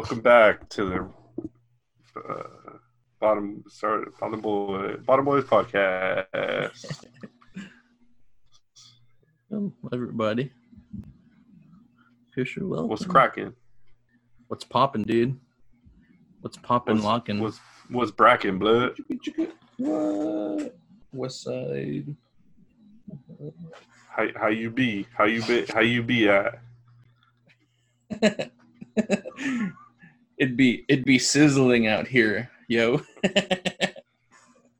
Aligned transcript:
welcome 0.00 0.20
back 0.20 0.66
to 0.70 0.88
the 0.88 1.06
uh, 2.26 2.42
bottom 3.20 3.62
sorry, 3.68 4.06
bottom 4.18 4.40
boy 4.40 4.96
bottom 5.04 5.26
boys 5.26 5.44
podcast. 5.44 7.04
Hello, 9.50 9.70
everybody. 9.92 10.52
Fisher, 12.34 12.66
welcome. 12.66 12.88
What's 12.88 13.04
cracking? 13.04 13.52
What's 14.48 14.64
popping, 14.64 15.02
dude? 15.02 15.38
What's 16.40 16.56
popping, 16.56 17.02
locking? 17.02 17.38
what's 17.38 17.60
what's 17.90 18.10
bracking 18.10 18.58
blood? 18.58 18.96
What? 19.76 20.78
West 21.12 21.42
Side. 21.42 22.16
How 24.08 24.28
how 24.34 24.48
you 24.48 24.70
be? 24.70 25.06
How 25.12 25.24
you 25.24 25.42
be? 25.42 25.66
How 25.66 25.80
you 25.80 26.02
be 26.02 26.26
at? 26.26 26.58
it'd 30.40 30.56
be 30.56 30.84
it'd 30.88 31.04
be 31.04 31.18
sizzling 31.20 31.86
out 31.86 32.08
here, 32.08 32.50
yo. 32.68 33.00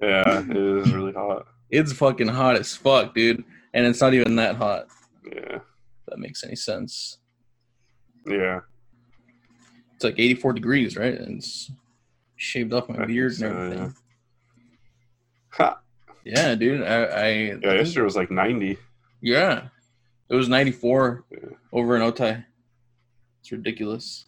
Yeah, 0.03 0.41
it 0.49 0.57
is 0.57 0.93
really 0.95 1.13
hot. 1.13 1.47
it's 1.71 1.93
fucking 1.93 2.29
hot 2.29 2.57
as 2.57 2.75
fuck, 2.75 3.15
dude. 3.15 3.45
And 3.75 3.87
it's 3.87 4.01
not 4.01 4.15
even 4.15 4.35
that 4.37 4.57
hot. 4.57 4.87
Yeah, 5.27 5.57
If 5.57 5.63
that 6.09 6.19
makes 6.19 6.43
any 6.43 6.57
sense. 6.57 7.19
yeah. 8.27 8.61
It's 9.95 10.03
like 10.05 10.19
84 10.19 10.55
degrees, 10.55 10.97
right? 10.97 11.13
And 11.13 11.37
it's 11.37 11.71
shaved 12.37 12.73
off 12.73 12.89
my 12.89 13.03
I 13.03 13.07
beard 13.07 13.35
think 13.35 13.53
and 13.53 13.59
so, 13.59 13.63
everything. 13.67 13.95
Ha. 15.51 15.79
Yeah, 16.25 16.55
dude. 16.55 16.83
I, 16.83 17.03
I 17.05 17.29
Yeah, 17.63 17.75
yesterday 17.75 18.05
was 18.05 18.17
like 18.17 18.31
ninety. 18.31 18.79
Yeah. 19.21 19.65
It 20.31 20.35
was 20.35 20.49
94 20.49 21.25
Yeah. 21.31 21.39
over 21.75 21.95
in 21.97 22.01
Otay. 22.03 22.43
It's 23.41 23.53
ridiculous. 23.53 24.25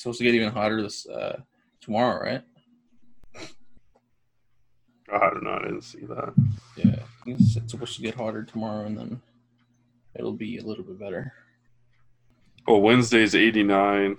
It's 0.00 0.04
supposed 0.04 0.18
to 0.20 0.24
get 0.24 0.34
even 0.34 0.50
hotter 0.50 0.80
this 0.80 1.06
uh, 1.06 1.40
tomorrow, 1.82 2.24
right? 2.24 2.42
Oh, 5.12 5.16
I 5.18 5.28
don't 5.28 5.44
know. 5.44 5.50
I 5.60 5.64
didn't 5.64 5.82
see 5.82 6.06
that. 6.06 6.32
Yeah. 6.74 7.00
It's, 7.26 7.56
it's 7.58 7.70
supposed 7.70 7.96
to 7.96 8.00
get 8.02 8.14
hotter 8.14 8.42
tomorrow 8.42 8.86
and 8.86 8.96
then 8.96 9.20
it'll 10.14 10.32
be 10.32 10.56
a 10.56 10.62
little 10.62 10.84
bit 10.84 10.98
better. 10.98 11.34
Well, 12.66 12.80
Wednesday's 12.80 13.34
eighty 13.34 13.62
nine. 13.62 14.16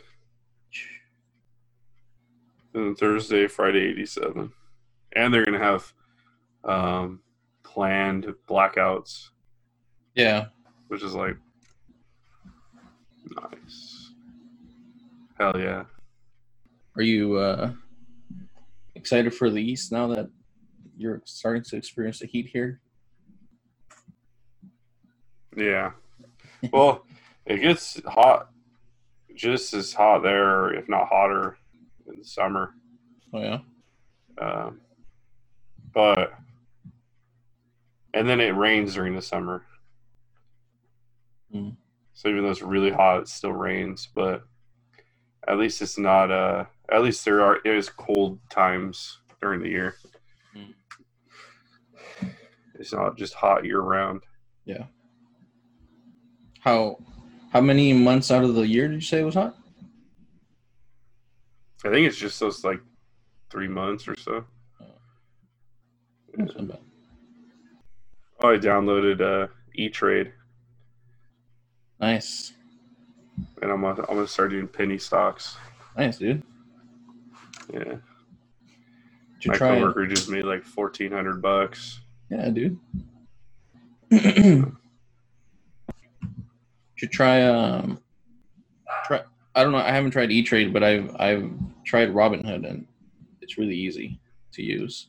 Then 2.74 2.94
Thursday, 2.94 3.48
Friday, 3.48 3.80
87. 3.90 4.52
And 5.16 5.34
they're 5.34 5.44
going 5.46 5.60
to 5.60 5.66
have 5.66 5.94
um, 6.64 7.22
planned 7.64 8.28
blackouts, 8.48 9.30
Yeah. 10.14 10.46
which 10.90 11.02
is 11.02 11.16
like 11.16 11.38
nice. 13.36 13.91
Hell 15.42 15.60
yeah. 15.60 15.86
Are 16.96 17.02
you 17.02 17.38
uh, 17.38 17.72
excited 18.94 19.34
for 19.34 19.50
the 19.50 19.60
East 19.60 19.92
now 19.92 20.06
that 20.10 20.30
you're 20.96 21.20
starting 21.26 21.64
to 21.64 21.78
experience 21.78 22.20
the 22.20 22.28
heat 22.28 22.46
here? 22.46 22.80
Yeah. 25.58 25.94
Well, 26.72 27.08
it 27.48 27.58
gets 27.58 28.00
hot, 28.06 28.50
just 29.34 29.74
as 29.74 29.92
hot 29.94 30.22
there, 30.22 30.76
if 30.76 30.88
not 30.88 31.08
hotter, 31.08 31.58
in 32.06 32.20
the 32.20 32.24
summer. 32.24 32.76
Oh, 33.34 33.40
yeah. 33.40 33.60
Um, 34.40 34.82
but, 35.92 36.36
and 38.14 38.30
then 38.30 38.40
it 38.40 38.56
rains 38.56 38.94
during 38.94 39.16
the 39.16 39.24
summer. 39.24 39.64
Mm. 41.52 41.76
So 42.14 42.30
even 42.30 42.44
though 42.44 42.52
it's 42.52 42.62
really 42.62 42.92
hot, 42.92 43.22
it 43.22 43.28
still 43.28 43.54
rains. 43.54 44.08
But 44.14 44.44
at 45.48 45.58
least 45.58 45.82
it's 45.82 45.98
not. 45.98 46.32
Uh, 46.32 46.66
at 46.92 47.02
least 47.02 47.24
there 47.26 47.42
are 47.42 47.58
it 47.58 47.76
is 47.76 47.90
cold 47.90 48.40
times 48.50 49.20
during 49.42 49.62
the 49.62 49.70
year. 49.70 49.96
Mm. 50.56 50.74
It's 52.76 52.94
not 52.94 53.18
just 53.18 53.34
hot 53.34 53.66
year 53.66 53.80
round. 53.80 54.22
Yeah. 54.66 54.86
How 56.60 56.98
how 57.52 57.62
many 57.62 57.94
months 57.94 58.32
out 58.32 58.44
of 58.44 58.56
the 58.56 58.68
year 58.68 58.88
did 58.88 58.96
you 58.96 59.02
say 59.02 59.22
it 59.22 59.26
was 59.26 59.36
hot? 59.36 59.56
I 61.84 61.90
think 61.90 62.08
it's 62.08 62.18
just 62.18 62.40
those 62.40 62.64
like 62.64 62.80
three 63.50 63.68
months 63.68 64.08
or 64.08 64.16
so. 64.16 64.46
Not 66.38 66.68
bad. 66.68 66.78
Oh, 68.44 68.54
I 68.54 68.58
downloaded 68.58 69.22
uh, 69.22 69.48
E 69.76 69.90
Trade, 69.90 70.32
Nice. 72.00 72.54
And 73.62 73.72
I'm 73.72 73.82
gonna, 73.82 74.02
I'm 74.02 74.16
gonna 74.16 74.28
start 74.28 74.52
doing 74.52 74.68
penny 74.68 74.98
stocks. 74.98 75.58
Nice, 75.98 76.18
dude. 76.18 76.44
Yeah, 77.74 77.96
my 79.46 79.58
coworker 79.58 80.06
just 80.08 80.30
made 80.30 80.46
like 80.46 80.64
fourteen 80.64 81.12
hundred 81.12 81.42
bucks. 81.42 82.00
Yeah, 82.30 82.50
dude. 82.50 82.80
Should 86.96 87.12
try 87.12 87.44
um 87.44 88.00
try 89.06 89.22
I 89.56 89.64
don't 89.64 89.72
know, 89.72 89.80
I 89.80 89.92
haven't 89.92 90.12
tried 90.12 90.32
E 90.32 90.44
Trade, 90.44 90.72
but 90.74 90.84
I've 90.84 91.16
I've 91.20 91.52
tried 91.86 92.10
Robinhood 92.14 92.70
and 92.70 92.86
it's 93.42 93.58
really 93.58 93.76
easy 93.76 94.20
to 94.54 94.62
use. 94.64 95.08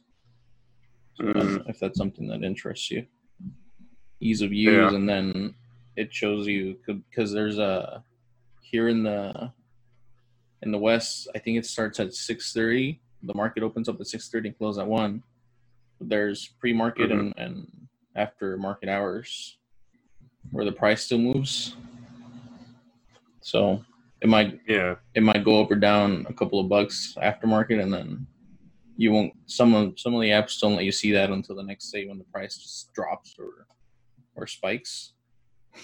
So 1.15 1.29
if 1.29 1.35
that's- 1.35 1.59
if 1.69 1.79
that's 1.81 1.99
something 1.99 2.27
that 2.29 2.43
interests 2.43 2.91
you. 2.91 3.07
Ease 4.21 4.41
of 4.41 4.53
use 4.53 4.73
Yeah. 4.73 4.95
and 4.97 5.09
then 5.09 5.55
it 5.97 6.15
shows 6.15 6.47
you 6.47 6.77
because 6.87 7.33
there's 7.33 7.59
a 7.59 8.03
here 8.73 8.89
in 8.89 9.05
the 9.05 9.53
in 10.63 10.73
the 10.73 10.79
west, 10.79 11.29
I 11.35 11.39
think 11.39 11.59
it 11.59 11.67
starts 11.67 12.01
at 12.01 12.09
6:30. 12.09 12.99
The 13.23 13.35
market 13.35 13.63
opens 13.63 13.89
up 13.89 14.01
at 14.01 14.07
6:30 14.07 14.49
and 14.49 14.59
closes 14.59 14.79
at 14.79 14.87
1. 14.87 15.23
There's 16.01 16.49
pre-market 16.59 17.11
Mhm. 17.11 17.21
and, 17.21 17.35
and 17.37 17.89
after 18.17 18.57
market 18.57 18.89
hours 18.89 19.59
where 20.51 20.65
the 20.65 20.73
price 20.73 21.05
still 21.05 21.19
moves. 21.19 21.77
So 23.41 23.85
it 24.21 24.29
might 24.29 24.61
Yeah, 24.67 24.97
it 25.15 25.23
might 25.23 25.45
go 25.45 25.63
up 25.63 25.71
or 25.71 25.77
down 25.77 26.27
a 26.29 26.33
couple 26.33 26.59
of 26.59 26.69
bucks 26.69 27.17
after 27.21 27.47
market 27.47 27.79
and 27.81 27.93
then 27.93 28.27
you 28.97 29.11
won't 29.13 29.33
some 29.47 29.75
of 29.75 29.99
some 29.99 30.15
of 30.15 30.21
the 30.21 30.29
apps 30.31 30.61
don't 30.61 30.77
let 30.77 30.85
you 30.85 30.93
see 30.93 31.13
that 31.13 31.31
until 31.31 31.57
the 31.57 31.63
next 31.63 31.91
day 31.91 32.07
when 32.07 32.19
the 32.19 32.25
price 32.25 32.57
just 32.57 32.93
drops 32.93 33.37
or 33.39 33.67
or 34.37 34.47
spikes. 34.47 35.15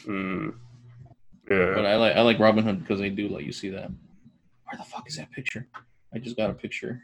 mm. 0.06 0.54
But. 1.48 1.86
I 1.86 1.96
like 1.96 2.16
I 2.16 2.20
like 2.22 2.38
Robinhood 2.38 2.80
because 2.80 3.00
they 3.00 3.10
do 3.10 3.28
let 3.28 3.44
you 3.44 3.52
see 3.52 3.70
that. 3.70 3.90
Where 3.90 4.76
the 4.76 4.84
fuck 4.84 5.08
is 5.08 5.16
that 5.16 5.30
picture? 5.30 5.66
I 6.14 6.18
just 6.18 6.36
got 6.36 6.50
a 6.50 6.54
picture. 6.54 7.02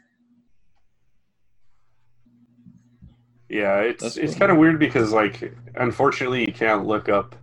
Yeah, 3.49 3.79
it's 3.79 4.03
That's 4.03 4.17
it's 4.17 4.35
kind 4.35 4.51
of 4.51 4.57
weird 4.57 4.79
because 4.79 5.11
like 5.11 5.53
unfortunately 5.75 6.41
you 6.41 6.53
can't 6.53 6.85
look 6.85 7.09
up 7.09 7.35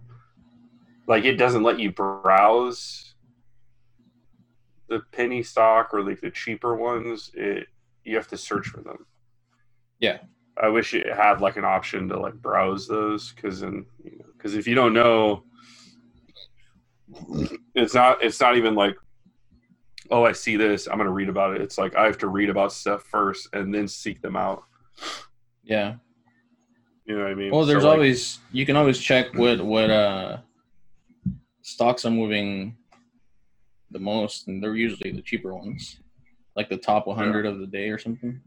like 1.07 1.25
it 1.25 1.37
doesn't 1.37 1.63
let 1.63 1.79
you 1.79 1.93
browse 1.93 3.15
the 4.89 5.01
penny 5.13 5.43
stock 5.43 5.91
or 5.93 6.03
like 6.03 6.21
the 6.21 6.31
cheaper 6.31 6.75
ones. 6.75 7.31
It 7.35 7.69
you 8.05 8.17
have 8.17 8.29
to 8.29 8.37
search 8.37 8.67
for 8.67 8.81
them. 8.81 9.07
Yeah. 10.01 10.19
I 10.61 10.69
wish 10.69 10.93
it 10.93 11.07
had 11.07 11.41
like 11.41 11.57
an 11.57 11.65
option 11.65 12.09
to 12.09 12.19
like 12.19 12.35
browse 12.35 12.87
those 12.87 13.33
because 13.33 13.61
then 13.61 13.87
you 14.05 14.19
know 14.19 14.27
because 14.37 14.55
if 14.55 14.67
you 14.67 14.75
don't 14.75 14.93
know, 14.93 15.45
it's 17.75 17.95
not 17.95 18.23
it's 18.23 18.41
not 18.41 18.57
even 18.57 18.75
like 18.75 18.97
oh 20.11 20.25
I 20.25 20.33
see 20.33 20.57
this 20.57 20.87
I'm 20.87 20.99
gonna 20.99 21.11
read 21.11 21.29
about 21.29 21.55
it. 21.57 21.63
It's 21.63 21.79
like 21.79 21.95
I 21.97 22.07
have 22.07 22.19
to 22.19 22.29
read 22.29 22.51
about 22.51 22.73
stuff 22.73 23.03
first 23.05 23.49
and 23.53 23.75
then 23.75 23.89
seek 23.89 24.21
them 24.23 24.37
out. 24.37 24.65
Yeah. 25.65 25.95
You 27.05 27.17
know 27.17 27.25
what 27.25 27.33
I 27.33 27.35
mean? 27.35 27.51
Well, 27.51 27.63
So, 27.63 27.67
there's 27.67 27.85
like, 27.85 27.93
always 27.95 28.39
you 28.53 28.65
can 28.67 28.77
always 28.77 28.99
check 28.99 29.35
what 29.35 29.61
what 29.65 29.91
uh 29.91 30.39
stocks 31.63 32.05
are 32.05 32.11
moving 32.11 32.77
the 33.91 33.99
most, 33.99 34.49
and 34.49 34.63
they're 34.63 34.75
usually 34.75 35.13
the 35.13 35.23
cheaper 35.23 35.55
ones, 35.55 36.01
like 36.57 36.69
the 36.69 36.77
top 36.77 37.07
100 37.07 37.47
of 37.47 37.59
the 37.59 37.67
day 37.67 37.89
or 37.91 37.99
something. 37.99 38.41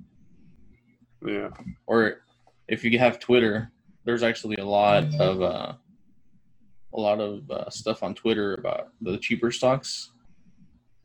yeah. 1.25 1.50
Or 1.86 2.22
if 2.68 2.84
you 2.84 2.98
have 3.00 3.19
Twitter, 3.19 3.72
there's 4.06 4.24
actually 4.24 4.56
a 4.57 4.66
lot 4.66 5.04
of 5.19 5.42
uh, 5.42 5.74
a 6.95 7.00
lot 7.00 7.19
of 7.19 7.50
uh, 7.51 7.69
stuff 7.69 8.03
on 8.03 8.15
Twitter 8.15 8.56
about 8.56 8.89
the 9.01 9.18
cheaper 9.18 9.51
stocks. 9.51 10.12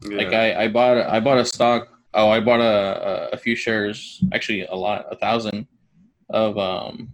Yeah. 0.02 0.16
Like 0.16 0.32
I, 0.32 0.64
I 0.64 0.68
bought 0.68 0.96
a, 0.96 1.12
I 1.12 1.20
bought 1.20 1.38
a 1.38 1.44
stock. 1.44 1.88
Oh, 2.14 2.30
I 2.30 2.40
bought 2.40 2.60
a, 2.60 3.30
a, 3.32 3.36
few 3.36 3.54
shares, 3.54 4.22
actually 4.32 4.62
a 4.62 4.74
lot, 4.74 5.06
a 5.10 5.16
thousand 5.16 5.68
of 6.30 6.58
um 6.58 7.12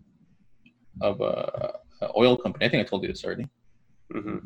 of 1.01 1.21
a, 1.21 1.75
a 2.01 2.09
oil 2.17 2.37
company. 2.37 2.65
I 2.65 2.69
think 2.69 2.87
I 2.87 2.89
told 2.89 3.03
you 3.03 3.09
this 3.09 3.25
already. 3.25 3.49
hmm 4.13 4.39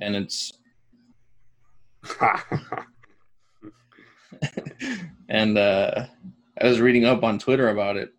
And 0.00 0.16
it's 0.16 0.52
and 5.28 5.58
uh, 5.58 6.06
I 6.60 6.66
was 6.66 6.80
reading 6.80 7.04
up 7.04 7.22
on 7.22 7.38
Twitter 7.38 7.68
about 7.70 7.96
it. 7.96 8.12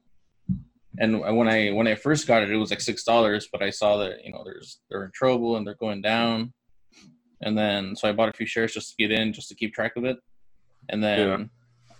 And 0.99 1.21
when 1.21 1.47
I 1.47 1.69
when 1.71 1.87
I 1.87 1.95
first 1.95 2.27
got 2.27 2.43
it, 2.43 2.51
it 2.51 2.57
was 2.57 2.69
like 2.69 2.81
six 2.81 3.03
dollars. 3.03 3.47
But 3.51 3.63
I 3.63 3.69
saw 3.69 3.97
that 3.97 4.25
you 4.25 4.31
know 4.31 4.43
there's 4.43 4.79
they're 4.89 5.05
in 5.05 5.11
trouble 5.11 5.55
and 5.57 5.65
they're 5.65 5.75
going 5.75 6.01
down. 6.01 6.53
and 7.41 7.57
then 7.57 7.95
so 7.95 8.07
I 8.09 8.11
bought 8.11 8.29
a 8.29 8.33
few 8.33 8.45
shares 8.45 8.73
just 8.73 8.89
to 8.91 8.95
get 8.97 9.11
in, 9.11 9.31
just 9.33 9.47
to 9.49 9.55
keep 9.55 9.73
track 9.73 9.93
of 9.95 10.03
it, 10.05 10.17
and 10.89 11.01
then 11.03 11.19
Yeah. 11.29 11.45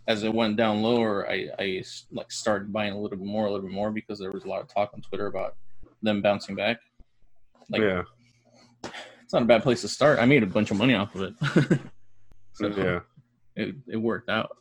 as 0.07 0.23
it 0.23 0.33
went 0.33 0.57
down 0.57 0.81
lower, 0.81 1.29
I 1.29 1.49
I 1.57 1.83
like 2.11 2.31
started 2.31 2.71
buying 2.73 2.91
a 2.93 2.99
little 2.99 3.17
bit 3.17 3.25
more, 3.25 3.45
a 3.45 3.51
little 3.51 3.65
bit 3.67 3.73
more 3.73 3.91
because 3.91 4.19
there 4.19 4.31
was 4.31 4.43
a 4.43 4.47
lot 4.49 4.61
of 4.61 4.67
talk 4.67 4.91
on 4.93 5.01
Twitter 5.01 5.27
about 5.27 5.55
them 6.01 6.21
bouncing 6.21 6.55
back. 6.55 6.77
Like 7.69 7.81
yeah, 7.81 8.03
it's 9.23 9.31
not 9.33 9.43
a 9.43 9.45
bad 9.45 9.63
place 9.63 9.81
to 9.81 9.87
start. 9.87 10.19
I 10.19 10.25
made 10.25 10.43
a 10.43 10.47
bunch 10.47 10.69
of 10.69 10.77
money 10.77 10.95
off 10.95 11.15
of 11.15 11.21
it, 11.21 11.33
so 12.53 12.67
yeah, 12.67 12.99
it 13.55 13.75
it 13.87 13.97
worked 13.97 14.29
out. 14.29 14.57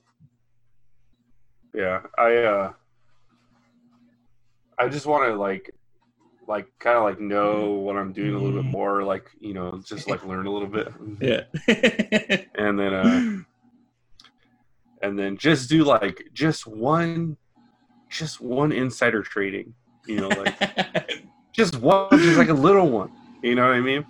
yeah. 1.75 2.01
I 2.17 2.37
uh, 2.37 2.73
I 4.81 4.89
just 4.89 5.07
want 5.07 5.31
to 5.31 5.37
like, 5.37 5.75
like, 6.49 6.67
kind 6.79 6.97
of 6.97 7.05
like 7.05 7.21
know 7.21 7.73
what 7.73 7.97
I'm 7.97 8.13
doing 8.13 8.35
a 8.35 8.39
little 8.39 8.63
bit 8.63 8.71
more. 8.71 9.03
Like, 9.05 9.31
you 9.39 9.55
know, 9.55 9.81
just 9.85 10.09
like 10.09 10.25
learn 10.25 10.47
a 10.47 10.51
little 10.51 10.69
bit. 10.69 10.89
Yeah. 11.21 11.43
and 12.55 12.79
then 12.79 12.95
uh 12.95 13.43
and 15.03 15.19
then 15.19 15.37
just 15.37 15.69
do 15.69 15.85
like 15.85 16.29
just 16.33 16.67
one 16.67 17.37
just 18.09 18.41
one 18.41 18.73
insider 18.73 19.23
trading 19.23 19.73
you 20.07 20.17
know 20.21 20.29
like 20.29 21.25
just 21.53 21.77
one 21.77 22.09
just 22.13 22.39
like 22.39 22.49
a 22.49 22.55
little 22.55 22.89
one 22.89 23.11
you 23.43 23.55
know 23.55 23.67
what 23.67 23.75
i 23.75 23.81
mean 23.81 24.05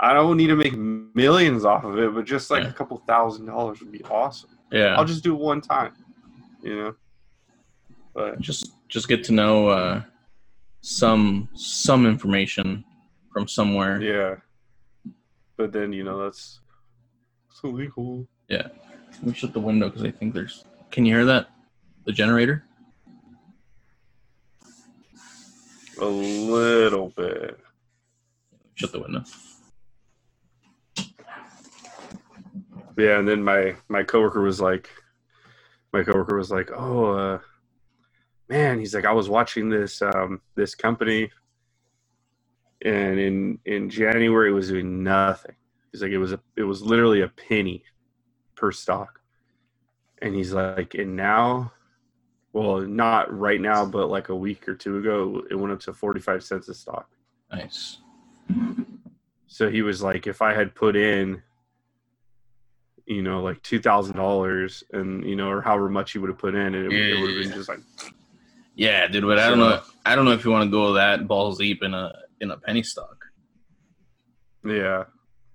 i 0.00 0.12
don't 0.12 0.36
need 0.36 0.48
to 0.48 0.56
make 0.56 0.74
millions 0.76 1.64
off 1.64 1.84
of 1.84 1.98
it 1.98 2.14
but 2.14 2.24
just 2.24 2.50
like 2.50 2.62
Yeah. 2.64 2.70
a 2.70 2.72
couple 2.72 2.96
thousand 3.06 3.46
dollars 3.46 3.80
would 3.80 3.92
be 3.92 4.02
awesome 4.04 4.50
yeah. 4.70 4.94
i'll 4.96 5.04
just 5.04 5.22
do 5.24 5.34
it 5.34 5.40
one 5.40 5.60
time 5.60 5.92
you 6.62 6.76
know 6.76 6.94
but 8.14 8.40
just 8.40 8.72
just 8.92 9.08
get 9.08 9.24
to 9.24 9.32
know 9.32 9.68
uh, 9.68 10.02
some 10.82 11.48
some 11.54 12.04
information 12.06 12.84
from 13.32 13.48
somewhere. 13.48 14.00
yeah 14.02 14.34
but 15.56 15.72
then 15.72 15.92
you 15.92 16.04
know 16.04 16.22
that's 16.22 16.60
it's 17.50 17.64
illegal 17.64 18.26
Yeah. 18.48 18.68
Let 19.12 19.22
me 19.22 19.34
shut 19.34 19.52
the 19.52 19.60
window 19.60 19.88
because 19.88 20.04
I 20.04 20.10
think 20.10 20.34
there's. 20.34 20.64
Can 20.90 21.06
you 21.06 21.14
hear 21.14 21.24
that? 21.26 21.48
The 22.04 22.12
generator. 22.12 22.64
a 26.00 26.04
little 26.04 27.10
bit 27.10 27.58
Shut 28.74 28.90
the 28.92 29.00
window. 29.00 29.22
Yeah, 32.98 33.18
and 33.18 33.28
then 33.28 33.42
my 33.44 33.76
my 33.88 34.02
coworker 34.02 34.42
was 34.42 34.60
like, 34.60 34.90
my 35.92 36.02
coworker 36.02 36.36
was 36.36 36.50
like, 36.50 36.70
"Oh, 36.74 37.12
uh, 37.12 37.38
man," 38.52 38.78
he's 38.78 38.94
like, 38.94 39.04
"I 39.04 39.12
was 39.12 39.28
watching 39.28 39.68
this 39.68 40.02
um, 40.02 40.40
this 40.54 40.74
company, 40.74 41.30
and 42.84 43.18
in 43.18 43.58
in 43.64 43.90
January 43.90 44.50
it 44.50 44.54
was 44.54 44.68
doing 44.68 45.02
nothing. 45.02 45.54
He's 45.90 46.02
like, 46.02 46.12
it 46.12 46.18
was 46.18 46.32
a 46.32 46.40
it 46.56 46.62
was 46.62 46.82
literally 46.82 47.22
a 47.22 47.28
penny 47.28 47.84
per 48.54 48.72
stock, 48.72 49.20
and 50.20 50.34
he's 50.34 50.52
like, 50.52 50.94
and 50.94 51.16
now, 51.16 51.72
well, 52.52 52.80
not 52.80 53.36
right 53.36 53.60
now, 53.60 53.84
but 53.84 54.08
like 54.08 54.28
a 54.28 54.36
week 54.36 54.68
or 54.68 54.74
two 54.74 54.98
ago, 54.98 55.42
it 55.50 55.54
went 55.54 55.72
up 55.72 55.80
to 55.80 55.92
forty 55.92 56.20
five 56.20 56.42
cents 56.44 56.68
a 56.68 56.74
stock. 56.74 57.08
Nice. 57.50 57.98
So 59.46 59.70
he 59.70 59.82
was 59.82 60.02
like, 60.02 60.26
if 60.26 60.40
I 60.40 60.54
had 60.54 60.74
put 60.74 60.96
in, 60.96 61.42
you 63.04 63.20
know, 63.20 63.42
like 63.42 63.62
two 63.62 63.80
thousand 63.80 64.16
dollars, 64.16 64.82
and 64.92 65.24
you 65.28 65.36
know, 65.36 65.50
or 65.50 65.60
however 65.60 65.90
much 65.90 66.12
he 66.12 66.18
would 66.18 66.30
have 66.30 66.38
put 66.38 66.54
in, 66.54 66.74
and 66.74 66.86
it, 66.86 66.92
it 66.92 67.20
would 67.20 67.30
have 67.30 67.38
been 67.38 67.50
Yeah. 67.50 67.54
just 67.54 67.68
like, 67.68 67.80
Yeah, 68.74 69.06
dude, 69.06 69.24
but 69.24 69.38
I 69.38 69.48
don't 69.50 69.58
know. 69.58 69.80
I 70.04 70.16
don't 70.16 70.24
know 70.24 70.32
if 70.32 70.44
you 70.44 70.50
want 70.50 70.64
to 70.64 70.70
go 70.70 70.94
that 70.94 71.28
balls 71.28 71.58
deep 71.58 71.82
in 71.82 71.94
a 71.94 72.12
in 72.40 72.50
a 72.50 72.56
penny 72.56 72.82
stock. 72.82 73.24
yeah, 74.64 75.04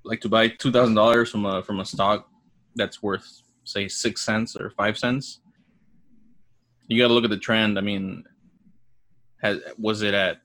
Like 0.04 0.22
to 0.22 0.30
buy 0.30 0.50
two 0.50 0.72
thousand 0.72 0.96
dollars 0.96 1.32
from 1.32 1.46
a 1.46 1.64
from 1.64 1.80
a 1.80 1.86
stock 1.86 2.30
that's 2.76 3.02
worth 3.02 3.42
say 3.64 3.88
six 3.88 4.22
cents 4.22 4.56
or 4.56 4.70
five 4.72 4.98
cents. 4.98 5.42
You 6.88 7.02
got 7.02 7.10
to 7.10 7.14
look 7.14 7.26
at 7.26 7.30
the 7.30 7.38
trend. 7.38 7.78
I 7.78 7.82
mean, 7.82 8.24
has 9.42 9.60
was 9.78 10.04
it 10.04 10.14
at 10.14 10.38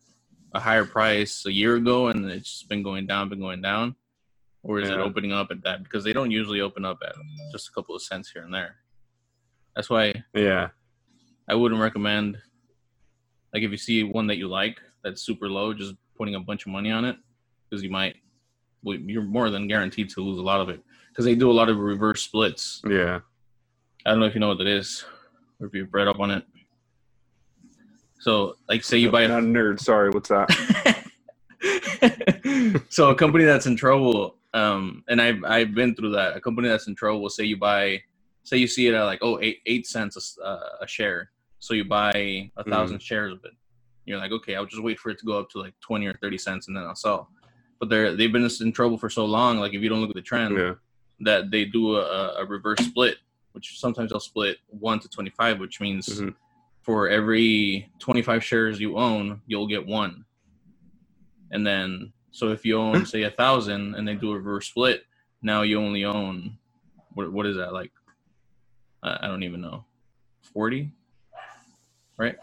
a 0.55 0.61
higher 0.61 0.85
price 0.85 1.47
a 1.47 1.53
year 1.53 1.77
ago 1.77 2.09
and 2.09 2.31
it's 2.31 2.51
just 2.51 2.69
been 2.69 2.83
going 2.83 3.07
down, 3.07 3.29
been 3.29 3.41
going 3.41 3.63
down, 3.63 3.97
or 4.63 4.81
is 4.81 4.89
it 4.89 4.99
opening 4.99 5.33
up 5.33 5.51
at 5.51 5.63
that? 5.63 5.83
Because 5.83 6.05
they 6.05 6.13
don't 6.13 6.31
usually 6.31 6.61
open 6.61 6.85
up 6.85 6.99
at 7.07 7.15
just 7.53 7.69
a 7.69 7.73
couple 7.73 7.95
of 7.95 8.03
cents 8.03 8.31
here 8.31 8.43
and 8.43 8.53
there. 8.53 8.77
That's 9.77 9.89
why 9.89 10.25
yeah, 10.35 10.69
I 11.49 11.55
wouldn't 11.55 11.81
recommend 11.81 12.39
like 13.53 13.63
if 13.63 13.71
you 13.71 13.77
see 13.77 14.03
one 14.03 14.27
that 14.29 14.39
you 14.39 14.49
like 14.49 14.79
that's 15.03 15.23
super 15.23 15.49
low, 15.49 15.75
just 15.75 15.95
putting 16.17 16.35
a 16.35 16.41
bunch 16.41 16.67
of 16.67 16.73
money 16.73 16.91
on 16.91 17.05
it 17.05 17.17
because 17.69 17.83
you 17.83 17.91
might 17.91 18.17
well, 18.83 18.97
you're 18.97 19.23
more 19.23 19.51
than 19.51 19.69
guaranteed 19.69 20.11
to 20.11 20.21
lose 20.21 20.39
a 20.39 20.43
lot 20.43 20.61
of 20.61 20.69
it 20.69 20.83
because 21.09 21.25
they 21.25 21.35
do 21.35 21.51
a 21.51 21.53
lot 21.53 21.69
of 21.69 21.77
reverse 21.79 22.23
splits. 22.23 22.83
yeah, 22.89 23.21
I 24.07 24.11
don't 24.11 24.21
know 24.21 24.27
if 24.27 24.35
you 24.35 24.41
know 24.41 24.49
what 24.49 24.59
that 24.59 24.67
is 24.67 25.05
or 25.61 25.67
if 25.67 25.75
you've 25.75 25.93
read 25.93 26.09
up 26.09 26.21
on 26.21 26.31
it. 26.31 26.45
So, 28.23 28.57
like, 28.69 28.85
say 28.85 28.99
you 28.99 29.11
buy 29.11 29.27
not 29.27 29.41
a 29.41 29.47
nerd. 29.47 29.81
Sorry, 29.81 30.11
what's 30.11 30.29
that? 30.29 30.49
so 32.89 33.11
a 33.11 33.17
company 33.17 33.43
that's 33.43 33.67
in 33.67 33.75
trouble, 33.75 34.37
um, 34.55 35.03
and 35.09 35.21
I've 35.21 35.43
I've 35.45 35.75
been 35.75 35.97
through 35.97 36.13
that. 36.13 36.37
A 36.37 36.41
company 36.41 36.69
that's 36.69 36.87
in 36.87 36.95
trouble, 36.95 37.29
say 37.29 37.43
you 37.43 37.57
buy, 37.57 38.01
say 38.45 38.59
you 38.59 38.69
see 38.69 38.87
it 38.87 38.95
at 38.95 39.03
like 39.03 39.19
oh 39.23 39.41
eight 39.41 39.59
eight 39.67 39.89
cents 39.89 40.39
a, 40.39 40.45
uh, 40.45 40.69
a 40.83 40.87
share, 40.87 41.32
so 41.63 41.75
you 41.75 41.85
buy 41.85 42.11
a 42.13 42.51
1000 42.55 43.01
shares 43.01 43.33
of 43.33 43.45
it. 43.45 43.53
You're 44.05 44.19
like, 44.19 44.33
okay, 44.33 44.57
I'll 44.57 44.67
just 44.67 44.83
wait 44.83 44.99
for 44.99 45.11
it 45.11 45.19
to 45.21 45.25
go 45.25 45.39
up 45.39 45.49
to 45.51 45.61
like 45.61 45.75
twenty 45.81 46.07
or 46.07 46.15
thirty 46.15 46.37
cents, 46.37 46.67
and 46.67 46.77
then 46.77 46.83
I'll 46.83 46.97
sell. 46.97 47.31
But 47.79 47.89
they're 47.89 48.17
they've 48.17 48.33
been 48.33 48.49
in 48.61 48.73
trouble 48.73 48.99
for 48.99 49.09
so 49.09 49.25
long. 49.25 49.59
Like 49.59 49.73
if 49.73 49.81
you 49.81 49.89
don't 49.89 50.01
look 50.01 50.11
at 50.11 50.17
the 50.17 50.23
trend, 50.23 50.57
yeah, 50.59 50.75
that 51.21 51.53
they 51.53 51.65
do 51.65 51.95
a, 51.95 52.35
a 52.41 52.45
reverse 52.45 52.81
split, 52.81 53.19
which 53.53 53.79
sometimes 53.79 54.11
they'll 54.11 54.19
split 54.19 54.57
one 54.71 54.99
to 54.99 55.09
twenty 55.09 55.31
five, 55.31 55.61
which 55.61 55.81
means 55.81 56.09
Mhm. 56.09 56.35
for 56.81 57.09
every 57.09 57.89
twenty 58.01 58.23
five 58.23 58.43
shares 58.43 58.81
you 58.81 58.99
own, 58.99 59.41
you'll 59.47 59.69
get 59.69 59.87
one. 59.87 60.25
And 61.53 61.65
then, 61.65 62.13
so 62.33 62.49
if 62.51 62.65
you 62.65 62.79
own 62.79 63.07
say 63.13 63.23
a 63.23 63.31
thousand 63.31 63.95
and 63.95 64.07
they 64.09 64.17
do 64.17 64.33
a 64.33 64.37
reverse 64.37 64.67
split, 64.67 65.05
now 65.43 65.63
you 65.63 65.79
only 65.79 66.05
own 66.05 66.59
what 67.15 67.33
what 67.33 67.47
is 67.47 67.57
that 67.57 67.73
like? 67.73 67.93
I 69.05 69.11
I 69.23 69.27
don't 69.29 69.45
even 69.45 69.61
know, 69.61 69.85
forty, 70.53 70.91
right? 72.23 72.37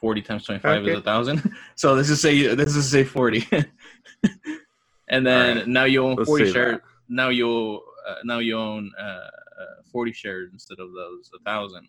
Forty 0.00 0.20
times 0.22 0.44
twenty 0.44 0.60
five 0.60 0.82
is 0.82 0.88
Okay. 0.88 0.98
a 0.98 1.02
thousand. 1.02 1.42
So 1.76 1.94
let's 1.94 2.08
just 2.08 2.22
say 2.22 2.54
let's 2.54 2.74
just 2.74 2.90
say 2.90 3.04
forty, 3.04 3.46
and 5.08 5.26
then 5.26 5.56
Alright. 5.58 5.68
now 5.68 5.84
you 5.84 6.04
own 6.04 6.16
Let's 6.16 6.28
forty 6.28 6.52
shares. 6.52 6.76
that. 6.76 6.82
Now 7.08 7.28
you 7.30 7.80
uh, 8.08 8.16
now 8.24 8.38
you 8.38 8.56
own 8.58 8.92
uh, 8.98 9.02
uh, 9.02 9.76
forty 9.90 10.12
shares 10.12 10.50
instead 10.52 10.78
of 10.78 10.92
those 10.92 11.30
a 11.34 11.42
thousand, 11.42 11.88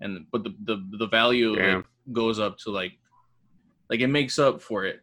and 0.00 0.26
but 0.30 0.44
the 0.44 0.54
the 0.64 0.76
the 0.98 1.06
value 1.06 1.54
Damn. 1.56 1.84
goes 2.12 2.38
up 2.38 2.58
to 2.58 2.70
like 2.70 2.92
like 3.88 4.00
it 4.00 4.08
makes 4.08 4.38
up 4.38 4.60
for 4.60 4.84
it. 4.84 5.00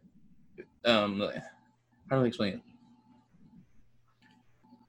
Um, 0.85 1.19
how 2.09 2.17
do 2.17 2.23
I 2.23 2.27
explain 2.27 2.53
it? 2.55 2.61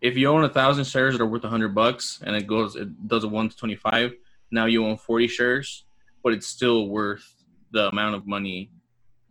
If 0.00 0.16
you 0.16 0.28
own 0.28 0.44
a 0.44 0.48
thousand 0.48 0.84
shares 0.86 1.16
that 1.16 1.22
are 1.22 1.26
worth 1.26 1.44
a 1.44 1.48
hundred 1.48 1.74
bucks 1.74 2.20
and 2.24 2.34
it 2.34 2.46
goes, 2.46 2.74
it 2.76 3.06
does 3.08 3.24
a 3.24 3.28
one 3.28 3.48
to 3.48 3.56
twenty 3.56 3.76
five. 3.76 4.12
Now 4.50 4.64
you 4.66 4.84
own 4.84 4.96
forty 4.96 5.28
shares, 5.28 5.84
but 6.22 6.32
it's 6.32 6.46
still 6.46 6.88
worth 6.88 7.44
the 7.72 7.88
amount 7.88 8.14
of 8.14 8.26
money 8.26 8.70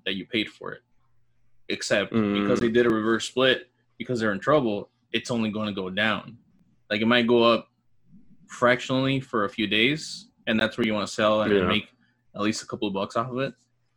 that 0.05 0.15
you 0.15 0.25
paid 0.25 0.49
for 0.49 0.71
it. 0.73 0.81
Except 1.69 2.11
because 2.11 2.59
Mm. 2.59 2.61
they 2.61 2.69
did 2.69 2.85
a 2.85 2.89
reverse 2.89 3.25
split, 3.25 3.69
because 3.97 4.19
they're 4.19 4.31
in 4.31 4.39
trouble, 4.39 4.89
it's 5.11 5.29
only 5.31 5.49
going 5.51 5.67
to 5.67 5.73
go 5.73 5.89
down. 5.89 6.37
Like 6.89 7.01
it 7.01 7.05
might 7.07 7.27
go 7.27 7.43
up 7.43 7.69
fractionally 8.47 9.19
for 9.19 9.45
a 9.45 9.49
few 9.49 9.67
days, 9.67 10.29
and 10.47 10.59
that's 10.59 10.77
where 10.77 10.85
you 10.87 10.93
want 10.93 11.07
to 11.07 11.13
sell 11.13 11.41
and 11.41 11.53
Yeah. 11.53 11.65
make 11.67 11.89
at 12.35 12.41
least 12.41 12.63
a 12.63 12.65
couple 12.67 12.87
of 12.87 12.93
bucks 12.93 13.15
off 13.15 13.29
of 13.31 13.39
it. 13.39 13.53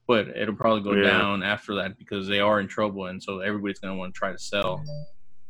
But 0.07 0.29
it'll 0.37 0.55
probably 0.57 0.83
go 0.83 0.95
Yeah. 0.95 1.05
down 1.09 1.43
after 1.43 1.75
that 1.77 1.97
because 1.99 2.27
they 2.27 2.41
are 2.41 2.61
in 2.61 2.67
trouble, 2.69 3.07
and 3.07 3.23
so 3.23 3.41
everybody's 3.41 3.79
going 3.79 3.95
to 3.95 3.99
want 3.99 4.13
to 4.15 4.19
try 4.19 4.33
to 4.33 4.39
sell 4.39 4.83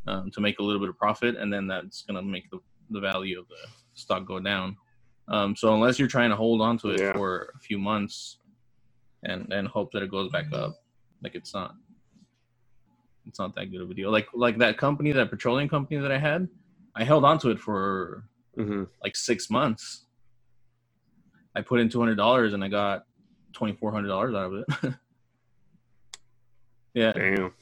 um, 0.07 0.31
to 0.33 0.41
make 0.41 0.59
a 0.59 0.63
little 0.63 0.81
bit 0.81 0.89
of 0.89 0.99
profit, 0.99 1.37
and 1.37 1.53
then 1.53 1.67
that's 1.67 2.03
going 2.03 2.17
to 2.17 2.23
make 2.23 2.51
the, 2.51 2.59
the 2.91 3.01
value 3.01 3.39
of 3.41 3.49
the 3.49 3.57
stock 3.95 4.27
go 4.27 4.41
down. 4.41 4.77
Um, 5.29 5.57
so 5.57 5.75
unless 5.75 5.99
you're 5.99 6.09
trying 6.09 6.31
to 6.31 6.37
hold 6.37 6.61
on 6.61 6.79
to 6.79 6.91
it 6.91 7.01
Yeah. 7.01 7.13
for 7.13 7.53
a 7.57 7.59
few 7.61 7.79
months 7.79 8.39
and 9.25 9.53
and 9.53 9.69
hope 9.69 9.93
that 9.93 10.03
it 10.03 10.11
goes 10.11 10.31
back 10.33 10.53
up, 10.53 10.75
like 11.23 11.35
it's 11.35 11.55
not 11.55 11.75
it's 13.27 13.39
not 13.39 13.55
that 13.57 13.71
good 13.71 13.81
of 13.83 13.91
a 13.91 13.95
deal. 13.95 14.11
Like 14.11 14.29
like 14.35 14.59
that 14.59 14.79
company, 14.79 15.13
that 15.13 15.31
petroleum 15.31 15.69
company 15.69 16.01
that 16.01 16.13
I 16.13 16.19
had, 16.19 16.49
I 16.97 17.05
held 17.05 17.25
on 17.25 17.39
to 17.41 17.51
it 17.51 17.61
for 17.61 18.25
hmm 18.57 18.85
like 19.03 19.17
six 19.17 19.51
months. 19.51 20.07
I 21.57 21.63
put 21.63 21.81
in 21.81 21.89
two 21.89 22.01
hundred 22.01 22.17
dollars 22.17 22.53
and 22.55 22.65
I 22.65 22.69
got 22.69 23.07
twenty 23.53 23.75
four 23.75 23.93
hundred 23.93 24.09
dollars 24.09 24.35
out 24.35 24.53
of 24.53 24.55
it. 24.55 24.95
yeah. 26.95 27.13
Damn. 27.13 27.53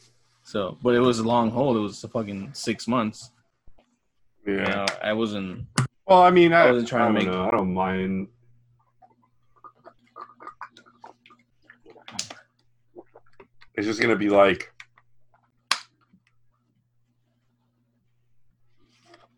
So, 0.45 0.79
but 0.83 0.95
it 0.95 1.01
was 1.01 1.19
a 1.19 1.25
long 1.25 1.51
hold. 1.51 1.77
It 1.77 1.81
was 1.81 2.03
a 2.03 2.09
fucking 2.09 2.51
six 2.55 2.89
months. 2.89 3.31
Yeah, 4.47 4.53
you 4.53 4.61
know, 4.63 4.87
I 5.03 5.13
wasn't. 5.13 5.67
Well, 6.07 6.23
I 6.23 6.31
mean, 6.31 6.53
I, 6.53 6.63
I 6.63 6.73
wasn't 6.73 6.89
trying 6.89 7.03
I 7.03 7.07
to 7.07 7.13
make. 7.13 7.29
Know. 7.29 7.47
I 7.47 7.51
don't 7.51 7.73
mind. 7.73 8.29
It's 13.75 13.87
just 13.87 14.01
gonna 14.01 14.17
be 14.17 14.29
like 14.29 14.73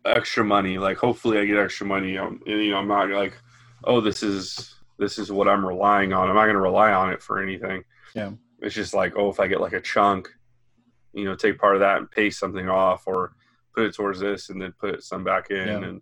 extra 0.05 0.43
money. 0.43 0.77
Like, 0.77 0.97
hopefully, 0.97 1.37
I 1.37 1.45
get 1.45 1.57
extra 1.57 1.85
money. 1.85 2.17
I'm, 2.17 2.41
you 2.45 2.71
know, 2.71 2.77
I'm 2.77 2.87
not 2.87 3.09
like, 3.09 3.37
oh, 3.83 4.01
this 4.01 4.23
is 4.23 4.75
this 4.97 5.17
is 5.17 5.31
what 5.31 5.47
I'm 5.47 5.65
relying 5.65 6.13
on. 6.13 6.29
I'm 6.29 6.35
not 6.35 6.45
gonna 6.45 6.59
rely 6.59 6.91
on 6.91 7.11
it 7.11 7.21
for 7.21 7.41
anything. 7.41 7.83
Yeah. 8.15 8.31
It's 8.61 8.75
just 8.75 8.93
like, 8.93 9.13
oh, 9.17 9.29
if 9.29 9.39
I 9.39 9.47
get 9.47 9.61
like 9.61 9.73
a 9.73 9.81
chunk, 9.81 10.33
you 11.13 11.25
know, 11.25 11.35
take 11.35 11.57
part 11.59 11.75
of 11.75 11.79
that 11.81 11.97
and 11.97 12.09
pay 12.11 12.29
something 12.29 12.69
off, 12.69 13.03
or 13.07 13.33
put 13.75 13.85
it 13.85 13.95
towards 13.95 14.19
this 14.19 14.49
and 14.49 14.61
then 14.61 14.73
put 14.79 15.03
some 15.03 15.23
back 15.23 15.49
in. 15.49 15.67
Yeah. 15.67 15.83
And 15.83 16.01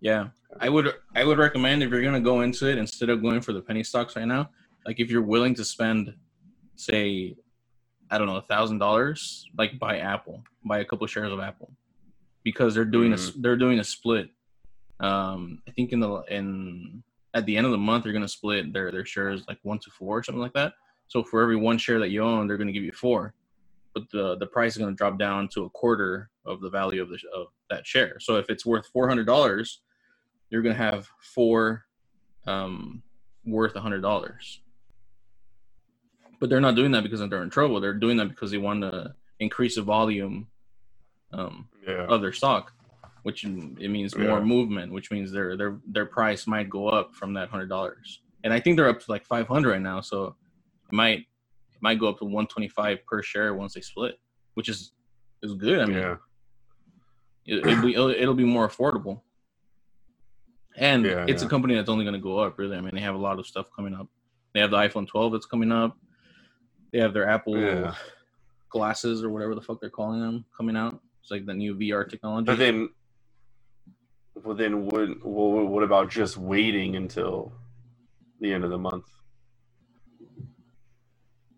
Yeah, 0.00 0.28
I 0.58 0.68
would 0.68 0.94
I 1.14 1.24
would 1.24 1.38
recommend 1.38 1.82
if 1.82 1.90
you're 1.90 2.02
gonna 2.02 2.20
go 2.20 2.40
into 2.40 2.68
it 2.70 2.78
instead 2.78 3.10
of 3.10 3.20
going 3.22 3.40
for 3.40 3.52
the 3.52 3.60
penny 3.60 3.82
stocks 3.84 4.16
right 4.16 4.26
now, 4.26 4.48
like 4.86 4.98
if 4.98 5.10
you're 5.10 5.22
willing 5.22 5.54
to 5.56 5.64
spend, 5.64 6.14
say, 6.76 7.36
I 8.10 8.16
don't 8.18 8.26
know, 8.26 8.36
a 8.36 8.42
thousand 8.42 8.78
dollars, 8.78 9.46
like 9.58 9.78
buy 9.78 9.98
Apple, 9.98 10.42
buy 10.64 10.78
a 10.78 10.84
couple 10.84 11.06
shares 11.06 11.30
of 11.32 11.38
Apple, 11.40 11.70
because 12.44 12.74
they're 12.74 12.84
doing 12.86 13.12
a 13.12 13.16
s- 13.16 13.32
they're 13.42 13.56
doing 13.58 13.78
a 13.80 13.84
split. 13.84 14.30
Um, 15.00 15.62
I 15.68 15.70
think 15.72 15.92
in 15.92 16.00
the 16.00 16.22
in 16.30 17.02
at 17.34 17.46
the 17.46 17.56
end 17.56 17.66
of 17.66 17.72
the 17.72 17.78
month 17.78 18.04
they're 18.04 18.12
gonna 18.12 18.26
split 18.28 18.72
their 18.72 18.90
their 18.90 19.04
shares 19.04 19.44
like 19.48 19.58
one 19.62 19.78
to 19.80 19.90
four 19.90 20.18
or 20.18 20.22
something 20.22 20.40
like 20.42 20.54
that. 20.54 20.72
So 21.08 21.22
for 21.22 21.42
every 21.42 21.56
one 21.56 21.76
share 21.78 21.98
that 22.00 22.08
you 22.10 22.22
own, 22.22 22.46
they're 22.46 22.56
gonna 22.58 22.72
give 22.72 22.82
you 22.84 22.92
four, 22.92 23.34
but 23.94 24.04
the 24.12 24.36
the 24.38 24.46
price 24.46 24.72
is 24.72 24.78
gonna 24.78 24.94
drop 24.94 25.18
down 25.18 25.48
to 25.54 25.64
a 25.64 25.70
quarter 25.70 26.30
of 26.46 26.60
the 26.60 26.70
value 26.70 27.02
of 27.02 27.08
the 27.08 27.18
of 27.34 27.48
that 27.68 27.86
share. 27.86 28.18
So 28.20 28.36
if 28.36 28.48
it's 28.48 28.64
worth 28.66 28.86
four 28.86 29.08
hundred 29.08 29.26
dollars 29.26 29.80
you're 30.50 30.62
gonna 30.62 30.74
have 30.74 31.08
four 31.22 31.84
um, 32.46 33.02
worth 33.44 33.76
a 33.76 33.80
hundred 33.80 34.02
dollars. 34.02 34.60
But 36.40 36.50
they're 36.50 36.60
not 36.60 36.74
doing 36.74 36.90
that 36.92 37.02
because 37.02 37.20
they're 37.20 37.42
in 37.42 37.50
trouble. 37.50 37.80
They're 37.80 37.94
doing 37.94 38.16
that 38.16 38.28
because 38.28 38.50
they 38.50 38.58
want 38.58 38.82
to 38.82 39.14
increase 39.38 39.76
the 39.76 39.82
volume 39.82 40.48
um, 41.32 41.68
yeah, 41.86 42.06
of 42.06 42.22
their 42.22 42.32
stock, 42.32 42.72
which 43.22 43.44
it 43.44 43.90
means 43.90 44.16
more 44.16 44.38
Yeah. 44.38 44.44
movement, 44.44 44.92
which 44.92 45.10
means 45.10 45.30
their 45.30 45.56
their 45.56 45.78
their 45.86 46.06
price 46.06 46.46
might 46.46 46.68
go 46.68 46.88
up 46.88 47.14
from 47.14 47.34
that 47.34 47.48
hundred 47.50 47.68
dollars. 47.68 48.22
And 48.42 48.52
I 48.52 48.58
think 48.58 48.76
they're 48.76 48.88
up 48.88 49.00
to 49.00 49.10
like 49.10 49.24
five 49.26 49.46
hundred 49.46 49.70
right 49.72 49.82
now, 49.82 50.00
so 50.00 50.34
it 50.90 50.92
might 50.92 51.26
might 51.80 51.98
go 51.98 52.08
up 52.08 52.18
to 52.18 52.24
one 52.24 52.46
twenty 52.46 52.68
five 52.68 52.98
per 53.06 53.22
share 53.22 53.54
once 53.54 53.74
they 53.74 53.80
split, 53.80 54.18
which 54.54 54.68
is 54.68 54.92
is 55.42 55.54
good. 55.54 55.80
I 55.80 55.86
mean, 55.86 55.96
yeah, 55.96 56.16
it, 57.46 57.66
it'll 57.66 57.82
be 57.82 57.92
it'll, 57.92 58.10
it'll 58.10 58.34
be 58.34 58.44
more 58.44 58.68
affordable. 58.68 59.22
And 60.76 61.04
Yeah, 61.04 61.26
it's 61.28 61.42
yeah. 61.42 61.46
a 61.46 61.50
company 61.50 61.74
that's 61.74 61.88
only 61.88 62.04
going 62.04 62.14
to 62.14 62.20
go 62.20 62.38
up. 62.38 62.58
Really, 62.58 62.76
I 62.76 62.80
mean, 62.80 62.94
they 62.94 63.00
have 63.00 63.14
a 63.14 63.18
lot 63.18 63.38
of 63.38 63.46
stuff 63.46 63.66
coming 63.74 63.94
up. 63.94 64.08
They 64.54 64.60
have 64.60 64.70
the 64.70 64.78
iPhone 64.78 65.06
12 65.06 65.32
that's 65.32 65.46
coming 65.46 65.72
up. 65.72 65.96
They 66.92 66.98
have 66.98 67.12
their 67.12 67.28
Apple 67.28 67.92
glasses 68.68 69.22
or 69.22 69.30
whatever 69.30 69.54
the 69.54 69.60
fuck 69.60 69.80
they're 69.80 69.90
calling 69.90 70.20
them 70.20 70.44
coming 70.56 70.76
out. 70.76 71.00
It's 71.22 71.30
like 71.30 71.44
the 71.46 71.54
new 71.54 71.74
VR 71.74 72.08
technology. 72.08 72.46
But 72.46 72.58
then, 72.58 72.88
well, 74.34 74.56
then 74.56 74.86
what? 74.86 75.24
What 75.24 75.82
about 75.82 76.08
just 76.10 76.36
waiting 76.36 76.96
until 76.96 77.52
the 78.40 78.52
end 78.52 78.64
of 78.64 78.70
the 78.70 78.78
month? 78.78 79.04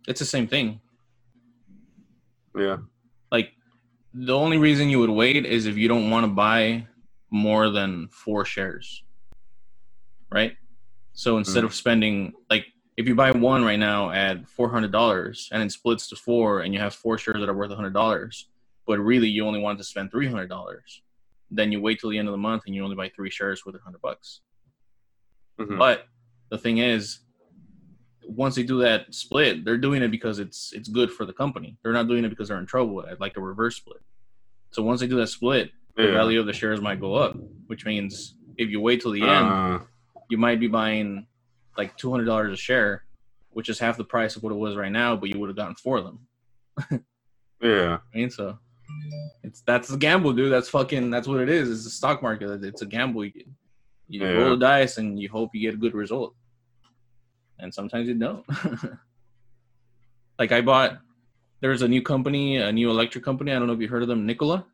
It's 0.08 0.18
the 0.20 0.26
same 0.26 0.46
thing. 0.46 0.80
Yeah, 2.56 2.78
Like 3.30 3.52
the 4.12 4.34
only 4.36 4.58
reason 4.58 4.90
you 4.90 4.98
would 4.98 5.10
wait 5.10 5.46
is 5.46 5.64
if 5.66 5.76
you 5.78 5.88
don't 5.88 6.10
want 6.10 6.24
to 6.26 6.30
buy 6.32 6.86
more 7.30 7.70
than 7.70 8.08
four 8.08 8.44
shares, 8.44 9.02
right? 10.30 10.54
So 11.14 11.38
instead 11.38 11.64
of 11.64 11.74
spending 11.74 12.32
like 12.50 12.66
if 12.98 13.08
you 13.08 13.14
buy 13.14 13.30
one 13.30 13.64
right 13.64 13.78
now 13.78 14.10
at 14.10 14.46
four 14.46 14.68
hundred 14.70 14.92
dollars 14.92 15.48
and 15.50 15.62
it 15.62 15.72
splits 15.72 16.08
to 16.08 16.16
four 16.16 16.60
and 16.60 16.74
you 16.74 16.80
have 16.80 16.94
four 16.94 17.16
shares 17.16 17.38
that 17.40 17.48
are 17.48 17.54
worth 17.54 17.72
hundred 17.72 17.94
dollars, 17.94 18.48
but 18.86 18.98
really 18.98 19.28
you 19.28 19.46
only 19.46 19.60
wanted 19.60 19.78
to 19.78 19.84
spend 19.84 20.10
three 20.10 20.28
hundred 20.28 20.48
dollars, 20.48 21.02
then 21.50 21.72
you 21.72 21.80
wait 21.80 22.00
till 22.00 22.10
the 22.10 22.18
end 22.18 22.28
of 22.28 22.32
the 22.32 22.38
month 22.38 22.64
and 22.66 22.74
you 22.74 22.84
only 22.84 22.96
buy 22.96 23.08
three 23.08 23.30
shares 23.30 23.64
worth 23.64 23.80
hundred 23.82 24.02
bucks. 24.02 24.42
Mhm. 25.58 25.78
But 25.78 26.06
the 26.50 26.58
thing 26.58 26.78
is, 26.78 27.20
once 28.26 28.54
they 28.54 28.62
do 28.62 28.78
that 28.80 29.12
split, 29.14 29.64
they're 29.64 29.78
doing 29.78 30.02
it 30.02 30.10
because 30.10 30.38
it's 30.38 30.72
it's 30.72 30.88
good 30.88 31.10
for 31.10 31.24
the 31.26 31.32
company. 31.32 31.76
They're 31.82 31.92
not 31.92 32.08
doing 32.08 32.24
it 32.24 32.28
because 32.28 32.48
they're 32.48 32.58
in 32.58 32.66
trouble. 32.66 33.04
I'd 33.08 33.20
like 33.20 33.36
a 33.36 33.40
reverse 33.40 33.76
split. 33.76 34.00
So 34.70 34.82
once 34.82 35.00
they 35.00 35.06
do 35.06 35.16
that 35.16 35.28
split, 35.28 35.70
the 35.96 36.12
value 36.12 36.40
of 36.40 36.46
the 36.46 36.52
shares 36.52 36.80
might 36.80 37.00
go 37.00 37.14
up, 37.14 37.36
which 37.66 37.84
means 37.84 38.34
if 38.56 38.70
you 38.70 38.80
wait 38.80 39.00
till 39.02 39.10
the 39.12 39.22
end, 39.22 39.48
Uh, 39.50 39.78
you 40.30 40.38
might 40.38 40.60
be 40.60 40.68
buying 40.68 41.26
like 41.76 41.96
two 41.96 42.10
hundred 42.10 42.24
dollars 42.24 42.52
a 42.52 42.56
share, 42.56 43.04
which 43.50 43.68
is 43.68 43.78
half 43.78 43.96
the 43.96 44.04
price 44.04 44.36
of 44.36 44.42
what 44.42 44.52
it 44.52 44.56
was 44.56 44.76
right 44.76 44.92
now, 44.92 45.14
but 45.16 45.28
you 45.28 45.38
would 45.38 45.48
have 45.48 45.56
gotten 45.56 45.74
four 45.74 45.98
of 45.98 46.04
them. 46.04 46.18
yeah, 47.62 47.98
I 48.14 48.16
mean, 48.18 48.30
so 48.30 48.58
it's 49.42 49.60
that's 49.62 49.88
the 49.88 49.96
gamble, 49.96 50.32
dude. 50.32 50.52
That's 50.52 50.68
fucking 50.68 51.10
that's 51.10 51.28
what 51.28 51.40
it 51.40 51.48
is. 51.48 51.70
It's 51.70 51.84
the 51.84 51.90
stock 51.90 52.22
market. 52.22 52.62
It's 52.64 52.82
a 52.82 52.86
gamble. 52.86 53.24
You, 53.24 53.32
you 54.08 54.20
Yeah. 54.22 54.32
roll 54.32 54.50
the 54.50 54.56
dice 54.56 54.98
and 54.98 55.18
you 55.20 55.28
hope 55.28 55.50
you 55.54 55.60
get 55.60 55.74
a 55.74 55.78
good 55.78 55.94
result, 55.94 56.34
and 57.58 57.72
sometimes 57.72 58.08
you 58.08 58.14
don't. 58.14 58.44
like 60.38 60.52
I 60.52 60.60
bought. 60.60 60.98
There's 61.60 61.82
a 61.82 61.88
new 61.88 62.02
company, 62.02 62.56
a 62.56 62.72
new 62.72 62.90
electric 62.90 63.24
company. 63.24 63.52
I 63.52 63.58
don't 63.58 63.68
know 63.68 63.74
if 63.74 63.80
you 63.80 63.88
heard 63.88 64.02
of 64.02 64.08
them, 64.08 64.26
Nikola. 64.26 64.66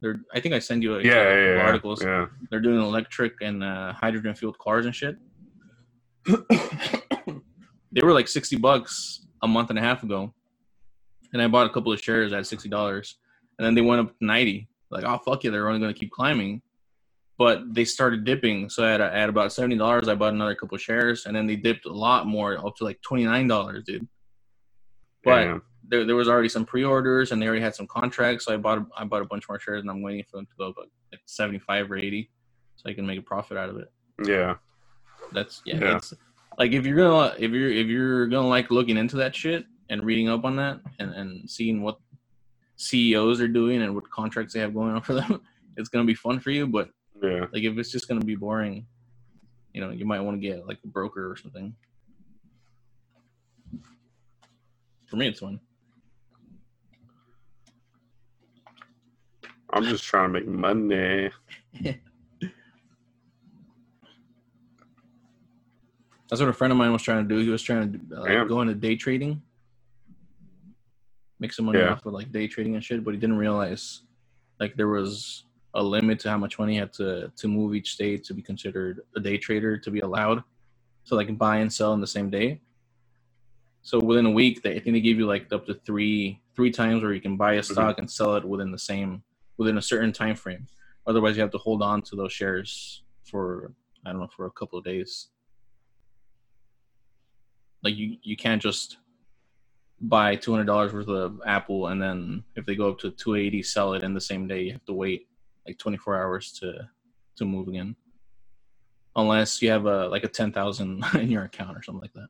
They're. 0.00 0.20
I 0.32 0.40
think 0.40 0.54
I 0.54 0.58
send 0.58 0.82
you 0.82 0.96
a, 0.96 1.02
yeah, 1.02 1.14
yeah, 1.14 1.54
yeah, 1.54 1.62
articles. 1.62 2.02
yeah. 2.02 2.26
They're 2.50 2.60
doing 2.60 2.80
electric 2.80 3.34
and 3.42 3.64
uh, 3.64 3.92
hydrogen 3.92 4.34
fueled 4.34 4.58
cars 4.58 4.86
and 4.86 4.94
shit. 4.94 5.16
they 7.92 8.02
were 8.02 8.12
like 8.12 8.28
60 8.28 8.56
bucks 8.56 9.26
a 9.42 9.48
month 9.48 9.70
and 9.70 9.78
a 9.78 9.82
half 9.82 10.02
ago. 10.02 10.32
And 11.32 11.40
I 11.40 11.48
bought 11.48 11.66
a 11.66 11.70
couple 11.70 11.92
of 11.92 12.00
shares 12.00 12.32
at 12.32 12.42
$60. 12.42 13.14
And 13.58 13.66
then 13.66 13.74
they 13.74 13.80
went 13.80 14.00
up 14.00 14.18
to 14.18 14.24
90. 14.24 14.68
Like, 14.90 15.04
oh, 15.04 15.18
fuck 15.24 15.44
yeah, 15.44 15.50
they're 15.50 15.68
only 15.68 15.80
going 15.80 15.92
to 15.92 15.98
keep 15.98 16.10
climbing. 16.10 16.62
But 17.40 17.72
they 17.72 17.86
started 17.86 18.26
dipping. 18.26 18.68
So 18.68 18.84
at, 18.84 19.00
at 19.00 19.30
about 19.30 19.48
$70, 19.48 20.08
I 20.08 20.14
bought 20.14 20.34
another 20.34 20.54
couple 20.54 20.74
of 20.74 20.82
shares. 20.82 21.24
And 21.24 21.34
then 21.34 21.46
they 21.46 21.56
dipped 21.56 21.86
a 21.86 21.90
lot 21.90 22.26
more, 22.26 22.58
up 22.58 22.76
to 22.76 22.84
like 22.84 23.00
$29, 23.00 23.82
dude. 23.82 24.06
But 25.24 25.62
there, 25.88 26.04
there 26.04 26.16
was 26.16 26.28
already 26.28 26.50
some 26.50 26.66
pre-orders 26.66 27.32
and 27.32 27.40
they 27.40 27.46
already 27.46 27.62
had 27.62 27.74
some 27.74 27.86
contracts. 27.86 28.44
So 28.44 28.52
I 28.52 28.58
bought 28.58 28.76
a, 28.76 28.86
I 28.94 29.04
bought 29.04 29.22
a 29.22 29.24
bunch 29.24 29.48
more 29.48 29.58
shares 29.58 29.80
and 29.80 29.90
I'm 29.90 30.02
waiting 30.02 30.22
for 30.30 30.36
them 30.36 30.44
to 30.44 30.52
go 30.58 30.68
up 30.68 30.74
like 30.76 31.22
75 31.24 31.90
or 31.90 31.96
80 31.96 32.30
so 32.76 32.90
I 32.90 32.92
can 32.92 33.06
make 33.06 33.18
a 33.18 33.22
profit 33.22 33.56
out 33.56 33.70
of 33.70 33.78
it. 33.78 33.90
yeah. 34.22 34.56
That's 35.32 35.62
yeah, 35.64 35.78
Yeah. 35.80 35.96
It's, 35.96 36.12
like 36.58 36.72
if 36.72 36.84
you're 36.84 36.96
gonna 36.98 37.34
if 37.38 37.52
you're 37.52 37.70
if 37.70 37.86
you're 37.86 38.26
gonna 38.26 38.48
like 38.48 38.70
looking 38.70 38.98
into 38.98 39.16
that 39.16 39.34
shit 39.34 39.64
and 39.88 40.04
reading 40.04 40.28
up 40.28 40.44
on 40.44 40.56
that 40.56 40.80
and 40.98 41.14
and 41.14 41.48
seeing 41.48 41.80
what 41.80 41.96
CEOs 42.76 43.40
are 43.40 43.48
doing 43.48 43.80
and 43.80 43.94
what 43.94 44.10
contracts 44.10 44.52
they 44.52 44.60
have 44.60 44.74
going 44.74 44.94
on 44.94 45.00
for 45.00 45.14
them, 45.14 45.40
it's 45.78 45.88
gonna 45.88 46.04
be 46.04 46.14
fun 46.14 46.38
for 46.38 46.50
you. 46.50 46.66
But 46.66 46.90
Yeah. 47.22 47.46
like 47.52 47.62
if 47.62 47.76
it's 47.78 47.90
just 47.92 48.08
gonna 48.08 48.24
be 48.24 48.34
boring, 48.36 48.86
you 49.72 49.80
know, 49.80 49.90
you 49.90 50.04
might 50.04 50.20
want 50.20 50.40
to 50.40 50.46
get 50.46 50.66
like 50.66 50.78
a 50.84 50.86
broker 50.88 51.30
or 51.30 51.36
something. 51.36 51.74
For 55.06 55.16
me, 55.16 55.26
it's 55.28 55.42
one. 55.42 55.60
I'm 59.72 59.84
just 59.84 60.04
trying 60.04 60.32
to 60.32 60.40
make 60.40 60.48
money. 60.48 61.30
That's 66.28 66.40
what 66.40 66.48
a 66.48 66.52
friend 66.52 66.70
of 66.72 66.76
mine 66.78 66.92
was 66.92 67.02
trying 67.02 67.26
to 67.28 67.34
do. 67.34 67.40
He 67.40 67.48
was 67.48 67.62
trying 67.62 68.08
to 68.10 68.16
uh, 68.16 68.44
go 68.44 68.60
into 68.60 68.74
day 68.74 68.94
trading, 68.94 69.42
make 71.40 71.52
some 71.52 71.64
money 71.66 71.80
Yeah. 71.80 71.92
off 71.92 72.06
of 72.06 72.12
like 72.12 72.30
day 72.30 72.46
trading 72.46 72.76
and 72.76 72.84
shit. 72.84 73.04
But 73.04 73.14
he 73.14 73.20
didn't 73.20 73.36
realize 73.38 74.02
like 74.60 74.76
there 74.76 74.86
was 74.88 75.44
a 75.74 75.82
limit 75.82 76.18
to 76.20 76.30
how 76.30 76.38
much 76.38 76.58
money 76.58 76.74
you 76.74 76.80
had 76.80 76.92
to 76.94 77.32
to 77.36 77.48
move 77.48 77.74
each 77.74 77.96
day 77.96 78.16
to 78.16 78.34
be 78.34 78.42
considered 78.42 79.00
a 79.16 79.20
day 79.20 79.36
trader 79.36 79.78
to 79.78 79.90
be 79.90 80.00
allowed 80.00 80.42
to 81.06 81.14
like 81.14 81.36
buy 81.38 81.58
and 81.58 81.72
sell 81.72 81.92
in 81.94 82.00
the 82.00 82.06
same 82.06 82.30
day. 82.30 82.60
So 83.82 83.98
within 83.98 84.26
a 84.26 84.30
week, 84.30 84.62
they 84.62 84.76
I 84.76 84.80
think 84.80 84.94
they 84.94 85.00
give 85.00 85.18
you 85.18 85.26
like 85.26 85.52
up 85.52 85.66
to 85.66 85.74
three 85.74 86.40
three 86.56 86.70
times 86.70 87.02
where 87.02 87.12
you 87.12 87.20
can 87.20 87.36
buy 87.36 87.54
a 87.54 87.60
mm-hmm. 87.60 87.72
stock 87.72 87.98
and 87.98 88.10
sell 88.10 88.36
it 88.36 88.44
within 88.44 88.70
the 88.70 88.78
same 88.78 89.22
within 89.56 89.78
a 89.78 89.82
certain 89.82 90.12
time 90.12 90.36
frame. 90.36 90.66
Otherwise, 91.06 91.36
you 91.36 91.42
have 91.42 91.50
to 91.52 91.58
hold 91.58 91.82
on 91.82 92.02
to 92.02 92.16
those 92.16 92.32
shares 92.32 93.02
for 93.24 93.72
I 94.04 94.10
don't 94.10 94.20
know 94.20 94.28
for 94.34 94.46
a 94.46 94.50
couple 94.50 94.78
of 94.78 94.84
days 94.84 95.28
like 97.82 97.96
you 97.96 98.16
you 98.22 98.36
can't 98.36 98.60
just 98.60 98.98
buy 100.02 100.34
two 100.36 100.50
hundred 100.50 100.66
dollars 100.66 100.92
worth 100.92 101.08
of 101.08 101.40
Apple 101.46 101.88
and 101.88 102.00
then 102.00 102.44
if 102.56 102.64
they 102.66 102.74
go 102.74 102.90
up 102.90 102.98
to 103.00 103.10
two 103.10 103.36
eighty, 103.36 103.62
sell 103.62 103.94
it 103.94 104.02
in 104.02 104.14
the 104.14 104.20
same 104.20 104.46
day. 104.46 104.62
You 104.62 104.72
have 104.72 104.84
to 104.86 104.92
wait 104.92 105.28
like 105.66 105.78
twenty 105.78 105.96
four 105.98 106.16
hours 106.16 106.52
to 106.60 106.88
to 107.36 107.44
move 107.44 107.68
again, 107.68 107.96
unless 109.16 109.60
you 109.62 109.70
have 109.70 109.86
a 109.86 110.08
like 110.08 110.24
a 110.24 110.28
ten 110.28 110.52
thousand 110.52 111.04
in 111.14 111.30
your 111.30 111.44
account 111.44 111.76
or 111.76 111.82
something 111.82 112.02
like 112.02 112.12
that. 112.14 112.28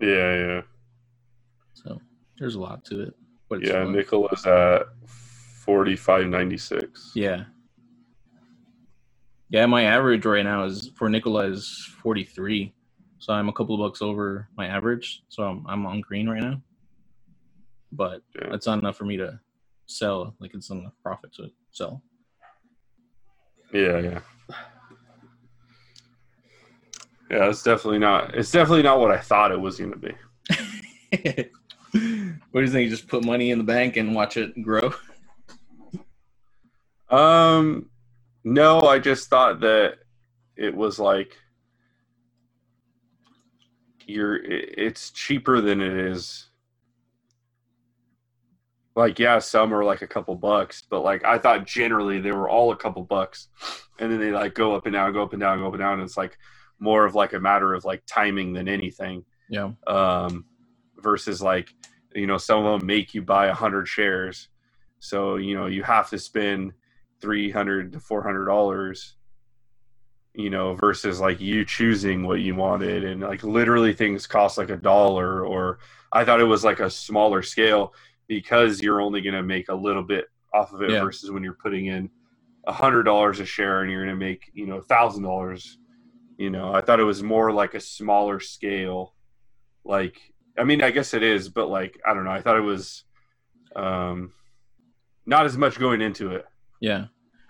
Yeah, 0.00 0.46
yeah. 0.46 0.60
So 1.74 2.00
there's 2.38 2.54
a 2.54 2.60
lot 2.60 2.84
to 2.86 3.02
it, 3.02 3.14
but 3.48 3.60
it's 3.60 3.68
Yeah, 3.70 3.84
fun. 3.84 4.28
is 4.32 4.46
at 4.46 4.82
forty 5.06 5.96
five 5.96 6.26
ninety 6.26 6.56
six. 6.58 7.12
yeah, 7.14 7.44
yeah. 9.50 9.66
My 9.66 9.84
average 9.84 10.24
right 10.26 10.44
now 10.44 10.64
is 10.64 10.90
for 10.96 11.08
Nikola 11.08 11.46
is 11.46 11.68
forty 12.02 12.24
three, 12.24 12.74
so 13.18 13.32
I'm 13.32 13.48
a 13.48 13.52
couple 13.52 13.74
of 13.74 13.80
bucks 13.88 14.02
over 14.02 14.48
my 14.56 14.66
average. 14.66 15.22
So 15.28 15.44
I'm 15.44 15.66
I'm 15.66 15.86
on 15.86 16.00
green 16.00 16.28
right 16.28 16.42
now, 16.42 16.62
but 17.92 18.22
Yeah. 18.34 18.54
it's 18.54 18.66
not 18.66 18.78
enough 18.78 18.96
for 18.96 19.04
me 19.04 19.16
to 19.18 19.38
sell. 19.86 20.34
Like 20.40 20.54
it's 20.54 20.70
not 20.70 20.80
enough 20.80 20.94
profit 21.02 21.32
to 21.34 21.50
sell. 21.72 22.02
Yeah, 23.72 23.98
yeah. 23.98 24.20
Yeah, 27.30 27.48
it's 27.48 27.62
definitely 27.62 28.00
not. 28.00 28.34
It's 28.34 28.50
definitely 28.50 28.82
not 28.82 28.98
what 28.98 29.12
I 29.12 29.18
thought 29.18 29.52
it 29.52 29.60
was 29.60 29.78
going 29.78 29.92
to 29.92 29.98
be. 29.98 30.14
what 32.50 32.60
do 32.60 32.60
you 32.60 32.68
think? 32.68 32.84
You 32.84 32.90
just 32.90 33.06
put 33.06 33.24
money 33.24 33.52
in 33.52 33.58
the 33.58 33.64
bank 33.64 33.96
and 33.96 34.16
watch 34.16 34.36
it 34.36 34.60
grow? 34.62 34.92
Um, 37.08 37.88
no, 38.42 38.82
I 38.82 38.98
just 38.98 39.28
thought 39.28 39.60
that 39.60 39.98
it 40.56 40.74
was 40.74 40.98
like 40.98 41.36
you're. 44.06 44.36
It's 44.44 45.10
cheaper 45.10 45.60
than 45.60 45.80
it 45.80 45.96
is. 45.96 46.49
Like 49.00 49.18
yeah, 49.18 49.38
some 49.38 49.72
are 49.72 49.82
like 49.82 50.02
a 50.02 50.06
couple 50.06 50.34
bucks, 50.34 50.82
but 50.88 51.00
like 51.00 51.24
I 51.24 51.38
thought 51.38 51.66
generally 51.66 52.20
they 52.20 52.32
were 52.32 52.50
all 52.50 52.70
a 52.70 52.76
couple 52.76 53.02
bucks, 53.02 53.48
and 53.98 54.12
then 54.12 54.20
they 54.20 54.30
like 54.30 54.54
go 54.54 54.74
up 54.74 54.84
and 54.84 54.92
down, 54.92 55.14
go 55.14 55.22
up 55.22 55.32
and 55.32 55.40
down, 55.40 55.58
go 55.58 55.68
up 55.68 55.72
and 55.72 55.80
down. 55.80 55.94
And 55.94 56.02
it's 56.02 56.18
like 56.18 56.36
more 56.78 57.06
of 57.06 57.14
like 57.14 57.32
a 57.32 57.40
matter 57.40 57.72
of 57.72 57.86
like 57.86 58.02
timing 58.06 58.52
than 58.52 58.68
anything. 58.68 59.24
Yeah. 59.48 59.70
um, 59.86 60.44
versus 60.98 61.40
like 61.42 61.74
you 62.14 62.26
know 62.26 62.36
some 62.36 62.64
of 62.64 62.78
them 62.78 62.86
make 62.86 63.14
you 63.14 63.22
buy 63.22 63.46
a 63.46 63.54
hundred 63.54 63.88
shares, 63.88 64.48
so 64.98 65.36
you 65.36 65.54
know 65.54 65.64
you 65.66 65.82
have 65.82 66.10
to 66.10 66.18
spend 66.18 66.74
three 67.22 67.50
hundred 67.50 67.92
to 67.92 68.00
four 68.00 68.22
hundred 68.22 68.44
dollars, 68.44 69.16
you 70.34 70.50
know, 70.50 70.74
versus 70.74 71.20
like 71.20 71.40
you 71.40 71.64
choosing 71.64 72.26
what 72.26 72.40
you 72.40 72.54
wanted 72.54 73.04
and 73.04 73.22
like 73.22 73.42
literally 73.44 73.94
things 73.94 74.26
cost 74.26 74.58
like 74.58 74.70
a 74.70 74.76
dollar 74.76 75.44
or 75.44 75.78
I 76.12 76.24
thought 76.24 76.40
it 76.40 76.44
was 76.44 76.64
like 76.64 76.80
a 76.80 76.90
smaller 76.90 77.42
scale 77.42 77.94
because 78.30 78.80
you're 78.80 79.00
only 79.00 79.20
going 79.20 79.34
to 79.34 79.42
make 79.42 79.68
a 79.70 79.74
little 79.74 80.04
bit 80.04 80.26
off 80.54 80.72
of 80.72 80.82
it 80.82 80.90
Yeah. 80.90 81.02
versus 81.02 81.32
when 81.32 81.42
you're 81.42 81.58
putting 81.60 81.86
in 81.86 82.08
a 82.68 82.72
hundred 82.72 83.02
dollars 83.02 83.40
a 83.40 83.44
share 83.44 83.82
and 83.82 83.90
you're 83.90 84.04
going 84.04 84.16
to 84.16 84.24
make 84.24 84.50
you 84.54 84.66
know 84.66 84.76
a 84.76 84.82
thousand 84.82 85.24
dollars 85.24 85.78
you 86.38 86.48
know 86.50 86.72
i 86.72 86.80
thought 86.80 87.00
it 87.00 87.04
was 87.04 87.22
more 87.24 87.52
like 87.52 87.74
a 87.74 87.80
smaller 87.80 88.38
scale 88.38 89.14
like 89.84 90.16
i 90.58 90.62
mean 90.62 90.80
i 90.82 90.90
guess 90.92 91.12
it 91.12 91.22
is 91.24 91.48
but 91.48 91.68
like 91.68 91.98
i 92.06 92.14
don't 92.14 92.22
know 92.24 92.30
i 92.30 92.40
thought 92.40 92.56
it 92.56 92.60
was 92.60 93.02
um 93.74 94.32
not 95.26 95.44
as 95.44 95.56
much 95.56 95.78
going 95.78 96.00
into 96.00 96.30
it 96.32 96.44
Yeah. 96.80 97.06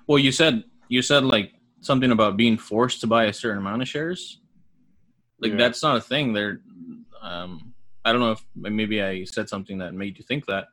Well, 0.06 0.18
you 0.18 0.32
said 0.32 0.64
you 0.88 1.02
said 1.02 1.24
like 1.24 1.52
something 1.82 2.10
about 2.10 2.36
being 2.38 2.56
forced 2.56 3.00
to 3.02 3.06
buy 3.06 3.24
a 3.26 3.32
certain 3.32 3.58
amount 3.58 3.82
of 3.82 3.88
shares. 3.88 4.40
Like 5.40 5.52
Yeah. 5.52 5.58
that's 5.58 5.82
not 5.82 5.96
a 5.96 6.00
thing. 6.00 6.32
There, 6.32 6.60
um, 7.22 7.69
I 8.04 8.12
don't 8.12 8.20
know 8.20 8.32
if 8.32 8.44
maybe 8.54 9.02
I 9.02 9.24
said 9.24 9.48
something 9.48 9.78
that 9.78 9.92
made 9.94 10.16
you 10.18 10.24
think 10.24 10.46
that, 10.46 10.68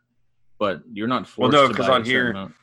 but 0.60 0.82
you're 0.92 1.08
not 1.08 1.28
forced. 1.28 1.54
Well, 1.54 1.64
no, 1.64 1.68
because 1.70 1.90
on 1.90 2.04
here- 2.06 2.32
amount. 2.32 2.54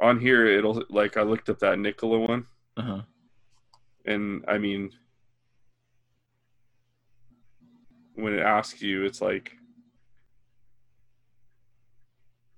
on 0.00 0.20
here 0.20 0.44
it'll 0.46 0.82
like 0.90 1.16
i 1.16 1.22
looked 1.22 1.48
up 1.48 1.58
that 1.60 1.78
Nikola 1.78 2.18
one 2.18 2.44
Uh-huh. 2.76 3.00
and 4.04 4.44
i 4.46 4.58
mean 4.58 4.90
when 8.14 8.34
it 8.34 8.40
asks 8.42 8.82
you 8.82 9.04
it's 9.04 9.20
like 9.22 9.52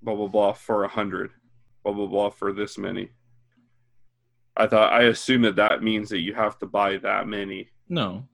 blah 0.02 0.14
blah 0.16 0.26
blah 0.28 0.52
for 0.52 0.83
a 0.85 0.88
hundred 0.88 1.30
blah 1.85 1.92
blah 1.92 2.07
blah 2.07 2.28
for 2.30 2.52
this 2.52 2.76
many 2.78 3.11
i 4.57 4.66
thought 4.66 4.92
i 4.92 5.02
assume 5.04 5.42
that 5.42 5.54
that 5.57 5.83
means 5.83 6.09
that 6.09 6.18
you 6.21 6.35
have 6.35 6.59
to 6.59 6.66
buy 6.66 6.97
that 6.99 7.26
many 7.28 7.68
No. 7.88 8.25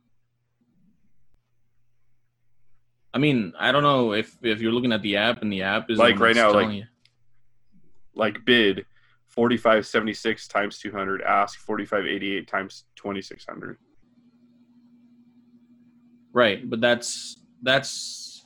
I 3.15 3.19
mean, 3.19 3.53
I 3.59 3.71
don't 3.71 3.85
know 3.85 4.13
if 4.13 4.37
if 4.43 4.61
you're 4.61 4.73
looking 4.73 4.93
at 4.93 5.01
the 5.03 5.17
app 5.17 5.41
and 5.41 5.51
the 5.51 5.63
app 5.63 5.89
is 5.91 5.99
Like 5.99 6.19
right 6.19 6.35
now, 6.35 6.53
like- 6.53 6.73
you. 6.73 6.85
like 8.15 8.45
bid 8.45 8.85
4576 9.29 10.47
times 10.49 10.79
200 10.79 11.23
ask 11.23 11.59
4588 11.59 12.47
times 12.47 12.85
2600 12.97 13.79
Right, 16.33 16.69
but 16.69 16.81
that's 16.81 17.41
that's 17.63 18.45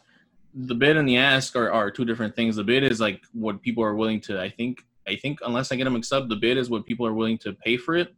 the 0.54 0.74
bid 0.74 0.98
and 0.98 1.08
the 1.08 1.16
ask 1.16 1.56
are, 1.56 1.70
are 1.72 1.90
two 1.90 2.04
different 2.04 2.36
things. 2.36 2.56
The 2.56 2.64
bid 2.64 2.84
is 2.84 3.00
like 3.00 3.22
what 3.32 3.62
people 3.62 3.82
are 3.82 3.94
willing 3.94 4.20
to. 4.22 4.38
I 4.38 4.50
think 4.50 4.84
I 5.06 5.16
think 5.16 5.38
unless 5.44 5.72
I 5.72 5.76
get 5.76 5.84
them 5.84 5.94
mixed 5.94 6.12
up, 6.12 6.28
the 6.28 6.36
bid 6.36 6.58
is 6.58 6.68
what 6.68 6.84
people 6.84 7.06
are 7.06 7.14
willing 7.14 7.38
to 7.38 7.54
pay 7.54 7.78
for 7.78 7.96
it 7.96 8.14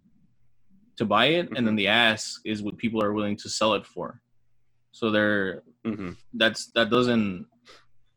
to 0.96 1.04
buy 1.04 1.26
it, 1.26 1.46
and 1.48 1.56
then 1.56 1.66
mm-hmm. 1.66 1.76
the 1.76 1.86
ask 1.86 2.40
is 2.44 2.62
what 2.62 2.76
people 2.78 3.00
are 3.02 3.12
willing 3.12 3.36
to 3.36 3.48
sell 3.48 3.74
it 3.74 3.86
for. 3.86 4.20
So 4.90 5.12
they're 5.12 5.62
mm-hmm. 5.84 6.10
that's 6.34 6.66
that 6.74 6.90
doesn't 6.90 7.46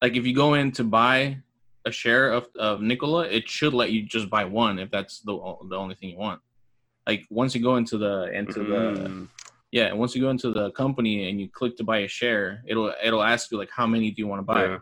like 0.02 0.16
if 0.16 0.26
you 0.26 0.36
go 0.36 0.54
in 0.56 0.72
to 0.74 0.84
buy 0.84 1.38
a 1.86 1.92
share 1.92 2.32
of 2.32 2.48
of 2.58 2.82
Nikola, 2.82 3.28
it 3.28 3.48
should 3.50 3.74
let 3.74 3.92
you 3.92 4.04
just 4.04 4.30
buy 4.30 4.46
one 4.46 4.80
if 4.80 4.90
that's 4.92 5.20
the 5.22 5.34
the 5.70 5.76
only 5.76 5.96
thing 5.96 6.10
you 6.10 6.18
want. 6.18 6.42
Like 7.08 7.26
once 7.30 7.54
you 7.56 7.62
go 7.62 7.76
into 7.76 7.98
the 7.98 8.32
into 8.34 8.64
the 8.64 8.82
Mm. 9.10 9.28
yeah, 9.72 9.92
once 9.94 10.16
you 10.16 10.22
go 10.22 10.30
into 10.30 10.52
the 10.52 10.72
company 10.72 11.30
and 11.30 11.40
you 11.42 11.50
click 11.50 11.76
to 11.78 11.84
buy 11.84 12.00
a 12.00 12.08
share, 12.08 12.64
it'll 12.68 12.94
it'll 13.04 13.24
ask 13.24 13.52
you 13.52 13.58
like 13.58 13.70
how 13.72 13.86
many 13.88 14.12
do 14.12 14.22
you 14.22 14.28
want 14.28 14.40
to 14.40 14.44
buy, 14.46 14.66
Yeah. 14.66 14.78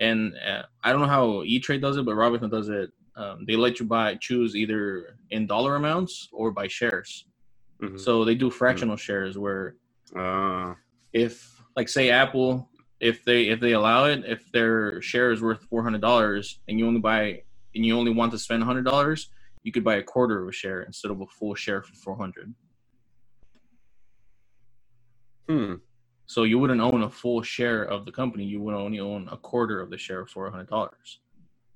and 0.00 0.34
uh, 0.46 0.62
I 0.84 0.92
don't 0.92 1.00
know 1.00 1.06
how 1.18 1.42
E 1.44 1.58
Trade 1.60 1.80
does 1.80 1.96
it, 1.96 2.04
but 2.04 2.14
Robinhood 2.14 2.50
does 2.50 2.68
it. 2.68 2.90
Um, 3.16 3.44
they 3.46 3.56
let 3.56 3.78
you 3.80 3.86
buy 3.86 4.14
choose 4.16 4.54
either 4.56 5.16
in 5.30 5.46
dollar 5.46 5.76
amounts 5.76 6.28
or 6.32 6.50
by 6.50 6.66
shares. 6.68 7.26
Mhm. 7.82 7.98
So 7.98 8.24
they 8.24 8.34
do 8.34 8.50
fractional 8.50 8.96
shares 8.96 9.36
where 9.38 9.76
Uh, 10.14 10.74
if 11.12 11.59
like 11.76 11.88
say 11.88 12.10
Apple, 12.10 12.68
if 13.00 13.24
they 13.24 13.48
if 13.48 13.60
they 13.60 13.72
allow 13.72 14.04
it, 14.06 14.24
if 14.26 14.50
their 14.52 15.00
share 15.02 15.32
is 15.32 15.40
worth 15.42 15.62
four 15.64 15.82
hundred 15.82 16.00
dollars 16.00 16.60
and 16.68 16.78
you 16.78 16.86
only 16.86 17.00
buy 17.00 17.42
and 17.74 17.86
you 17.86 17.96
only 17.98 18.12
want 18.12 18.32
to 18.32 18.38
spend 18.38 18.62
hundred 18.62 18.84
dollars, 18.84 19.30
you 19.62 19.72
could 19.72 19.84
buy 19.84 19.96
a 19.96 20.02
quarter 20.02 20.42
of 20.42 20.48
a 20.48 20.52
share 20.52 20.82
instead 20.82 21.10
of 21.10 21.20
a 21.20 21.26
full 21.26 21.54
share 21.54 21.82
for 21.82 21.94
four 21.94 22.16
hundred. 22.16 22.54
hmm. 25.48 25.74
So 26.26 26.44
you 26.44 26.58
wouldn't 26.60 26.80
own 26.80 27.02
a 27.02 27.10
full 27.10 27.42
share 27.42 27.82
of 27.84 28.04
the 28.04 28.12
company. 28.12 28.44
You 28.44 28.60
would 28.62 28.74
only 28.74 29.00
own 29.00 29.28
a 29.32 29.36
quarter 29.36 29.80
of 29.80 29.90
the 29.90 29.98
share 29.98 30.26
for 30.26 30.50
hundred 30.50 30.68
dollars. 30.68 31.20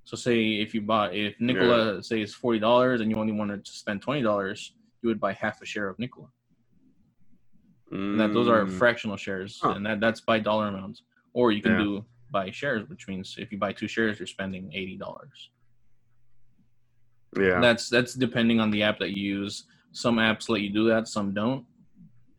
So 0.05 0.17
say 0.17 0.61
if 0.61 0.75
you 0.75 0.83
bought 0.83 1.15
if 1.15 1.41
Nikola 1.41 2.03
say 2.03 2.21
is 2.23 2.35
forty 2.35 2.59
dollars 2.59 3.01
and 3.01 3.11
you 3.11 3.17
only 3.17 3.33
wanted 3.33 3.65
to 3.65 3.73
spend 3.73 4.03
twenty 4.03 4.23
dollars, 4.23 4.75
you 5.03 5.09
would 5.09 5.21
buy 5.21 5.33
half 5.33 5.63
a 5.63 5.67
share 5.67 5.89
of 5.89 5.99
Nikola. 5.99 6.29
And 7.95 8.21
that 8.21 8.33
those 8.33 8.49
are 8.49 8.65
Mm. 8.67 8.73
fractional 8.79 9.17
shares, 9.17 9.61
Huh. 9.63 9.71
and 9.77 9.87
that 9.87 10.01
that's 10.01 10.21
by 10.21 10.39
dollar 10.41 10.67
amounts. 10.69 11.03
Or 11.33 11.53
you 11.53 11.63
can 11.63 11.73
Yeah. 11.73 11.79
do 11.79 12.05
by 12.31 12.51
shares, 12.51 12.89
which 12.89 13.07
means 13.07 13.37
if 13.39 13.53
you 13.53 13.59
buy 13.59 13.73
two 13.73 13.87
shares, 13.89 14.19
you're 14.19 14.27
spending 14.27 14.73
eighty 14.73 14.97
dollars. 14.97 15.51
yeah 17.37 17.61
That's 17.61 17.89
that's 17.89 18.15
depending 18.15 18.61
on 18.61 18.71
the 18.71 18.83
app 18.83 18.99
that 18.99 19.17
you 19.17 19.23
use. 19.39 19.65
Some 19.93 20.17
apps 20.17 20.49
let 20.49 20.61
you 20.61 20.71
do 20.71 20.89
that, 20.89 21.07
some 21.09 21.33
don't, 21.33 21.65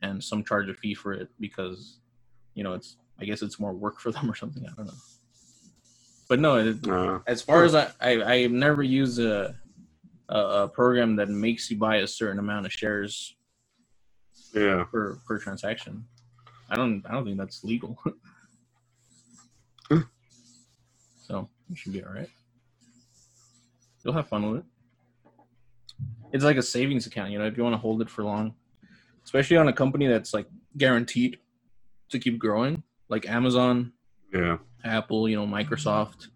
and 0.02 0.22
some 0.24 0.44
charge 0.44 0.68
a 0.70 0.74
fee 0.74 0.94
for 0.94 1.14
it 1.14 1.30
because, 1.40 2.00
you 2.54 2.64
know, 2.64 2.74
it's 2.74 2.98
I 3.20 3.24
guess 3.26 3.42
it's 3.42 3.60
more 3.60 3.74
work 3.74 4.00
for 4.00 4.12
them 4.16 4.30
or 4.30 4.36
something. 4.36 4.66
I 4.66 4.74
don't 4.76 4.88
know. 4.88 4.94
But 6.28 6.40
no, 6.40 6.58
it, 6.58 6.86
Uh, 6.88 7.20
as 7.28 7.42
far 7.42 7.64
as 7.64 7.76
I, 7.76 7.92
I 8.02 8.12
I've 8.34 8.52
never 8.52 8.84
used 8.84 9.20
a, 9.20 9.56
a 10.30 10.40
a 10.64 10.68
program 10.68 11.16
that 11.18 11.30
makes 11.30 11.70
you 11.72 11.78
buy 11.78 11.98
a 11.98 12.08
certain 12.08 12.40
amount 12.40 12.66
of 12.66 12.74
shares 12.74 13.36
yeah 14.56 14.86
per 14.92 15.16
per 15.28 15.38
transaction. 15.38 16.06
I 16.70 16.76
don't 16.76 17.04
I 17.08 17.12
don't 17.12 17.26
think 17.26 17.38
that's 17.38 17.64
legal. 17.64 17.98
so 21.22 21.50
you 21.70 21.76
should 21.76 21.94
be 21.94 22.04
all 22.04 22.14
right. 22.14 22.30
You'll 24.04 24.14
have 24.14 24.28
fun 24.28 24.50
with 24.50 24.60
it. 24.60 24.66
It's 26.32 26.44
like 26.44 26.58
a 26.58 26.62
savings 26.62 27.08
account, 27.08 27.32
you 27.32 27.40
know, 27.40 27.46
if 27.46 27.58
you 27.58 27.64
want 27.64 27.74
to 27.74 27.80
hold 27.80 28.02
it 28.02 28.10
for 28.10 28.24
long, 28.24 28.54
especially 29.24 29.58
on 29.58 29.68
a 29.68 29.74
company 29.74 30.08
that's 30.08 30.34
like 30.34 30.48
guaranteed 30.78 31.38
to 32.10 32.20
keep 32.20 32.38
growing, 32.38 32.84
like 33.10 33.28
Amazon, 33.28 33.94
yeah 34.34 34.58
Apple, 34.84 35.28
you 35.28 35.36
know, 35.36 35.48
Microsoft, 35.48 36.28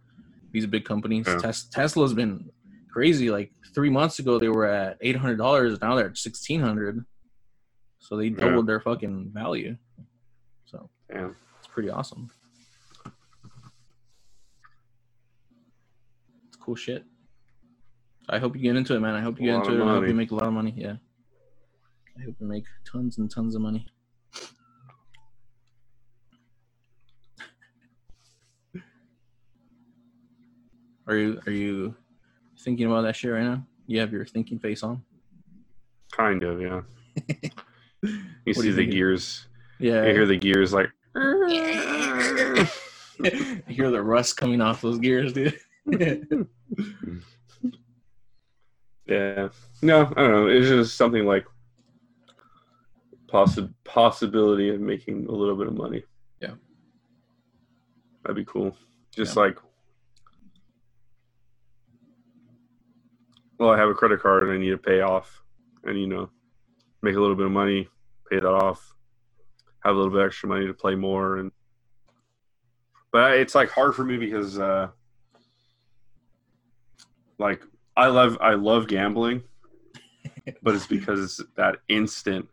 these 0.52 0.66
big 0.66 0.86
companies. 0.86 1.26
Yeah. 1.28 1.38
Tes- 1.38 1.70
Tesla's 1.72 2.14
been 2.14 2.50
crazy. 2.92 3.30
Like 3.30 3.52
three 3.76 3.90
months 3.90 4.20
ago, 4.20 4.40
they 4.40 4.50
were 4.50 4.66
at 4.66 4.98
eight 5.02 5.16
hundred 5.16 5.38
dollars. 5.38 5.80
Now 5.82 5.96
they're 5.96 6.08
at 6.08 6.18
sixteen 6.18 6.62
hundred. 6.62 7.06
So 8.00 8.18
they 8.18 8.28
Yeah. 8.28 8.38
doubled 8.38 8.68
their 8.68 8.80
fucking 8.80 9.32
value. 9.34 9.78
So 10.66 10.90
yeah 11.10 11.30
it's 11.58 11.68
pretty 11.68 11.90
awesome. 11.90 12.30
It's 16.48 16.58
cool 16.58 16.76
shit. 16.76 17.04
I 18.30 18.38
hope 18.40 18.56
you 18.56 18.62
get 18.62 18.76
into 18.76 18.96
it, 18.96 19.00
man. 19.00 19.16
I 19.16 19.22
hope 19.22 19.40
you 19.40 19.50
A 19.52 19.54
get 19.58 19.68
into 19.68 19.82
it. 19.82 19.86
I 19.86 19.90
hope 19.96 20.08
you 20.08 20.14
make 20.14 20.32
a 20.32 20.36
lot 20.36 20.48
of 20.48 20.54
money. 20.54 20.74
Yeah. 20.78 20.96
I 22.18 22.24
hope 22.24 22.36
you 22.40 22.48
make 22.48 22.66
tons 22.86 23.18
and 23.18 23.30
tons 23.32 23.56
of 23.56 23.62
money. 23.62 23.88
Are 31.08 31.16
you 31.16 31.42
are 31.48 31.52
you 31.52 31.96
thinking 32.60 32.86
about 32.86 33.02
that 33.02 33.16
shit 33.16 33.32
right 33.32 33.44
now? 33.44 33.64
You 33.88 34.00
have 34.00 34.12
your 34.12 34.26
thinking 34.26 34.60
face 34.60 34.84
on. 34.84 35.02
kind 36.12 36.44
of 36.44 36.62
yeah 36.62 36.82
you 38.04 38.54
see 38.54 38.68
you 38.68 38.74
the 38.74 38.86
gears 38.86 39.48
Yeah. 39.80 40.06
you 40.06 40.14
hear 40.14 40.26
the 40.26 40.38
gears 40.38 40.74
like 40.74 40.90
I 41.16 42.68
hear 43.68 43.90
the 43.92 44.02
rust 44.02 44.38
coming 44.38 44.62
off 44.62 44.82
those 44.82 44.98
gears, 45.00 45.34
dude. 45.34 45.60
Yeah. 49.08 49.50
No, 49.82 50.02
I 50.16 50.22
don't 50.22 50.32
know. 50.32 50.48
It's 50.48 50.68
just 50.68 50.96
something 50.96 51.26
like 51.26 51.44
possi- 53.28 53.74
possibility 53.84 54.70
of 54.70 54.80
making 54.80 55.26
a 55.26 55.32
little 55.32 55.56
bit 55.56 55.66
of 55.66 55.74
money. 55.76 56.04
Yeah. 56.40 56.52
That'd 58.24 58.36
be 58.36 58.46
cool. 58.46 58.78
Just 59.16 59.36
Yeah. 59.36 59.42
like, 59.44 59.58
well, 63.58 63.72
I 63.72 63.78
have 63.78 63.90
a 63.90 63.96
credit 63.96 64.20
card 64.22 64.44
and 64.44 64.52
I 64.52 64.58
need 64.58 64.70
to 64.70 64.78
pay 64.78 65.02
off, 65.02 65.42
and 65.86 66.00
you 66.00 66.06
know, 66.08 66.30
make 67.02 67.16
a 67.16 67.20
little 67.20 67.36
bit 67.36 67.46
of 67.46 67.52
money, 67.52 67.88
pay 68.30 68.38
that 68.40 68.46
off, 68.48 68.94
have 69.84 69.96
a 69.96 69.98
little 69.98 70.12
bit 70.12 70.26
extra 70.26 70.50
money 70.50 70.68
to 70.68 70.74
play 70.74 70.96
more, 70.96 71.38
and 71.38 71.52
but 73.12 73.38
it's 73.40 73.56
like 73.56 73.70
hard 73.72 73.96
for 73.96 74.04
me 74.04 74.18
because, 74.18 74.60
uh, 74.60 74.90
like, 77.38 77.64
I 77.98 78.08
love 78.08 78.38
I 78.42 78.54
love 78.54 78.88
gambling, 78.88 79.44
but 80.64 80.76
it's 80.76 80.88
because 80.88 81.20
it's 81.22 81.42
that 81.56 81.78
instant 81.88 82.48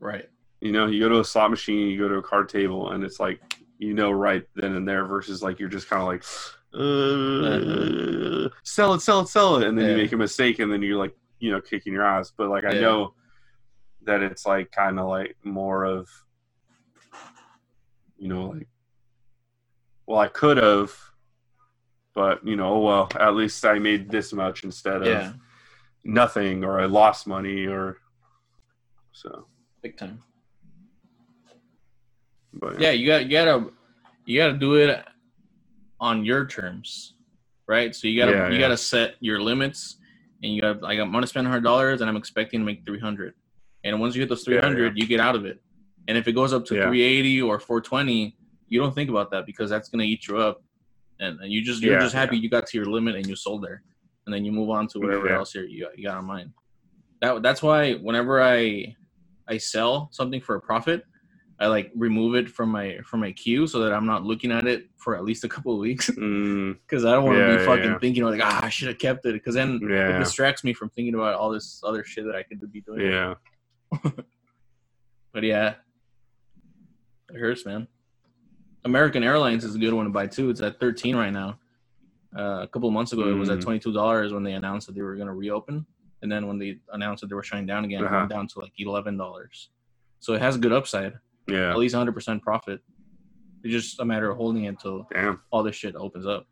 Right. 0.00 0.28
you 0.62 0.72
know, 0.72 0.86
you 0.86 0.98
go 1.00 1.10
to 1.10 1.20
a 1.20 1.24
slot 1.24 1.50
machine, 1.50 1.88
you 1.88 1.98
go 1.98 2.08
to 2.08 2.14
a 2.16 2.22
card 2.22 2.48
table, 2.48 2.92
and 2.92 3.04
it's 3.04 3.20
like 3.20 3.40
you 3.78 3.92
know 3.94 4.10
right 4.10 4.44
then 4.56 4.74
and 4.74 4.88
there. 4.88 5.04
Versus 5.04 5.42
like 5.42 5.58
you're 5.60 5.68
just 5.68 5.88
kind 5.88 6.00
of 6.02 6.08
like, 6.08 6.22
uh, 6.74 8.48
sell 8.62 8.94
it, 8.94 9.00
sell 9.02 9.20
it, 9.20 9.28
sell 9.28 9.56
it, 9.56 9.66
and 9.68 9.76
then 9.78 9.84
Yeah. 9.84 9.90
you 9.92 9.96
make 9.98 10.12
a 10.12 10.16
mistake, 10.16 10.58
and 10.58 10.72
then 10.72 10.82
you're 10.82 10.96
like, 10.98 11.14
you 11.40 11.50
know, 11.50 11.60
kicking 11.60 11.92
your 11.92 12.04
ass. 12.04 12.32
But 12.36 12.48
like 12.48 12.64
I 12.64 12.74
Yeah. 12.74 12.80
know 12.80 13.14
that 14.02 14.22
it's 14.22 14.46
like 14.46 14.70
kind 14.70 15.00
of 15.00 15.08
like 15.08 15.36
more 15.42 15.84
of, 15.84 16.08
you 18.16 18.28
know, 18.28 18.50
like, 18.50 18.68
well, 20.06 20.20
I 20.20 20.28
could 20.28 20.56
have, 20.56 20.92
but 22.14 22.46
you 22.46 22.56
know, 22.56 22.74
oh 22.74 22.80
well, 22.80 23.08
at 23.18 23.34
least 23.34 23.64
I 23.64 23.78
made 23.78 24.10
this 24.10 24.32
much 24.32 24.64
instead 24.64 25.02
of 25.02 25.06
Yeah. 25.06 25.32
nothing, 26.04 26.64
or 26.64 26.80
I 26.80 26.86
lost 26.86 27.26
money, 27.26 27.66
or 27.66 27.98
so. 29.12 29.46
Big 29.82 29.96
time. 29.96 30.22
But 32.52 32.80
Yeah, 32.80 32.90
you 32.90 33.06
got 33.06 33.24
you 33.24 33.30
gotta 33.30 33.70
you 34.24 34.38
gotta 34.38 34.58
do 34.58 34.74
it 34.74 35.04
on 36.00 36.24
your 36.24 36.46
terms, 36.46 37.14
right? 37.68 37.94
So 37.94 38.08
you 38.08 38.18
gotta 38.18 38.32
Yeah, 38.32 38.48
you 38.48 38.54
yeah. 38.54 38.60
gotta 38.60 38.76
set 38.76 39.14
your 39.20 39.40
limits, 39.40 39.96
and 40.42 40.54
you 40.54 40.62
got 40.62 40.82
like 40.82 40.98
I'm 40.98 41.12
gonna 41.12 41.26
spend 41.26 41.46
hundred 41.46 41.64
dollars, 41.64 42.00
and 42.00 42.08
I'm 42.08 42.16
expecting 42.16 42.60
to 42.60 42.66
make 42.66 42.84
three 42.84 43.00
hundred. 43.00 43.34
And 43.84 44.00
once 44.00 44.14
you 44.14 44.20
hit 44.22 44.28
those 44.28 44.40
Yeah, 44.46 44.54
three 44.54 44.60
hundred, 44.60 44.98
you 44.98 45.06
get 45.06 45.20
out 45.20 45.34
of 45.36 45.44
it. 45.44 45.62
And 46.08 46.16
if 46.18 46.26
it 46.28 46.32
goes 46.32 46.52
up 46.52 46.64
to 46.66 46.74
Yeah. 46.76 46.86
three 46.86 47.02
eighty 47.02 47.40
or 47.40 47.58
four 47.60 47.80
twenty, 47.80 48.36
you 48.68 48.80
don't 48.80 48.94
think 48.94 49.10
about 49.10 49.30
that 49.32 49.46
because 49.46 49.70
that's 49.70 49.88
gonna 49.88 50.04
eat 50.04 50.26
you 50.28 50.38
up, 50.38 50.62
and, 51.18 51.40
and 51.40 51.52
you 51.52 51.62
just 51.62 51.82
you're 51.82 51.94
Yeah, 51.94 52.00
just 52.00 52.14
happy 52.14 52.36
you 52.38 52.48
got 52.48 52.66
to 52.68 52.76
your 52.78 52.86
limit 52.86 53.16
and 53.16 53.26
you 53.26 53.36
sold 53.36 53.62
there, 53.64 53.82
and 54.26 54.34
then 54.34 54.44
you 54.44 54.52
move 54.52 54.70
on 54.70 54.86
to 54.88 55.00
whatever 55.00 55.28
Yeah. 55.28 55.36
else 55.36 55.54
you 55.54 55.84
got, 55.84 55.98
you 55.98 56.04
got 56.04 56.16
on 56.18 56.24
mind. 56.26 56.52
That 57.20 57.42
that's 57.42 57.62
why 57.62 57.94
whenever 57.94 58.42
I 58.42 58.96
I 59.48 59.58
sell 59.58 60.08
something 60.12 60.40
for 60.40 60.54
a 60.56 60.60
profit, 60.60 61.04
I 61.60 61.66
like 61.66 61.92
remove 61.94 62.34
it 62.36 62.48
from 62.48 62.70
my 62.70 62.98
from 63.04 63.20
my 63.20 63.32
queue 63.32 63.66
so 63.66 63.80
that 63.80 63.92
I'm 63.92 64.06
not 64.06 64.24
looking 64.24 64.50
at 64.50 64.66
it 64.66 64.88
for 64.96 65.14
at 65.14 65.24
least 65.24 65.44
a 65.44 65.48
couple 65.48 65.72
of 65.74 65.78
weeks 65.78 66.08
Mm, 66.16 66.78
because 66.86 67.04
I 67.04 67.12
don't 67.12 67.24
want 67.26 67.36
to 67.38 67.46
Yeah, 67.52 67.58
be 67.58 67.64
fucking 67.66 67.84
yeah. 67.92 67.98
thinking 67.98 68.24
like 68.24 68.40
ah 68.42 68.60
I 68.64 68.70
should 68.70 68.88
have 68.88 68.98
kept 68.98 69.26
it 69.26 69.34
because 69.34 69.54
then 69.54 69.78
it 69.82 70.18
distracts 70.18 70.64
me 70.64 70.72
from 70.72 70.88
thinking 70.90 71.14
about 71.14 71.34
all 71.34 71.50
this 71.50 71.82
other 71.84 72.02
shit 72.02 72.24
that 72.24 72.34
I 72.34 72.42
could 72.44 72.60
be 72.72 72.80
doing. 72.80 73.02
yeah, 73.02 73.34
But 75.32 75.42
yeah, 75.44 75.74
it 77.32 77.36
hurts, 77.38 77.64
man. 77.66 77.86
American 78.84 79.22
Airlines 79.22 79.62
is 79.64 79.74
a 79.74 79.78
good 79.78 79.92
one 79.92 80.06
to 80.06 80.10
buy 80.10 80.26
too. 80.26 80.50
It's 80.50 80.60
at 80.62 80.80
13 80.80 81.14
right 81.14 81.30
now. 81.32 81.58
Uh, 82.36 82.60
a 82.62 82.68
couple 82.68 82.88
of 82.88 82.94
months 82.94 83.12
ago, 83.12 83.28
it 83.28 83.34
was 83.34 83.50
at 83.50 83.58
Mm. 83.58 83.62
22 83.64 83.92
dollars 83.92 84.32
when 84.32 84.42
they 84.44 84.54
announced 84.54 84.86
that 84.86 84.94
they 84.94 85.02
were 85.02 85.14
going 85.16 85.28
to 85.28 85.34
reopen, 85.34 85.84
and 86.22 86.32
then 86.32 86.46
when 86.46 86.58
they 86.58 86.78
announced 86.92 87.20
that 87.20 87.28
they 87.28 87.34
were 87.34 87.42
shutting 87.42 87.66
down 87.66 87.84
again, 87.84 88.02
it 88.02 88.06
Uh-huh. 88.06 88.16
went 88.16 88.30
down 88.30 88.46
to 88.48 88.60
like 88.60 88.72
11 88.78 89.16
dollars. 89.18 89.68
So 90.20 90.32
it 90.34 90.40
has 90.40 90.56
a 90.56 90.58
good 90.58 90.72
upside, 90.72 91.14
yeah. 91.50 91.70
at 91.70 91.78
least 91.78 91.94
100 91.94 92.12
percent 92.12 92.42
profit. 92.42 92.80
It's 93.62 93.72
just 93.72 94.00
a 94.00 94.04
matter 94.04 94.30
of 94.30 94.36
holding 94.38 94.64
it 94.64 94.68
until 94.68 95.06
Damn. 95.12 95.40
all 95.50 95.62
this 95.62 95.76
shit 95.76 95.94
opens 95.96 96.26
up. 96.26 96.46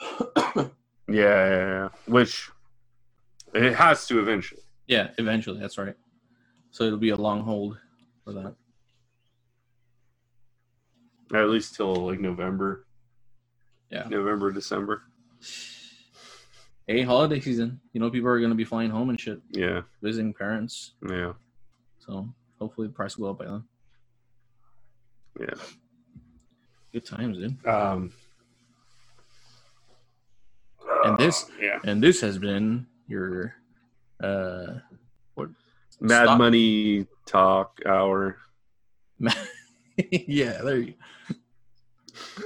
Yeah, 1.08 1.14
yeah, 1.22 1.66
yeah. 1.68 1.88
Which 2.06 2.50
it 3.54 3.74
has 3.74 4.08
to 4.08 4.18
eventually. 4.18 4.62
Yeah, 4.88 5.10
eventually, 5.18 5.60
that's 5.60 5.78
right. 5.78 5.94
So 6.72 6.82
it'll 6.82 6.98
be 6.98 7.10
a 7.10 7.16
long 7.16 7.42
hold 7.42 7.78
for 8.24 8.32
that. 8.32 8.56
At 11.32 11.48
least 11.48 11.76
till 11.76 11.94
like 11.94 12.18
November. 12.18 12.86
Yeah. 13.90 14.08
November, 14.08 14.50
December. 14.52 15.02
Hey, 16.88 17.02
holiday 17.02 17.40
season. 17.40 17.80
You 17.92 18.00
know, 18.00 18.10
people 18.10 18.28
are 18.28 18.38
going 18.38 18.50
to 18.50 18.54
be 18.56 18.62
flying 18.64 18.90
home 18.90 19.10
and 19.10 19.18
shit, 19.18 19.40
Yeah, 19.50 19.80
visiting 20.02 20.32
parents. 20.32 20.92
yeah, 21.10 21.32
So 21.98 22.28
hopefully 22.60 22.86
the 22.86 22.92
price 22.92 23.18
will 23.18 23.26
go 23.26 23.30
up 23.32 23.38
by 23.40 23.46
then. 23.46 23.64
Yeah. 25.38 25.54
Good 26.92 27.04
times, 27.06 27.38
dude. 27.38 27.66
Um, 27.66 28.12
And 31.04 31.18
this- 31.18 31.50
yeah, 31.60 31.78
And 31.84 32.02
this 32.02 32.20
has 32.20 32.38
been 32.38 32.86
your 33.08 33.54
uh 34.22 34.78
what 35.34 35.50
Mad 36.00 36.24
Stop. 36.24 36.38
Money 36.38 37.06
Talk 37.26 37.78
Hour. 37.86 38.38
yeah, 40.10 40.60
there 40.62 40.78
you 40.78 40.94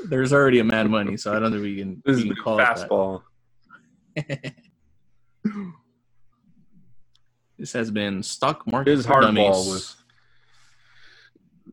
There's 0.06 0.32
already 0.32 0.58
a 0.60 0.64
Mad 0.64 0.88
Money, 0.90 1.16
so 1.16 1.34
I 1.34 1.38
don't 1.38 1.50
think 1.52 1.62
we 1.62 1.76
can, 1.78 2.02
This 2.04 2.16
we 2.16 2.22
is 2.22 2.28
can 2.28 2.34
the 2.36 2.40
call 2.42 2.58
it 2.60 2.64
fastball. 2.64 3.22
that. 4.16 4.54
this 7.58 7.72
has 7.72 7.90
been 7.90 8.22
stock 8.22 8.66
market 8.70 8.90
This 8.90 9.00
is 9.00 9.06
for 9.06 9.14
hardball 9.14 9.72
with 9.72 9.94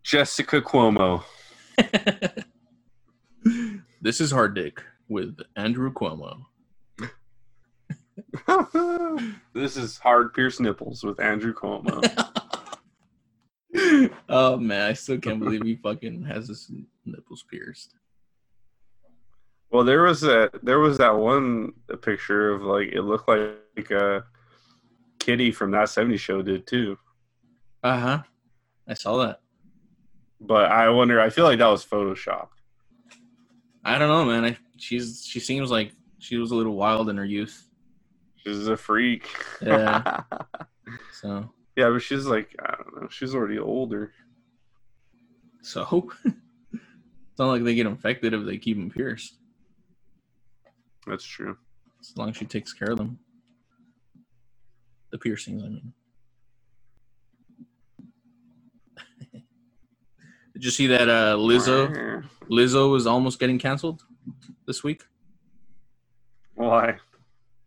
Jessica 0.08 0.62
Cuomo. 0.62 1.22
this 4.02 4.22
is 4.22 4.32
Hard 4.32 4.56
Dick 4.56 4.82
with 5.10 5.38
Andrew 5.58 5.92
Cuomo. 5.92 6.46
this 9.54 9.76
is 9.76 9.98
Hard 9.98 10.34
Pierce 10.34 10.62
Nipples 10.62 11.04
with 11.04 11.20
Andrew 11.20 11.54
Cuomo. 11.54 12.02
oh 14.30 14.56
man, 14.56 14.84
I 14.84 14.94
still 14.94 15.18
can't 15.18 15.42
believe 15.42 15.64
he 15.64 15.76
fucking 15.76 16.24
has 16.24 16.48
his 16.48 16.72
nipples 17.06 17.44
pierced. 17.52 17.96
Well, 19.72 19.84
there 19.84 20.04
was 20.04 20.24
a 20.24 20.50
there 20.64 20.80
was 20.80 21.00
that 21.00 21.18
one 21.18 21.74
picture 22.02 22.52
of 22.52 22.62
like 22.62 22.94
it 22.94 23.02
looked 23.02 23.28
like 23.28 23.92
a 23.92 24.24
Kitty 25.20 25.52
from 25.52 25.72
that 25.72 25.90
'70s 25.90 26.20
show 26.20 26.42
did 26.42 26.66
too. 26.66 26.98
Uh 27.84 28.00
huh. 28.00 28.24
I 28.88 28.94
saw 28.94 29.18
that. 29.18 29.42
But 30.40 30.72
I 30.72 30.90
wonder. 30.90 31.20
I 31.20 31.30
feel 31.30 31.46
like 31.46 31.60
that 31.60 31.68
was 31.68 31.86
photoshopped. 31.86 32.50
I 33.84 33.98
don't 33.98 34.10
know, 34.10 34.26
man. 34.26 34.46
I, 34.46 34.58
she's 34.78 35.26
she 35.26 35.40
seems 35.40 35.72
like 35.72 35.92
she 36.20 36.38
was 36.38 36.52
a 36.52 36.56
little 36.56 36.76
wild 36.76 37.10
in 37.10 37.18
her 37.18 37.26
youth. 37.26 37.68
She's 38.38 38.68
a 38.68 38.78
freak. 38.78 39.28
Yeah. 39.62 40.22
So 41.12 41.50
yeah, 41.76 41.90
but 41.90 42.00
she's 42.00 42.26
like 42.28 42.56
I 42.64 42.76
don't 42.78 43.02
know. 43.02 43.10
She's 43.10 43.36
already 43.36 43.60
older. 43.60 44.14
so 45.62 46.10
it's 46.24 47.38
not 47.38 47.48
like 47.48 47.64
they 47.66 47.76
get 47.76 47.88
infected 47.88 48.34
if 48.34 48.46
they 48.46 48.58
keep 48.58 48.78
them 48.78 48.90
pierced. 48.90 49.38
That's 51.06 51.26
true. 51.26 51.58
As 52.00 52.16
long 52.16 52.30
as 52.30 52.38
she 52.38 52.46
takes 52.46 52.72
care 52.72 52.92
of 52.92 52.98
them. 52.98 53.20
The 55.12 55.18
piercings, 55.18 55.62
I 55.62 55.68
mean. 55.68 55.94
Did 60.58 60.66
you 60.66 60.72
see 60.72 60.88
that 60.88 61.08
uh, 61.08 61.36
Lizzo? 61.38 62.24
Lizzo 62.50 62.98
is 62.98 63.06
almost 63.06 63.40
getting 63.40 63.60
canceled 63.60 64.02
this 64.66 64.84
week. 64.84 65.04
Why? 66.56 66.96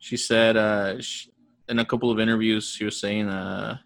She 0.01 0.17
said 0.17 0.57
uh, 0.57 1.01
she, 1.01 1.31
in 1.69 1.79
a 1.79 1.85
couple 1.85 2.11
of 2.11 2.19
interviews, 2.19 2.75
she 2.77 2.85
was 2.85 2.99
saying 2.99 3.29
uh, 3.29 3.79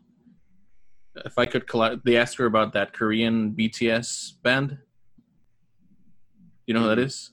if 1.16 1.36
I 1.36 1.44
could 1.44 1.68
collect, 1.68 2.02
they 2.06 2.16
asked 2.16 2.38
her 2.38 2.46
about 2.46 2.72
that 2.72 2.94
Korean 2.94 3.52
BTS 3.52 4.40
band. 4.42 4.78
You 6.66 6.72
know 6.72 6.80
who 6.80 6.88
that 6.88 6.98
is? 6.98 7.32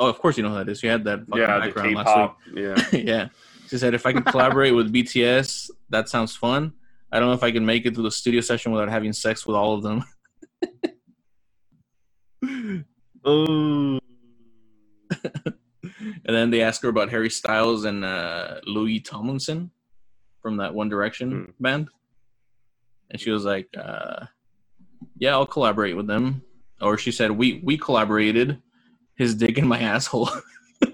Oh, 0.00 0.08
of 0.08 0.18
course 0.18 0.36
you 0.36 0.42
know 0.42 0.48
who 0.48 0.56
that 0.56 0.68
is. 0.68 0.82
You 0.82 0.90
had 0.90 1.04
that 1.04 1.20
fucking 1.20 1.40
Yeah, 1.40 1.60
background 1.60 1.94
last 1.94 2.34
week. 2.50 2.64
Yeah. 2.64 2.98
yeah. 2.98 3.28
She 3.68 3.78
said, 3.78 3.94
if 3.94 4.06
I 4.06 4.12
could 4.12 4.26
collaborate 4.26 4.74
with 4.74 4.92
BTS, 4.92 5.70
that 5.90 6.08
sounds 6.08 6.34
fun. 6.34 6.72
I 7.12 7.20
don't 7.20 7.28
know 7.28 7.34
if 7.34 7.44
I 7.44 7.52
can 7.52 7.64
make 7.64 7.86
it 7.86 7.94
to 7.94 8.02
the 8.02 8.10
studio 8.10 8.40
session 8.40 8.72
without 8.72 8.88
having 8.88 9.12
sex 9.12 9.46
with 9.46 9.54
all 9.54 9.72
of 9.72 9.84
them. 9.84 10.02
Oh. 13.26 13.98
And 16.26 16.34
then 16.34 16.50
they 16.50 16.62
asked 16.62 16.82
her 16.82 16.88
about 16.88 17.10
Harry 17.10 17.30
Styles 17.30 17.84
and 17.84 18.04
uh, 18.04 18.60
Louis 18.66 18.98
Tomlinson 19.00 19.70
from 20.42 20.56
that 20.58 20.74
One 20.74 20.88
Direction 20.88 21.30
Hmm. 21.56 21.62
band. 21.62 21.88
And 23.10 23.20
she 23.20 23.30
was 23.30 23.44
like, 23.44 23.68
uh, 23.78 24.26
yeah, 25.18 25.30
I'll 25.32 25.46
collaborate 25.46 25.96
with 25.96 26.06
them. 26.08 26.42
Or 26.80 26.98
she 26.98 27.12
said, 27.12 27.30
we, 27.30 27.60
we 27.64 27.78
collaborated. 27.78 28.60
His 29.16 29.34
dick 29.34 29.56
in 29.58 29.66
my 29.66 29.78
asshole. 29.80 30.28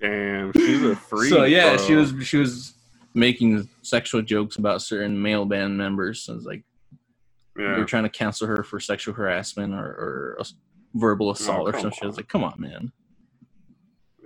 Damn. 0.00 0.52
she's 0.54 0.82
a 0.82 0.96
freak. 1.08 1.30
so 1.30 1.44
yeah, 1.44 1.76
bro. 1.76 1.86
she 1.86 1.94
was 1.94 2.14
she 2.26 2.36
was 2.38 2.74
making 3.14 3.68
sexual 3.82 4.22
jokes 4.22 4.56
about 4.56 4.82
certain 4.82 5.20
male 5.20 5.44
band 5.44 5.76
members. 5.76 6.22
So 6.22 6.34
it's 6.34 6.44
like 6.44 6.62
they 6.62 6.75
Yeah. 7.58 7.78
were 7.78 7.84
trying 7.84 8.04
to 8.04 8.10
cancel 8.10 8.46
her 8.48 8.62
for 8.62 8.80
sexual 8.80 9.14
harassment 9.14 9.74
or, 9.74 9.86
or 9.86 10.38
verbal 10.94 11.30
assault 11.30 11.68
or 11.68 11.70
Oh, 11.70 11.72
come 11.72 11.80
some 11.82 11.90
shit. 11.92 12.04
I 12.04 12.06
like, 12.16 12.28
come 12.28 12.44
on, 12.44 12.54
man. 12.60 12.92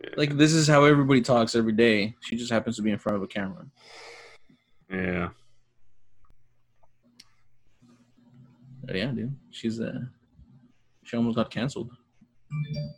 yeah. 0.02 0.10
Like 0.16 0.36
this 0.36 0.52
is 0.52 0.68
how 0.68 0.84
everybody 0.84 1.20
talks 1.22 1.54
every 1.54 1.72
day. 1.72 2.16
She 2.20 2.36
just 2.36 2.50
happens 2.52 2.76
to 2.76 2.82
be 2.82 2.90
in 2.90 2.98
front 2.98 3.16
of 3.16 3.22
a 3.22 3.26
camera. 3.28 3.66
yeah. 4.90 5.28
But 8.84 8.96
yeah, 8.96 9.06
dude, 9.12 9.36
she's 9.50 9.80
uh, 9.80 10.00
she 11.04 11.16
almost 11.16 11.36
got 11.36 11.50
canceled. 11.50 11.90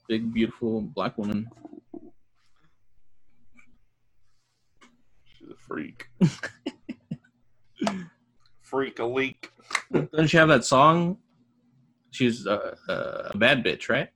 Big, 0.08 0.32
beautiful 0.32 0.80
black 0.80 1.18
woman. 1.18 1.48
She's 5.26 5.50
a 5.50 5.56
freak. 5.56 6.06
freak 8.62 8.98
a 9.00 9.04
leak. 9.04 9.31
Doesn't 9.92 10.28
she 10.28 10.38
have 10.38 10.48
that 10.48 10.64
song? 10.64 11.18
She's 12.12 12.46
uh, 12.46 12.76
uh, 12.88 13.30
a 13.32 13.38
bad 13.38 13.64
bitch, 13.64 13.88
right? 13.90 14.10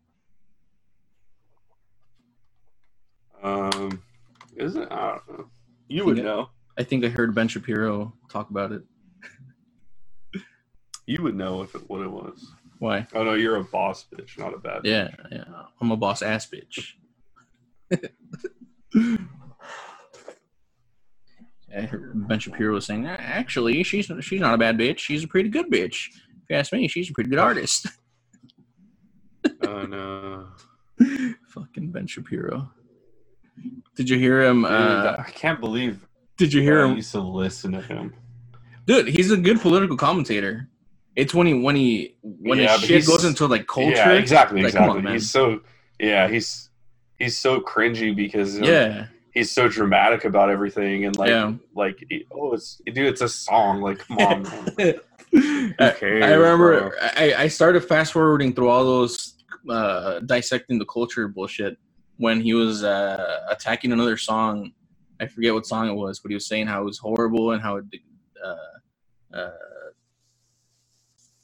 Um, 3.42 4.02
is 4.56 4.76
it? 4.76 4.88
I 4.90 5.18
don't 5.28 5.38
know. 5.38 5.46
You 5.88 6.06
would 6.06 6.18
Yeah. 6.18 6.24
know. 6.24 6.50
I 6.78 6.84
think 6.84 7.04
I 7.04 7.08
heard 7.08 7.34
Ben 7.34 7.48
Shapiro 7.48 8.14
talk 8.30 8.50
about 8.50 8.72
it. 8.72 8.82
You 11.06 11.22
would 11.22 11.36
know 11.36 11.62
if 11.62 11.74
it 11.74 11.82
what 11.88 12.02
it 12.02 12.10
was. 12.10 12.52
Why? 12.78 13.06
Oh 13.14 13.24
no, 13.24 13.34
you're 13.34 13.56
a 13.56 13.64
boss 13.64 14.06
bitch, 14.12 14.38
not 14.38 14.54
a 14.54 14.58
bad. 14.58 14.82
bitch. 14.82 14.86
Yeah, 14.86 15.10
yeah. 15.32 15.44
I'm 15.80 15.92
a 15.92 15.96
boss 15.96 16.22
ass 16.22 16.48
bitch. 16.48 16.94
I 17.92 17.98
heard 18.96 19.20
Ben 21.70 22.38
Shapiro 22.38 22.74
was 22.74 22.86
saying, 22.86 23.06
"Ah, 23.06 23.16
actually, 23.18 23.82
she's 23.82 24.10
she's 24.20 24.40
not 24.40 24.54
a 24.54 24.58
bad 24.58 24.78
bitch. 24.78 24.98
She's 24.98 25.24
a 25.24 25.28
pretty 25.28 25.48
good 25.48 25.66
bitch. 25.70 26.08
If 26.08 26.50
you 26.50 26.56
ask 26.56 26.72
me, 26.72 26.88
she's 26.88 27.10
a 27.10 27.12
pretty 27.12 27.30
good 27.30 27.38
artist. 27.40 27.86
Oh 29.62 29.84
no. 29.86 30.48
Fucking 31.48 31.92
Ben 31.92 32.06
Shapiro. 32.06 32.70
Did 33.96 34.10
you 34.10 34.18
hear 34.18 34.42
him? 34.42 34.62
Dude, 34.62 34.70
Uh, 34.72 35.16
I 35.18 35.30
can't 35.30 35.60
believe 35.60 36.06
did 36.36 36.52
you 36.52 36.62
hear 36.62 36.84
I 36.84 36.90
him? 36.90 36.96
used 36.96 37.12
to 37.12 37.20
listen 37.20 37.72
to 37.72 37.80
him. 37.80 38.14
Dude, 38.86 39.08
he's 39.08 39.30
a 39.30 39.36
good 39.36 39.60
political 39.60 39.96
commentator. 39.96 40.68
It's 41.14 41.32
when 41.32 41.46
he 41.46 41.54
when 41.54 41.76
he 41.76 42.16
when 42.22 42.58
Yeah, 42.58 42.76
his 42.76 42.86
shit 42.86 43.06
goes 43.06 43.24
into 43.24 43.46
like 43.46 43.66
culture. 43.66 43.92
Yeah, 43.92 44.12
exactly, 44.12 44.62
Like, 44.62 44.74
come 44.74 44.90
exactly. 44.90 44.98
on, 44.98 45.04
man. 45.04 45.12
he's 45.14 45.30
so 45.30 45.60
yeah, 46.00 46.28
he's 46.28 46.70
he's 47.18 47.38
so 47.38 47.60
cringy 47.60 48.14
because 48.14 48.58
Yeah, 48.58 49.06
he's 49.36 49.52
so 49.52 49.68
dramatic 49.68 50.24
about 50.24 50.48
everything 50.50 51.04
and 51.04 51.16
like 51.18 51.28
Yeah. 51.28 51.52
like 51.74 52.02
oh 52.32 52.54
it's 52.54 52.80
dude 52.86 52.98
it's 53.06 53.20
a 53.20 53.28
song 53.28 53.82
like 53.82 53.98
come 53.98 54.18
on 54.18 54.42
man. 54.78 54.94
I, 55.78 55.94
I 56.02 56.32
remember 56.32 56.88
bro? 56.88 56.90
I, 57.00 57.34
I 57.44 57.48
started 57.48 57.82
fast 57.84 58.12
forwarding 58.12 58.54
through 58.54 58.70
all 58.70 58.84
those 58.84 59.34
uh, 59.68 60.20
dissecting 60.20 60.78
the 60.78 60.86
culture 60.86 61.28
bullshit 61.28 61.76
when 62.16 62.40
he 62.40 62.54
was 62.54 62.84
uh, 62.84 63.40
attacking 63.50 63.92
another 63.92 64.16
song. 64.16 64.72
I 65.20 65.26
forget 65.26 65.52
what 65.52 65.66
song 65.66 65.88
it 65.90 65.94
was, 65.94 66.20
but 66.20 66.30
he 66.30 66.34
was 66.34 66.46
saying 66.46 66.68
how 66.68 66.80
it 66.80 66.84
was 66.84 66.98
horrible 66.98 67.50
and 67.50 67.60
how 67.60 67.76
it 67.76 67.84
uh, 68.42 69.36
uh, 69.36 69.50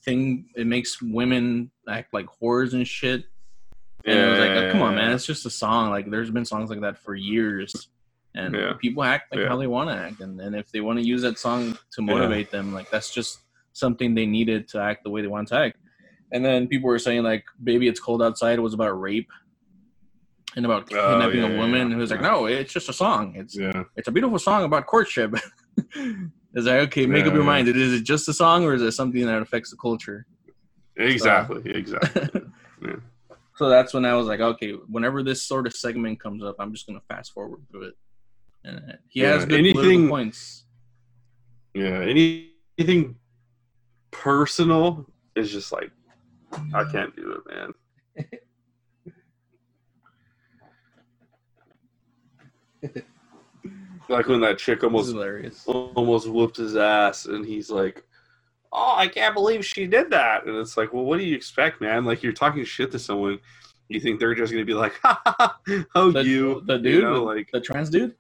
thing 0.05 0.47
it 0.55 0.67
makes 0.67 1.03
women 1.03 1.71
act 1.89 2.15
like 2.15 2.27
whores 2.41 2.73
and 2.73 2.87
shit. 2.87 3.25
And 4.05 4.21
I 4.21 4.29
was 4.31 4.39
like, 4.39 4.51
oh, 4.51 4.73
come 4.73 4.83
on, 4.83 4.95
man, 4.97 5.13
it's 5.13 5.27
just 5.27 5.47
a 5.47 5.51
song. 5.51 5.91
Like, 5.91 6.11
there's 6.11 6.31
been 6.31 6.45
songs 6.45 6.71
like 6.71 6.81
that 6.81 6.99
for 6.99 7.15
years, 7.15 7.89
and 8.35 8.55
Yeah. 8.55 8.73
people 8.81 9.03
act 9.05 9.31
like 9.33 9.41
Yeah. 9.43 9.49
how 9.49 9.57
they 9.57 9.67
want 9.67 9.91
to 9.91 9.97
act, 9.97 10.21
and, 10.21 10.41
and 10.41 10.55
if 10.57 10.71
they 10.73 10.81
want 10.81 10.99
to 10.99 11.05
use 11.05 11.23
that 11.23 11.39
song 11.39 11.77
to 11.93 12.03
motivate 12.03 12.51
them, 12.51 12.73
like 12.73 12.91
that's 12.91 13.13
just 13.15 13.39
something 13.73 14.15
they 14.15 14.27
needed 14.27 14.69
to 14.69 14.81
act 14.81 15.05
the 15.05 15.11
way 15.11 15.23
they 15.23 15.29
want 15.29 15.49
to 15.49 15.57
act. 15.57 15.77
And 16.33 16.45
then 16.45 16.67
people 16.67 16.89
were 16.89 16.99
saying 16.99 17.23
like, 17.23 17.45
"Baby, 17.63 17.89
it's 17.89 18.01
cold 18.01 18.23
outside" 18.23 18.59
was 18.59 18.75
about 18.75 18.99
rape 19.01 19.31
and 20.57 20.65
about 20.65 20.83
Oh, 20.93 20.97
kidnapping 21.11 21.41
yeah, 21.43 21.49
a 21.49 21.57
woman. 21.59 21.75
yeah. 21.77 21.83
And 21.83 21.91
he 21.93 21.99
was 21.99 22.11
like, 22.11 22.21
"No, 22.23 22.47
it's 22.47 22.73
just 22.73 22.89
a 22.89 22.93
song. 22.93 23.35
It's 23.37 23.57
yeah 23.57 23.85
it's 23.97 24.09
a 24.09 24.13
beautiful 24.13 24.39
song 24.39 24.65
about 24.65 24.87
courtship." 24.87 25.35
It's 26.55 26.67
like, 26.67 26.81
okay, 26.89 27.07
make 27.07 27.25
up 27.25 27.33
your 27.33 27.41
yeah. 27.45 27.47
mind. 27.49 27.69
Is 27.69 27.95
it 27.95 28.03
just 28.05 28.29
a 28.29 28.35
song, 28.35 28.63
or 28.67 28.75
is 28.75 28.83
it 28.83 28.93
something 28.93 29.25
that 29.25 29.41
affects 29.41 29.71
the 29.71 29.77
culture? 29.79 30.27
exactly 30.97 31.63
exactly 31.73 32.43
Yeah. 32.83 32.97
So 33.57 33.69
that's 33.69 33.93
when 33.95 34.05
I 34.05 34.15
was 34.15 34.27
like, 34.27 34.41
okay, 34.41 34.73
whenever 34.73 35.23
this 35.23 35.43
sort 35.43 35.67
of 35.67 35.75
segment 35.75 36.19
comes 36.21 36.43
up, 36.43 36.57
I'm 36.59 36.73
just 36.73 36.87
gonna 36.87 37.03
fast 37.09 37.33
forward 37.33 37.61
through 37.71 37.89
it. 37.89 37.95
And 38.65 38.99
he 39.09 39.21
Yeah, 39.23 39.33
has 39.35 39.45
good 39.45 39.59
anything- 39.59 40.09
points. 40.09 40.65
yeah 41.75 42.01
any 42.03 42.53
anything 42.79 43.17
personal 44.11 45.07
is 45.35 45.51
just 45.51 45.73
like 45.73 45.91
I 46.75 46.85
can't 46.85 47.15
do 47.17 47.33
it 47.33 47.43
man 47.53 47.73
like 54.09 54.27
when 54.29 54.41
that 54.41 54.59
chick 54.59 54.83
almost 54.85 55.13
hilarious. 55.13 55.65
almost 55.67 56.29
whooped 56.29 56.57
his 56.57 56.77
ass 56.77 57.27
and 57.27 57.45
he's 57.45 57.71
like 57.71 58.05
oh 58.73 58.95
i 58.97 59.07
can't 59.07 59.35
believe 59.35 59.65
she 59.65 59.87
did 59.87 60.11
that. 60.11 60.47
And 60.47 60.57
it's 60.57 60.77
like 60.77 60.93
well 60.93 61.05
what 61.05 61.19
do 61.19 61.25
you 61.25 61.37
expect 61.37 61.81
man? 61.81 62.05
Like 62.05 62.23
you're 62.23 62.33
talking 62.33 62.65
shit 62.65 62.91
to 62.93 62.99
someone. 62.99 63.39
You 63.89 64.01
think 64.01 64.19
they're 64.21 64.35
just 64.35 64.53
gonna 64.53 64.65
be 64.65 64.75
like 64.75 64.95
ha, 65.03 65.21
ha, 65.27 65.35
ha, 65.39 65.85
oh 65.95 66.11
The, 66.11 66.25
you. 66.25 66.63
the 66.67 66.75
you 66.77 66.83
dude, 66.83 67.05
know, 67.05 67.15
the, 67.17 67.21
like 67.21 67.51
the 67.53 67.61
trans 67.61 67.91
dude, 67.91 68.15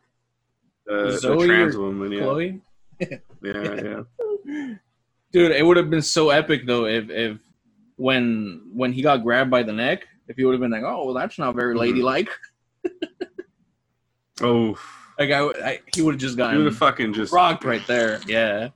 uh, 0.90 1.10
Zoe 1.12 1.40
the 1.42 1.46
trans 1.46 1.76
woman 1.76 2.12
yeah. 2.12 2.20
Chloe. 2.20 2.60
yeah 3.00 3.18
yeah. 3.42 4.02
Dude, 5.32 5.52
it 5.52 5.64
would 5.64 5.78
have 5.78 5.88
been 5.88 6.02
so 6.02 6.28
epic 6.28 6.66
though 6.66 6.84
if 6.84 7.08
if 7.08 7.38
when 7.96 8.60
when 8.74 8.92
he 8.92 9.00
got 9.00 9.22
grabbed 9.22 9.50
by 9.50 9.62
the 9.62 9.72
neck, 9.72 10.06
if 10.28 10.36
he 10.36 10.44
would 10.44 10.52
have 10.52 10.60
been 10.60 10.70
like, 10.70 10.82
"Oh, 10.82 11.06
well, 11.06 11.14
that's 11.14 11.38
not 11.38 11.54
very 11.54 11.74
Mhm. 11.74 11.78
ladylike," 11.78 12.28
oh 14.42 14.76
like 15.18 15.30
I, 15.30 15.40
I 15.40 15.80
he 15.94 16.02
would 16.02 16.14
have 16.14 16.20
just 16.20 16.36
you 16.36 16.44
would 16.44 16.50
gotten 16.50 16.64
have 16.64 16.76
fucking 16.76 17.12
just 17.12 17.32
rocked 17.32 17.64
right 17.64 17.86
there. 17.86 18.20
Yeah, 18.26 18.68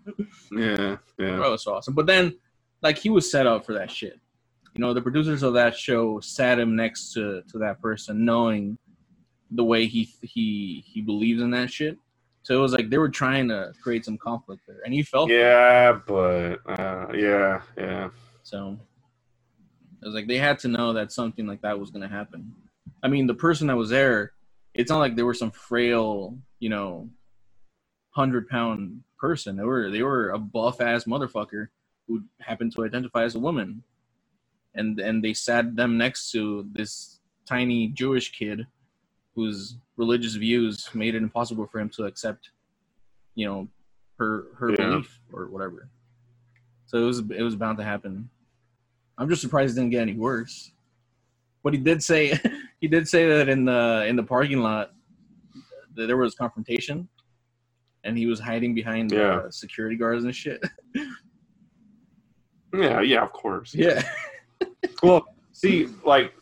yeah 0.51 0.97
yeah 1.19 1.37
that 1.37 1.51
was 1.51 1.67
awesome. 1.67 1.95
But 1.95 2.07
then, 2.07 2.37
like, 2.83 2.99
he 2.99 3.11
was 3.11 3.31
set 3.31 3.47
up 3.47 3.65
for 3.65 3.73
that 3.75 3.91
shit. 3.91 4.19
You 4.75 4.81
know, 4.81 4.93
the 4.93 5.03
producers 5.03 5.43
of 5.43 5.55
that 5.55 5.77
show 5.77 6.21
sat 6.21 6.59
him 6.59 6.77
next 6.77 7.13
to 7.15 7.43
to 7.51 7.59
that 7.59 7.81
person, 7.81 8.25
knowing 8.25 8.79
the 9.51 9.65
way 9.65 9.87
he 9.87 10.09
he 10.23 10.85
he 10.87 11.01
believes 11.01 11.41
in 11.41 11.51
that 11.51 11.71
shit. 11.71 11.99
So 12.43 12.57
it 12.57 12.61
was 12.61 12.73
like 12.73 12.91
they 12.91 12.99
were 12.99 13.09
trying 13.09 13.49
to 13.49 13.73
create 13.83 14.05
some 14.05 14.19
conflict 14.19 14.63
there, 14.67 14.81
and 14.85 14.95
he 14.95 15.03
felt 15.03 15.31
yeah 15.31 15.99
but 16.07 16.59
uh, 16.67 17.07
yeah 17.13 17.61
yeah 17.77 18.11
So 18.43 18.79
it 20.03 20.07
was 20.07 20.15
like 20.15 20.29
they 20.29 20.39
had 20.39 20.59
to 20.61 20.69
know 20.69 20.93
that 20.93 21.11
something 21.11 21.47
like 21.47 21.63
that 21.63 21.81
was 21.81 21.91
going 21.91 22.03
to 22.03 22.15
happen. 22.15 22.53
I 23.03 23.09
mean, 23.09 23.27
the 23.27 23.35
person 23.35 23.67
that 23.67 23.77
was 23.77 23.91
there, 23.91 24.33
it's 24.79 24.91
not 24.91 24.99
like 24.99 25.17
they 25.17 25.23
were 25.23 25.35
some 25.35 25.51
frail, 25.51 26.37
you 26.61 26.69
know, 26.69 27.09
hundred 28.11 28.49
pound 28.49 29.03
person. 29.19 29.57
They 29.57 29.65
were 29.65 29.91
they 29.91 30.03
were 30.03 30.31
a 30.31 30.39
buff 30.39 30.81
ass 30.81 31.05
motherfucker 31.05 31.69
who 32.07 32.23
happened 32.41 32.75
to 32.77 32.85
identify 32.85 33.25
as 33.25 33.35
a 33.35 33.39
woman, 33.39 33.83
and 34.75 34.99
and 35.01 35.23
they 35.25 35.35
sat 35.35 35.75
them 35.77 35.97
next 35.99 36.31
to 36.33 36.67
this 36.73 37.21
tiny 37.49 37.89
Jewish 37.89 38.33
kid 38.33 38.67
whose 39.35 39.77
religious 39.97 40.35
views 40.35 40.89
made 40.95 41.15
it 41.15 41.23
impossible 41.23 41.67
for 41.67 41.79
him 41.79 41.91
to 41.91 42.05
accept, 42.05 42.51
you 43.35 43.47
know, 43.47 43.69
her 44.19 44.47
her 44.59 44.71
Yeah. 44.71 44.77
belief 44.77 45.21
or 45.33 45.47
whatever. 45.47 45.89
So 46.87 46.99
it 46.99 47.05
was 47.07 47.19
it 47.31 47.43
was 47.43 47.57
bound 47.57 47.79
to 47.79 47.85
happen. 47.85 48.31
I'm 49.19 49.29
just 49.29 49.43
surprised 49.43 49.77
it 49.77 49.81
didn't 49.81 49.93
get 49.93 50.03
any 50.03 50.15
worse. 50.15 50.73
But 51.63 51.73
he 51.75 51.81
did 51.81 52.03
say 52.03 52.39
he 52.81 52.89
did 52.89 53.09
say 53.09 53.27
that 53.29 53.49
in 53.49 53.65
the 53.65 54.05
in 54.07 54.17
the 54.17 54.23
parking 54.23 54.59
lot 54.61 54.93
that 55.95 56.07
there 56.07 56.17
was 56.17 56.35
confrontation, 56.35 57.09
and 58.05 58.17
he 58.19 58.27
was 58.27 58.39
hiding 58.41 58.75
behind 58.75 59.13
Yeah. 59.13 59.37
uh, 59.37 59.51
security 59.51 59.97
guards 59.97 60.25
and 60.25 60.35
shit. 60.35 60.63
yeah 62.75 63.01
yeah 63.01 63.23
of 63.23 63.33
course 63.33 63.75
yeah, 63.75 64.03
Well, 65.03 65.27
see, 65.53 65.89
like, 66.05 66.33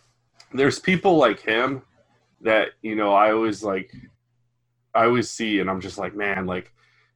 there's 0.52 0.78
people 0.78 1.16
like 1.16 1.40
him 1.40 1.82
that 2.40 2.70
you 2.82 2.94
know 2.94 3.12
I 3.12 3.32
always 3.32 3.62
like. 3.62 3.92
I 4.94 5.06
always 5.06 5.28
see, 5.28 5.58
and 5.58 5.68
I'm 5.68 5.80
just 5.80 5.98
like, 5.98 6.14
man, 6.14 6.46
like, 6.46 6.72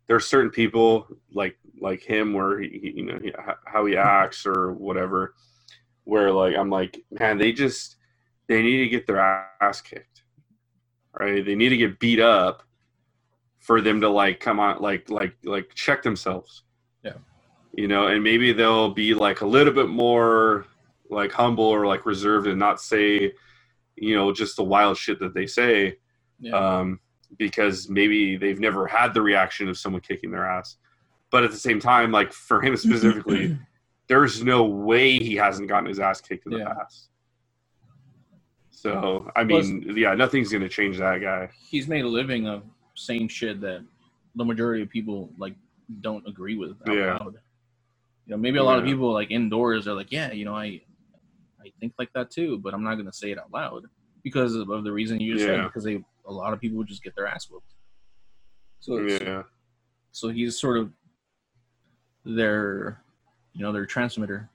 there's 0.09 0.27
certain 0.27 0.51
people 0.51 1.07
like 1.33 1.57
like 1.81 2.03
him 2.03 2.33
where 2.33 2.59
he, 2.59 2.69
he- 2.83 2.93
you 2.97 3.05
know, 3.05 3.19
he, 3.23 3.33
how 3.65 3.87
he 3.87 3.97
acts 3.97 4.45
or 4.47 4.73
whatever, 4.73 5.35
where 6.05 6.33
like 6.33 6.57
I'm 6.57 6.71
like, 6.71 6.99
man, 7.21 7.39
they 7.39 7.53
just 7.53 7.97
they 8.49 8.63
need 8.63 8.79
to 8.79 8.89
get 8.89 9.07
their 9.07 9.21
ass 9.61 9.81
kicked, 9.81 10.23
right? 11.19 11.45
They 11.45 11.55
need 11.55 11.69
to 11.71 11.77
get 11.77 11.99
beat 12.01 12.21
up 12.21 12.63
for 13.59 13.81
them 13.81 14.01
to 14.01 14.09
like 14.09 14.41
come 14.41 14.59
on, 14.59 14.81
like 14.81 15.11
like 15.11 15.35
like 15.45 15.75
check 15.75 16.03
themselves. 16.03 16.63
Yeah. 17.05 17.15
You 17.75 17.87
know, 17.89 18.07
and 18.09 18.23
maybe 18.25 18.53
they'll 18.53 18.91
be 18.95 19.15
like 19.15 19.43
a 19.43 19.47
little 19.47 19.73
bit 19.73 19.89
more 19.89 20.65
like 21.11 21.33
humble 21.33 21.65
or 21.65 21.87
like 21.87 22.07
reserved 22.07 22.47
and 22.47 22.59
not 22.59 22.81
say, 22.81 23.33
you 23.97 24.15
know, 24.17 24.33
just 24.33 24.57
the 24.57 24.65
wild 24.65 24.97
shit 24.97 25.19
that 25.21 25.35
they 25.35 25.47
say. 25.47 25.97
yeah. 26.41 26.53
Um, 26.57 27.01
because 27.39 27.91
maybe 27.91 28.39
they've 28.39 28.59
never 28.59 28.87
had 28.87 29.13
the 29.13 29.21
reaction 29.21 29.69
of 29.69 29.77
someone 29.77 30.01
kicking 30.01 30.31
their 30.31 30.47
ass. 30.47 30.77
But 31.31 31.45
at 31.45 31.51
the 31.51 31.59
same 31.59 31.79
time, 31.79 32.11
like 32.11 32.33
for 32.33 32.63
him 32.63 32.75
specifically, 32.75 33.59
there's 34.09 34.43
no 34.43 34.65
way 34.65 35.19
he 35.19 35.35
hasn't 35.37 35.69
gotten 35.69 35.87
his 35.87 36.01
ass 36.01 36.23
kicked 36.23 36.47
in 36.47 36.53
the 36.53 36.59
Yeah. 36.61 36.73
past. 36.73 37.11
So 38.81 39.29
I 39.35 39.43
mean, 39.43 39.93
yeah, 39.97 40.15
nothing's 40.15 40.53
gonna 40.53 40.69
change 40.69 40.99
that 40.99 41.21
guy. 41.21 41.51
He's 41.69 41.89
made 41.89 42.05
a 42.05 42.09
living 42.09 42.47
of 42.47 42.63
saying 42.95 43.27
shit 43.27 43.61
that 43.61 43.85
the 44.37 44.45
majority 44.45 44.83
of 44.85 44.89
people 44.89 45.31
like 45.37 45.55
don't 46.01 46.25
agree 46.29 46.57
with 46.57 46.77
out 46.87 46.95
Yeah. 46.95 47.17
loud. 47.17 47.35
You 48.27 48.31
know, 48.33 48.37
maybe 48.37 48.59
a 48.59 48.63
lot 48.63 48.79
of 48.79 48.85
people 48.85 49.13
like 49.13 49.33
indoors 49.33 49.89
are 49.89 49.95
like, 49.95 50.13
yeah, 50.13 50.31
you 50.31 50.45
know, 50.45 50.55
I 50.55 50.81
I 51.61 51.73
think 51.81 51.95
like 51.99 52.13
that 52.13 52.31
too, 52.31 52.59
but 52.59 52.73
I'm 52.73 52.85
not 52.85 52.95
gonna 52.95 53.13
say 53.13 53.33
it 53.33 53.39
out 53.39 53.51
loud 53.53 53.87
because 54.23 54.55
of, 54.55 54.71
of 54.71 54.85
the 54.85 54.93
reason 54.93 55.21
you 55.21 55.35
just 55.35 55.45
said. 55.45 55.57
Yeah. 55.59 55.65
Because 55.65 55.83
they 55.83 56.05
a 56.27 56.33
lot 56.33 56.53
of 56.53 56.61
people 56.61 56.79
would 56.79 56.87
just 56.87 57.03
get 57.03 57.17
their 57.17 57.27
ass 57.27 57.51
whooped. 57.51 57.75
So 58.79 58.99
Yeah, 58.99 59.43
so 60.13 60.29
he's 60.29 60.57
sort 60.57 60.79
of 60.79 60.93
their 62.25 63.03
you 63.55 63.63
know 63.63 63.73
their 63.73 63.87
transmitter 63.87 64.49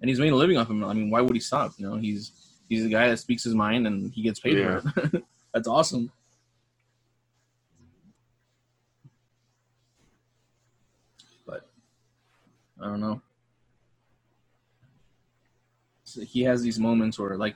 and 0.00 0.08
he's 0.08 0.20
made 0.20 0.32
a 0.32 0.36
living 0.36 0.56
off 0.56 0.70
him 0.70 0.84
i 0.84 0.92
mean 0.92 1.10
why 1.10 1.20
would 1.20 1.34
he 1.34 1.40
stop 1.40 1.72
you 1.78 1.84
know 1.88 1.96
he's 1.96 2.47
he's 2.68 2.84
a 2.84 2.88
guy 2.88 3.08
that 3.08 3.18
speaks 3.18 3.44
his 3.44 3.54
mind 3.54 3.86
and 3.86 4.12
he 4.12 4.22
gets 4.22 4.40
paid 4.40 4.56
for 4.56 5.00
it. 5.12 5.24
That's 5.54 5.68
awesome. 5.68 6.12
But 11.46 11.68
i 12.80 12.86
don't 12.86 13.00
know. 13.00 13.20
So 16.04 16.22
he 16.22 16.42
has 16.42 16.62
these 16.62 16.78
moments 16.78 17.18
where 17.18 17.36
like 17.36 17.54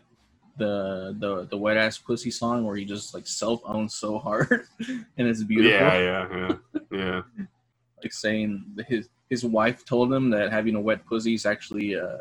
the 0.58 1.16
the 1.18 1.46
the 1.46 1.56
wet 1.56 1.78
ass 1.78 1.96
pussy 1.96 2.30
song 2.30 2.64
where 2.64 2.76
he 2.76 2.84
just 2.84 3.14
like 3.14 3.26
self 3.26 3.62
owns 3.64 3.94
so 3.94 4.18
hard 4.18 4.66
and 4.88 5.28
it's 5.28 5.42
beautiful. 5.42 5.78
Yeah, 5.78 5.98
yeah, 5.98 6.36
yeah, 6.36 6.78
yeah. 6.90 7.22
like 8.02 8.12
saying 8.12 8.64
his 8.88 9.08
his 9.30 9.44
wife 9.44 9.84
told 9.86 10.12
him 10.12 10.28
that 10.30 10.52
having 10.52 10.74
a 10.74 10.80
wet 10.80 11.06
pussy 11.06 11.34
is 11.34 11.46
actually 11.46 11.94
a 11.94 12.18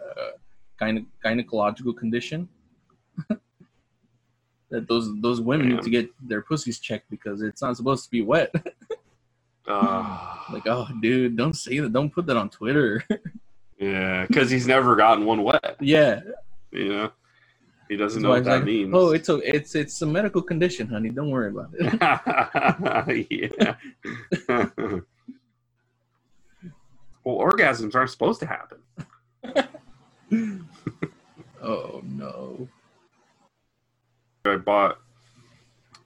gyne- 0.79 1.05
gynecological 1.23 1.95
condition. 1.95 2.47
That 4.71 4.87
those 4.87 5.09
those 5.21 5.39
women 5.39 5.69
need 5.69 5.81
to 5.81 5.89
get 5.89 6.09
their 6.27 6.41
pussies 6.41 6.79
checked 6.79 7.09
because 7.09 7.41
it's 7.41 7.61
not 7.61 7.77
supposed 7.77 8.05
to 8.05 8.09
be 8.11 8.21
wet. 8.21 8.53
Uh, 9.67 10.37
like, 10.51 10.65
oh, 10.65 10.87
dude, 11.01 11.35
don't 11.37 11.53
say 11.53 11.79
that. 11.79 11.93
Don't 11.93 12.09
put 12.09 12.25
that 12.25 12.37
on 12.37 12.49
Twitter. 12.49 13.03
yeah, 13.79 14.25
because 14.25 14.49
he's 14.49 14.65
never 14.65 14.95
gotten 14.95 15.25
one 15.25 15.43
wet. 15.43 15.75
yeah, 15.79 16.21
You 16.71 16.89
know, 16.89 17.11
he 17.89 17.97
doesn't 17.97 18.19
His 18.19 18.23
know 18.23 18.29
what 18.29 18.45
that 18.45 18.55
like, 18.57 18.63
means. 18.63 18.91
Oh, 18.93 19.11
it's 19.11 19.29
a 19.29 19.35
it's 19.37 19.75
it's 19.75 20.01
a 20.01 20.05
medical 20.05 20.41
condition, 20.41 20.87
honey. 20.87 21.09
Don't 21.09 21.29
worry 21.29 21.49
about 21.49 21.69
it. 21.73 21.99
yeah. 23.59 23.75
well, 27.23 27.37
orgasms 27.37 27.93
aren't 27.93 28.09
supposed 28.09 28.39
to 28.39 28.45
happen. 28.45 28.79
oh 31.61 32.01
no. 32.05 32.69
I 34.45 34.57
bought 34.57 34.97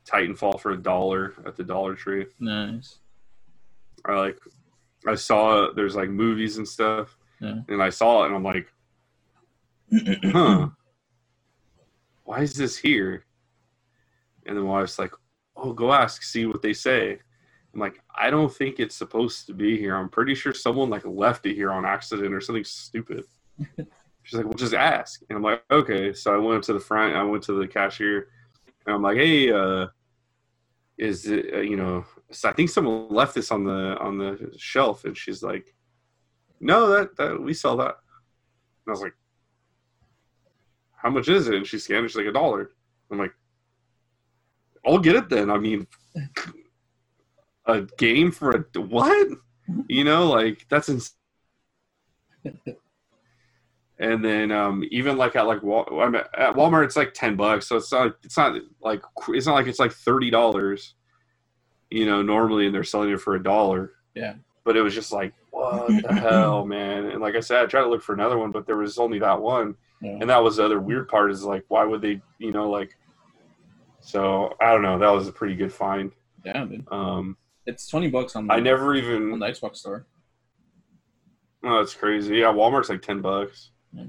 Titanfall 0.06 0.60
for 0.60 0.71
a 0.71 0.78
dollar 0.78 1.34
at 1.45 1.56
the 1.56 1.63
Dollar 1.63 1.95
Tree. 1.95 2.26
Nice. 2.39 3.00
I 4.06 4.13
like, 4.15 4.38
I 5.08 5.15
saw 5.15 5.71
there's 5.74 5.95
like 5.95 6.10
movies 6.10 6.58
and 6.58 6.67
stuff, 6.67 7.17
Yeah. 7.39 7.62
and 7.69 7.82
I 7.82 7.89
saw 7.89 8.24
it, 8.24 8.28
and 8.28 8.36
I'm 8.36 8.43
like, 8.43 8.67
huh, 10.32 10.69
why 12.24 12.41
is 12.41 12.56
this 12.56 12.78
here? 12.78 13.26
And 14.45 14.56
then 14.58 14.63
my 14.65 14.71
wife's 14.82 15.00
like, 15.00 15.13
oh, 15.56 15.74
go 15.74 15.91
ask, 15.93 16.21
see 16.24 16.45
what 16.45 16.62
they 16.62 16.74
say. 16.74 17.19
I'm 17.74 17.80
like, 17.80 18.00
I 18.15 18.30
don't 18.30 18.54
think 18.54 18.80
it's 18.80 18.95
supposed 18.95 19.48
to 19.48 19.54
be 19.54 19.78
here. 19.78 19.95
I'm 19.95 20.10
pretty 20.10 20.36
sure 20.36 20.54
someone 20.54 20.89
like 20.89 21.06
left 21.06 21.45
it 21.45 21.56
here 21.56 21.71
on 21.71 21.86
accident 21.86 22.34
or 22.34 22.41
something 22.41 22.63
stupid. 22.63 23.24
She's 24.25 24.38
like, 24.38 24.45
well, 24.45 24.55
just 24.55 24.73
ask. 24.73 25.21
And 25.29 25.38
I'm 25.38 25.43
like, 25.43 25.63
okay. 25.69 26.11
So 26.11 26.33
I 26.33 26.38
went 26.38 26.57
up 26.57 26.63
to 26.63 26.73
the 26.73 26.79
front. 26.79 27.15
I 27.15 27.23
went 27.23 27.43
to 27.43 27.53
the 27.53 27.67
cashier, 27.67 28.29
and 28.85 28.95
I'm 28.95 29.03
like, 29.03 29.17
hey, 29.17 29.51
uh, 29.51 29.85
is 30.97 31.27
it, 31.27 31.53
uh, 31.53 31.59
you 31.59 31.77
know, 31.77 32.03
so 32.31 32.49
I 32.49 32.53
think 32.53 32.71
someone 32.71 33.07
left 33.09 33.35
this 33.35 33.51
on 33.51 33.63
the 33.63 33.97
on 33.99 34.17
the 34.17 34.51
shelf, 34.57 35.05
and 35.05 35.15
she's 35.15 35.43
like, 35.43 35.75
no, 36.59 36.89
that 36.89 37.15
that 37.17 37.39
we 37.39 37.53
sell 37.53 37.77
that. 37.77 37.97
And 38.85 38.88
I 38.88 38.91
was 38.91 39.01
like, 39.01 39.13
how 40.95 41.11
much 41.11 41.29
is 41.29 41.47
it? 41.47 41.53
And 41.53 41.67
she 41.67 41.77
scanned 41.77 42.05
it. 42.05 42.09
She's 42.09 42.17
like 42.17 42.25
a 42.25 42.31
dollar. 42.31 42.71
I'm 43.11 43.19
like, 43.19 43.33
I'll 44.88 44.97
get 44.97 45.15
it 45.15 45.29
then. 45.29 45.51
I 45.51 45.59
mean, 45.59 45.85
a 47.67 47.81
game 47.99 48.31
for 48.31 48.51
a 48.51 48.79
what? 48.79 49.27
You 49.88 50.03
know, 50.03 50.29
like 50.31 50.65
that's 50.67 50.89
ins- 50.89 51.13
And 53.97 54.23
then 54.23 54.51
um, 54.51 54.84
even 54.91 55.17
like 55.17 55.36
at 55.38 55.47
like 55.47 55.63
Wal- 55.63 55.88
I 56.01 56.10
mean, 56.10 56.21
at 56.38 56.53
Walmart, 56.55 56.84
it's 56.86 56.97
like 56.97 57.13
ten 57.13 57.36
bucks. 57.38 57.67
So 57.67 57.77
it's 57.77 57.91
not 57.91 58.15
it's 58.23 58.36
not 58.36 58.55
like 58.81 59.01
it's 59.29 59.45
not 59.47 59.53
like 59.53 59.67
it's 59.67 59.79
like 59.79 59.93
thirty 59.93 60.29
dollars. 60.29 60.95
You 61.89 62.05
know, 62.05 62.21
normally, 62.21 62.65
and 62.65 62.75
they're 62.75 62.84
selling 62.84 63.12
it 63.12 63.21
for 63.21 63.36
a 63.36 63.41
dollar. 63.43 63.91
Yeah. 64.15 64.34
But 64.65 64.75
it 64.75 64.81
was 64.81 64.93
just 64.95 65.12
like, 65.13 65.34
what 65.51 65.88
the 65.88 66.13
hell, 66.19 66.65
man? 66.65 67.05
And 67.05 67.21
like 67.21 67.36
I 67.36 67.39
said, 67.39 67.63
I 67.63 67.67
tried 67.67 67.84
to 67.84 67.89
look 67.89 68.01
for 68.01 68.13
another 68.13 68.38
one, 68.38 68.51
but 68.51 68.65
there 68.65 68.75
was 68.77 68.97
only 68.97 69.19
that 69.19 69.39
one. 69.39 69.75
Yeah. 70.01 70.17
And 70.19 70.29
that 70.29 70.43
was 70.43 70.58
the 70.58 70.65
other 70.65 70.79
weird 70.81 71.08
part 71.08 71.31
is 71.31 71.43
like, 71.43 71.63
why 71.69 71.86
would 71.86 72.01
they, 72.01 72.21
you 72.39 72.51
know, 72.51 72.69
like. 72.69 72.97
So 74.01 74.53
I 74.60 74.71
don't 74.71 74.81
know. 74.81 74.99
That 74.99 75.10
was 75.12 75.27
a 75.27 75.31
pretty 75.31 75.55
good 75.55 75.71
find. 75.71 76.12
Yeah, 76.43 76.65
dude. 76.65 76.86
Um, 76.91 77.38
It's 77.65 77.88
twenty 77.88 78.10
bucks 78.10 78.36
on 78.36 78.47
the, 78.47 78.53
I 78.53 78.60
never 78.60 78.91
on 78.91 78.97
even. 78.97 79.39
the 79.39 79.45
Xbox 79.45 79.77
store. 79.77 80.05
Oh, 81.63 81.77
that's 81.79 81.93
crazy. 81.95 82.38
Yeah, 82.38 82.47
Walmart's 82.53 82.89
like 82.89 83.01
ten 83.01 83.21
bucks. 83.21 83.71
Yeah. 83.95 84.03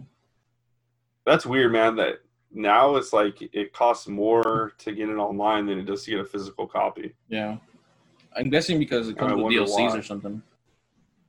That's 1.25 1.47
weird, 1.47 1.73
man. 1.73 1.97
That 1.97 2.21
now 2.53 2.97
it's 2.97 3.13
like 3.13 3.37
it 3.53 3.73
costs 3.73 4.09
more 4.09 4.73
to 4.79 4.93
get 4.93 5.09
it 5.09 5.17
online 5.17 5.67
than 5.67 5.79
it 5.79 5.85
does 5.85 6.05
to 6.05 6.11
get 6.13 6.21
a 6.21 6.25
physical 6.25 6.67
copy. 6.67 7.15
Yeah, 7.29 7.57
I'm 8.37 8.51
guessing 8.51 8.79
because 8.79 9.09
it 9.09 9.19
comes 9.19 9.35
with 9.43 9.53
DLCs 9.53 9.91
why. 9.91 9.99
or 9.99 10.03
something. 10.03 10.43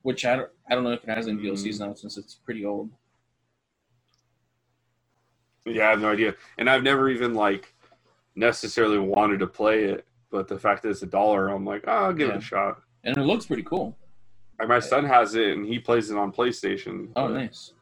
Which 0.04 0.24
I 0.26 0.38
don't, 0.38 0.50
I 0.70 0.76
don't 0.76 0.84
know 0.84 0.94
if 0.94 1.04
it 1.04 1.10
has 1.10 1.28
any 1.28 1.42
DLCs 1.42 1.76
Mm. 1.76 1.88
now 1.88 1.94
since 1.96 2.18
it's 2.18 2.36
pretty 2.36 2.66
old. 2.66 2.90
Yeah, 5.66 5.88
I 5.88 5.90
have 5.90 6.00
no 6.00 6.12
idea, 6.12 6.34
and 6.58 6.70
I've 6.70 6.84
never 6.84 7.10
even 7.10 7.34
like 7.34 7.74
necessarily 8.36 9.00
wanted 9.00 9.40
to 9.40 9.48
play 9.48 9.86
it. 9.86 10.06
But 10.30 10.48
the 10.48 10.60
fact 10.60 10.84
that 10.84 10.90
it's 10.90 11.02
a 11.02 11.08
dollar, 11.08 11.50
I'm 11.50 11.66
like, 11.66 11.84
oh, 11.88 11.92
I'll 11.92 12.14
give 12.14 12.30
it 12.30 12.38
a 12.38 12.42
shot. 12.42 12.82
And 13.04 13.18
it 13.18 13.22
looks 13.22 13.46
pretty 13.46 13.64
cool. 13.64 13.98
Like 14.60 14.68
my 14.70 14.80
son 14.80 15.06
has 15.06 15.36
it, 15.36 15.58
and 15.58 15.66
he 15.66 15.80
plays 15.80 16.10
it 16.10 16.18
on 16.18 16.32
PlayStation. 16.32 17.10
Oh, 17.16 17.28
nice. 17.28 17.74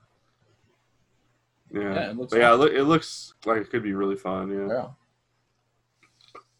Yeah, 1.71 1.81
Yeah, 1.81 2.09
it 2.11 2.17
looks 2.17 2.31
But 2.31 2.39
yeah, 2.39 2.49
it, 2.49 2.53
awesome. 2.53 2.61
loo- 2.61 2.75
it 2.79 2.83
looks 2.83 3.33
like 3.45 3.61
it 3.61 3.69
could 3.69 3.83
be 3.83 3.93
really 3.93 4.15
fun. 4.15 4.51
Yeah. 4.51 4.87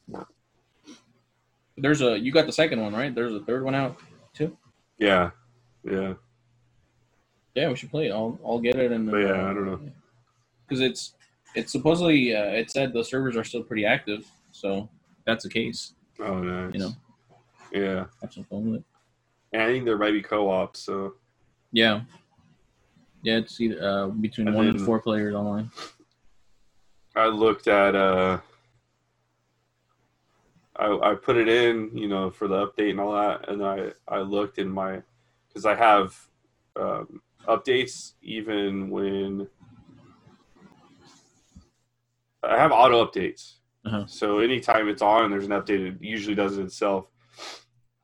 Yeah. 0.08 0.24
There's 1.78 2.02
a 2.02 2.18
you 2.18 2.32
got 2.32 2.46
the 2.46 2.52
second 2.54 2.82
one 2.82 2.94
right? 2.94 3.14
There's 3.14 3.34
a 3.34 3.42
third 3.42 3.64
one 3.64 3.76
out 3.76 3.98
too. 4.34 4.56
Yeah. 4.98 5.32
Yeah. 5.84 6.14
Yeah, 7.54 7.70
we 7.70 7.76
should 7.76 7.92
play 7.92 8.08
it. 8.08 8.12
I'll 8.12 8.40
I'll 8.46 8.60
get 8.60 8.78
it 8.78 8.92
and 8.92 9.10
But 9.12 9.18
yeah, 9.18 9.50
I 9.50 9.54
don't 9.54 9.66
know. 9.66 9.80
because 10.68 10.82
it's 10.82 11.14
it's 11.54 11.72
supposedly 11.72 12.36
uh, 12.36 12.46
it 12.46 12.72
said 12.72 12.94
the 12.94 13.04
servers 13.04 13.36
are 13.38 13.44
still 13.44 13.64
pretty 13.64 13.86
active, 13.86 14.26
so 14.52 14.90
that's 15.26 15.44
the 15.44 15.50
case. 15.50 15.94
Oh, 16.20 16.40
nice. 16.40 16.74
You 16.74 16.80
know. 16.80 16.92
Yeah. 17.72 18.06
Have 18.22 18.34
some 18.34 18.44
fun 18.46 18.72
with 18.72 18.80
it. 18.82 18.86
And 19.54 19.62
I 19.62 19.68
think 19.68 19.86
there 19.86 19.98
might 19.98 20.12
be 20.12 20.22
co-op, 20.22 20.76
so 20.78 21.16
Yeah. 21.72 22.02
Yeah, 23.26 23.38
it's 23.38 23.60
either 23.60 23.84
uh, 23.84 24.08
between 24.10 24.48
And 24.50 24.56
one 24.56 24.68
and 24.68 24.80
four 24.80 25.00
players 25.00 25.34
online. 25.34 25.72
I 27.16 27.26
looked 27.26 27.68
at 27.68 27.96
uh 27.96 28.38
I 30.76 30.86
I 31.10 31.16
put 31.16 31.36
it 31.36 31.48
in, 31.48 31.90
you 31.98 32.08
know, 32.08 32.30
for 32.30 32.48
the 32.48 32.68
update 32.68 32.92
and 32.92 33.00
all 33.00 33.14
that, 33.14 33.50
and 33.50 33.66
I 33.66 33.94
I 34.08 34.20
looked 34.20 34.60
in 34.60 34.70
my 34.70 35.02
because 35.48 35.66
I 35.66 35.74
have 35.74 36.16
um, 36.76 37.20
updates 37.48 38.14
even 38.22 38.92
when 38.92 39.48
I 42.44 42.58
have 42.58 42.72
auto 42.72 43.04
updates. 43.04 43.56
Uh-huh. 43.86 44.06
So 44.06 44.38
anytime 44.38 44.88
it's 44.88 45.02
on, 45.02 45.32
there's 45.32 45.46
an 45.46 45.52
update. 45.52 45.96
It 45.96 45.96
usually 46.00 46.36
does 46.36 46.60
it 46.60 46.66
itself, 46.66 47.08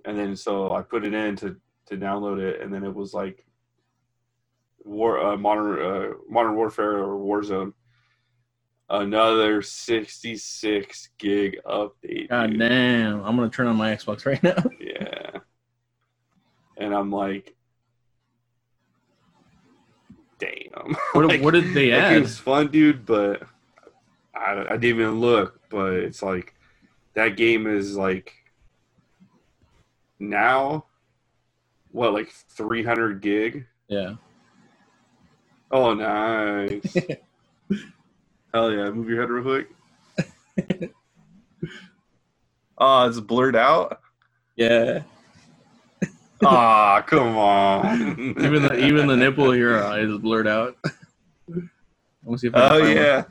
and 0.04 0.18
then 0.18 0.36
so 0.36 0.72
I 0.72 0.82
put 0.82 1.06
it 1.06 1.14
in 1.14 1.36
to 1.36 1.58
to 1.90 1.96
download 1.96 2.40
it, 2.40 2.60
and 2.60 2.74
then 2.74 2.84
it 2.84 2.96
was 2.96 3.14
like 3.14 3.46
war 4.84 5.20
uh, 5.20 5.38
modern 5.38 5.80
uh, 5.82 6.14
modern 6.30 6.56
warfare 6.56 6.98
or 7.00 7.18
warzone 7.20 7.74
another 8.90 9.62
66 9.62 11.10
gig 11.18 11.58
update 11.66 12.30
God 12.30 12.50
dude. 12.52 12.60
damn! 12.60 13.24
I'm 13.24 13.36
gonna 13.36 13.50
turn 13.50 13.68
on 13.68 13.76
my 13.78 13.96
Xbox 13.96 14.26
right 14.26 14.42
now. 14.44 14.56
yeah 14.80 15.38
and 16.78 16.94
i'm 16.96 17.12
like 17.12 17.56
damn 20.40 20.96
What, 21.14 21.28
Like, 21.28 21.42
what 21.42 21.52
did 21.54 21.74
they 21.74 21.92
add? 21.92 22.14
game's 22.14 22.38
fun 22.38 22.68
dude 22.70 23.06
but 23.06 23.44
I, 24.36 24.66
I 24.68 24.78
didn't 24.78 24.84
even 25.00 25.20
look 25.20 25.60
but 25.70 25.94
it's 25.94 26.24
like 26.24 26.56
that 27.14 27.36
game 27.38 27.68
is 27.68 27.96
like 27.98 28.34
now 30.20 30.86
what 31.92 32.14
like 32.14 32.30
300 32.30 33.22
gig 33.22 33.66
Yeah. 33.88 34.16
Oh 35.72 35.94
nice. 35.94 36.96
Hell 38.54 38.72
yeah 38.72 38.90
move 38.92 39.10
your 39.10 39.22
head 39.22 39.30
real 39.30 39.44
quick. 39.44 39.70
Oh 42.78 43.06
it's 43.08 43.20
blurred 43.20 43.56
out? 43.56 44.02
Yeah. 44.56 45.04
ah 46.44 47.02
come 47.02 47.38
on. 47.38 48.20
Even 48.40 48.64
the 48.64 48.78
even 48.78 49.08
the 49.08 49.18
nipple 49.18 49.52
here 49.52 49.78
uh, 49.78 50.18
blurred 50.18 50.48
out. 50.48 50.78
Let 51.48 51.64
me 52.26 52.38
see 52.38 52.48
if 52.48 52.56
I 52.56 52.68
can 52.68 52.72
oh 52.72 52.80
find 52.80 52.96
yeah. 52.96 53.24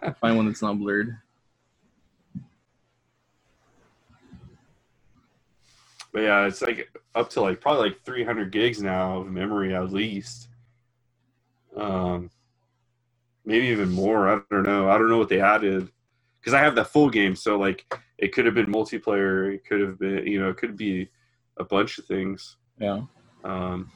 one, 0.00 0.14
find 0.14 0.36
one 0.36 0.46
that's 0.46 0.62
not 0.62 0.78
blurred. 0.78 1.18
but 6.12 6.22
yeah 6.22 6.46
it's 6.46 6.62
like 6.62 6.90
up 7.14 7.30
to 7.30 7.40
like 7.40 7.60
probably 7.60 7.90
like 7.90 8.02
300 8.04 8.50
gigs 8.50 8.82
now 8.82 9.20
of 9.20 9.28
memory 9.28 9.74
at 9.74 9.92
least 9.92 10.47
um 11.78 12.30
maybe 13.44 13.66
even 13.66 13.90
more 13.90 14.28
i 14.28 14.40
don't 14.50 14.64
know 14.64 14.88
i 14.90 14.98
don't 14.98 15.08
know 15.08 15.18
what 15.18 15.28
they 15.28 15.40
added 15.40 15.88
because 16.40 16.54
i 16.54 16.60
have 16.60 16.74
the 16.74 16.84
full 16.84 17.08
game 17.08 17.34
so 17.36 17.58
like 17.58 17.86
it 18.18 18.32
could 18.32 18.44
have 18.44 18.54
been 18.54 18.66
multiplayer 18.66 19.54
it 19.54 19.64
could 19.64 19.80
have 19.80 19.98
been 19.98 20.26
you 20.26 20.40
know 20.40 20.50
it 20.50 20.56
could 20.56 20.76
be 20.76 21.08
a 21.58 21.64
bunch 21.64 21.98
of 21.98 22.04
things 22.06 22.56
Yeah. 22.78 23.02
um 23.44 23.90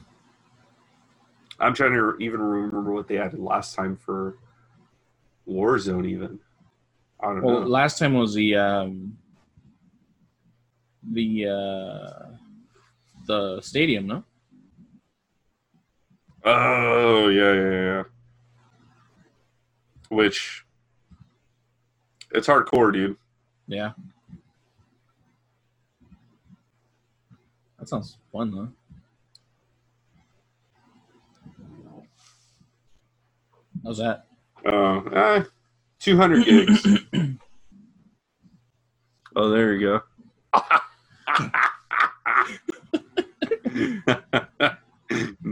i'm 1.59 1.73
trying 1.73 1.91
to 1.93 2.15
even 2.19 2.39
remember 2.41 2.93
what 2.93 3.07
they 3.07 3.17
added 3.17 3.39
last 3.39 3.75
time 3.75 3.95
for 3.97 4.37
warzone 5.47 6.07
even 6.07 6.39
i 7.21 7.27
don't 7.27 7.41
Well, 7.43 7.61
know 7.61 7.67
last 7.67 7.99
time 7.99 8.13
was 8.13 8.33
the 8.33 8.55
um 8.55 9.17
the 11.11 11.47
uh 11.47 12.27
the 13.25 13.61
stadium, 13.61 14.07
no? 14.07 14.23
Oh 16.45 17.29
yeah, 17.29 17.53
yeah, 17.53 17.71
yeah. 17.71 18.03
Which 20.09 20.65
it's 22.31 22.47
hardcore, 22.47 22.91
dude. 22.91 23.17
Yeah. 23.67 23.91
That 27.79 27.87
sounds 27.87 28.17
fun 28.31 28.51
though. 28.51 28.69
How's 33.83 33.97
that? 33.97 34.27
Uh, 34.65 35.01
eh, 35.13 35.43
two 35.99 36.17
hundred 36.17 36.45
gigs. 36.45 36.85
oh, 39.35 39.49
there 39.49 39.73
you 39.73 39.79
go. 39.79 40.01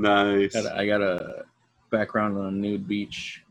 nice. 0.02 0.54
Got 0.54 0.66
a, 0.66 0.78
I 0.78 0.86
got 0.86 1.02
a 1.02 1.45
background 1.89 2.38
on 2.38 2.45
a 2.45 2.52
nude 2.52 2.88
beach. 2.88 3.43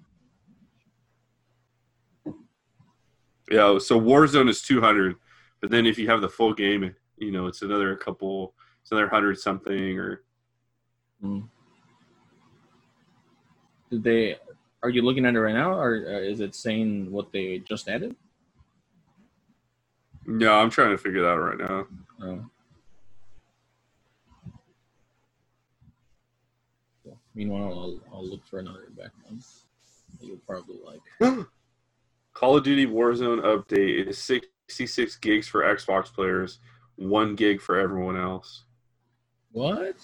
Yeah, 3.50 3.78
so 3.78 4.00
Warzone 4.00 4.48
is 4.48 4.62
200, 4.62 5.16
but 5.60 5.70
then 5.70 5.84
if 5.84 5.98
you 5.98 6.08
have 6.08 6.20
the 6.20 6.28
full 6.28 6.54
game, 6.54 6.94
you 7.18 7.32
know, 7.32 7.48
it's 7.48 7.62
another 7.62 7.96
couple, 7.96 8.54
it's 8.80 8.92
another 8.92 9.08
hundred 9.08 9.38
something 9.38 9.98
or 9.98 10.22
Mm. 11.22 11.48
Did 13.90 14.02
they? 14.02 14.36
Are 14.82 14.88
you 14.88 15.02
looking 15.02 15.26
at 15.26 15.34
it 15.34 15.40
right 15.40 15.54
now, 15.54 15.74
or 15.74 16.06
uh, 16.08 16.20
is 16.20 16.40
it 16.40 16.54
saying 16.54 17.10
what 17.10 17.32
they 17.32 17.58
just 17.58 17.88
added? 17.88 18.16
no, 20.26 20.54
I'm 20.54 20.70
trying 20.70 20.90
to 20.90 20.98
figure 20.98 21.22
that 21.22 21.28
out 21.28 21.38
right 21.38 21.58
now. 21.58 21.86
Oh. 22.22 22.44
Meanwhile, 27.34 27.68
I'll, 27.68 28.00
I'll 28.12 28.28
look 28.28 28.44
for 28.46 28.58
another 28.58 28.88
background. 28.96 29.42
that 30.18 30.26
You'll 30.26 30.38
probably 30.38 30.78
like. 30.84 31.46
Call 32.32 32.56
of 32.56 32.64
Duty 32.64 32.86
Warzone 32.86 33.42
update 33.42 34.08
is 34.08 34.18
66 34.18 35.16
gigs 35.16 35.48
for 35.48 35.62
Xbox 35.62 36.12
players, 36.12 36.58
one 36.96 37.34
gig 37.34 37.60
for 37.60 37.78
everyone 37.78 38.16
else. 38.16 38.64
What? 39.52 39.96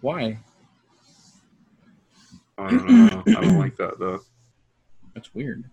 Why? 0.00 0.38
I 2.58 2.70
don't 2.70 2.86
know. 2.88 3.22
I 3.26 3.40
don't 3.40 3.58
like 3.58 3.76
that 3.76 3.98
though. 3.98 4.20
That's 5.14 5.34
weird. 5.34 5.64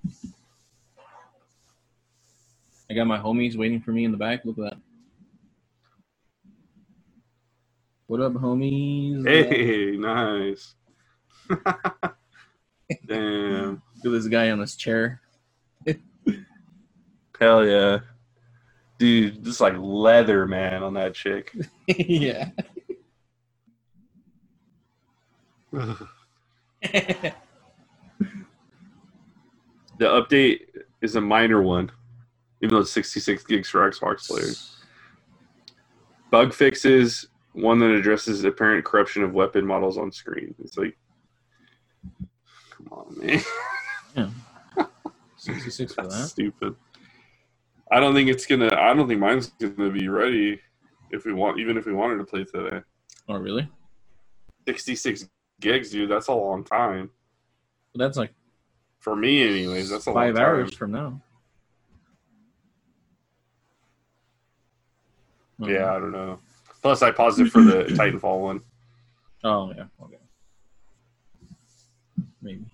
I 2.89 2.93
got 2.93 3.05
my 3.05 3.19
homies 3.19 3.55
waiting 3.55 3.81
for 3.81 3.91
me 3.91 4.05
in 4.05 4.11
the 4.11 4.17
back. 4.17 4.45
Look 4.45 4.57
at 4.57 4.63
that. 4.63 4.77
What 8.09 8.21
up, 8.21 8.33
homies? 8.33 9.21
Uh, 9.21 9.49
hey, 9.49 9.95
nice. 9.95 10.73
Damn. 13.05 13.83
Look 13.97 14.05
at 14.05 14.11
this 14.11 14.27
guy 14.27 14.49
on 14.49 14.59
this 14.59 14.75
chair. 14.75 15.21
Hell 17.39 17.63
yeah. 17.63 17.99
Dude, 18.97 19.43
just 19.43 19.61
like 19.61 19.75
leather, 19.77 20.47
man, 20.47 20.81
on 20.81 20.95
that 20.95 21.13
chick. 21.13 21.55
yeah. 21.87 22.49
The 26.81 27.33
update 29.99 30.61
is 31.01 31.15
a 31.15 31.21
minor 31.21 31.61
one, 31.61 31.91
even 32.63 32.73
though 32.73 32.81
it's 32.81 32.91
66 32.91 33.43
gigs 33.43 33.69
for 33.69 33.87
Xbox 33.87 34.27
players. 34.27 34.77
Bug 36.31 36.53
fixes, 36.53 37.27
one 37.53 37.79
that 37.79 37.91
addresses 37.91 38.43
apparent 38.43 38.85
corruption 38.85 39.23
of 39.23 39.33
weapon 39.33 39.65
models 39.65 39.97
on 39.97 40.11
screen. 40.11 40.53
It's 40.59 40.77
like, 40.77 40.97
come 42.71 42.87
on, 42.91 43.17
man. 43.19 43.41
Yeah. 44.15 44.29
66 45.37 45.93
for 45.93 46.01
That's 46.01 46.15
that. 46.17 46.27
stupid. 46.29 46.75
I 47.91 47.99
don't 47.99 48.15
think 48.15 48.27
it's 48.27 48.45
gonna. 48.47 48.75
I 48.75 48.93
don't 48.95 49.07
think 49.07 49.19
mine's 49.19 49.47
gonna 49.59 49.91
be 49.91 50.07
ready 50.09 50.59
if 51.11 51.25
we 51.25 51.33
want, 51.33 51.59
even 51.59 51.77
if 51.77 51.85
we 51.85 51.93
wanted 51.93 52.17
to 52.17 52.23
play 52.23 52.43
today. 52.43 52.81
Oh, 53.27 53.37
really? 53.37 53.69
66 54.67 55.29
gigs, 55.61 55.91
dude. 55.91 56.09
That's 56.09 56.27
a 56.27 56.33
long 56.33 56.63
time 56.63 57.11
That's 57.95 58.17
like 58.17 58.33
for 58.97 59.15
me, 59.15 59.47
anyways. 59.47 59.89
That's 59.91 60.07
a 60.07 60.13
five 60.13 60.33
long 60.33 60.43
time. 60.43 60.43
hours 60.45 60.73
from 60.75 60.91
now. 60.91 61.21
Yeah, 65.59 65.93
I 65.95 65.99
don't 65.99 66.11
know. 66.11 66.39
Plus, 66.81 67.01
I 67.01 67.11
paused 67.11 67.39
it 67.39 67.51
for 67.51 67.61
the 67.61 67.83
Titanfall 67.89 68.41
one. 68.41 68.61
Oh 69.43 69.71
yeah. 69.75 69.85
Okay. 70.03 70.17
Maybe. 72.41 72.65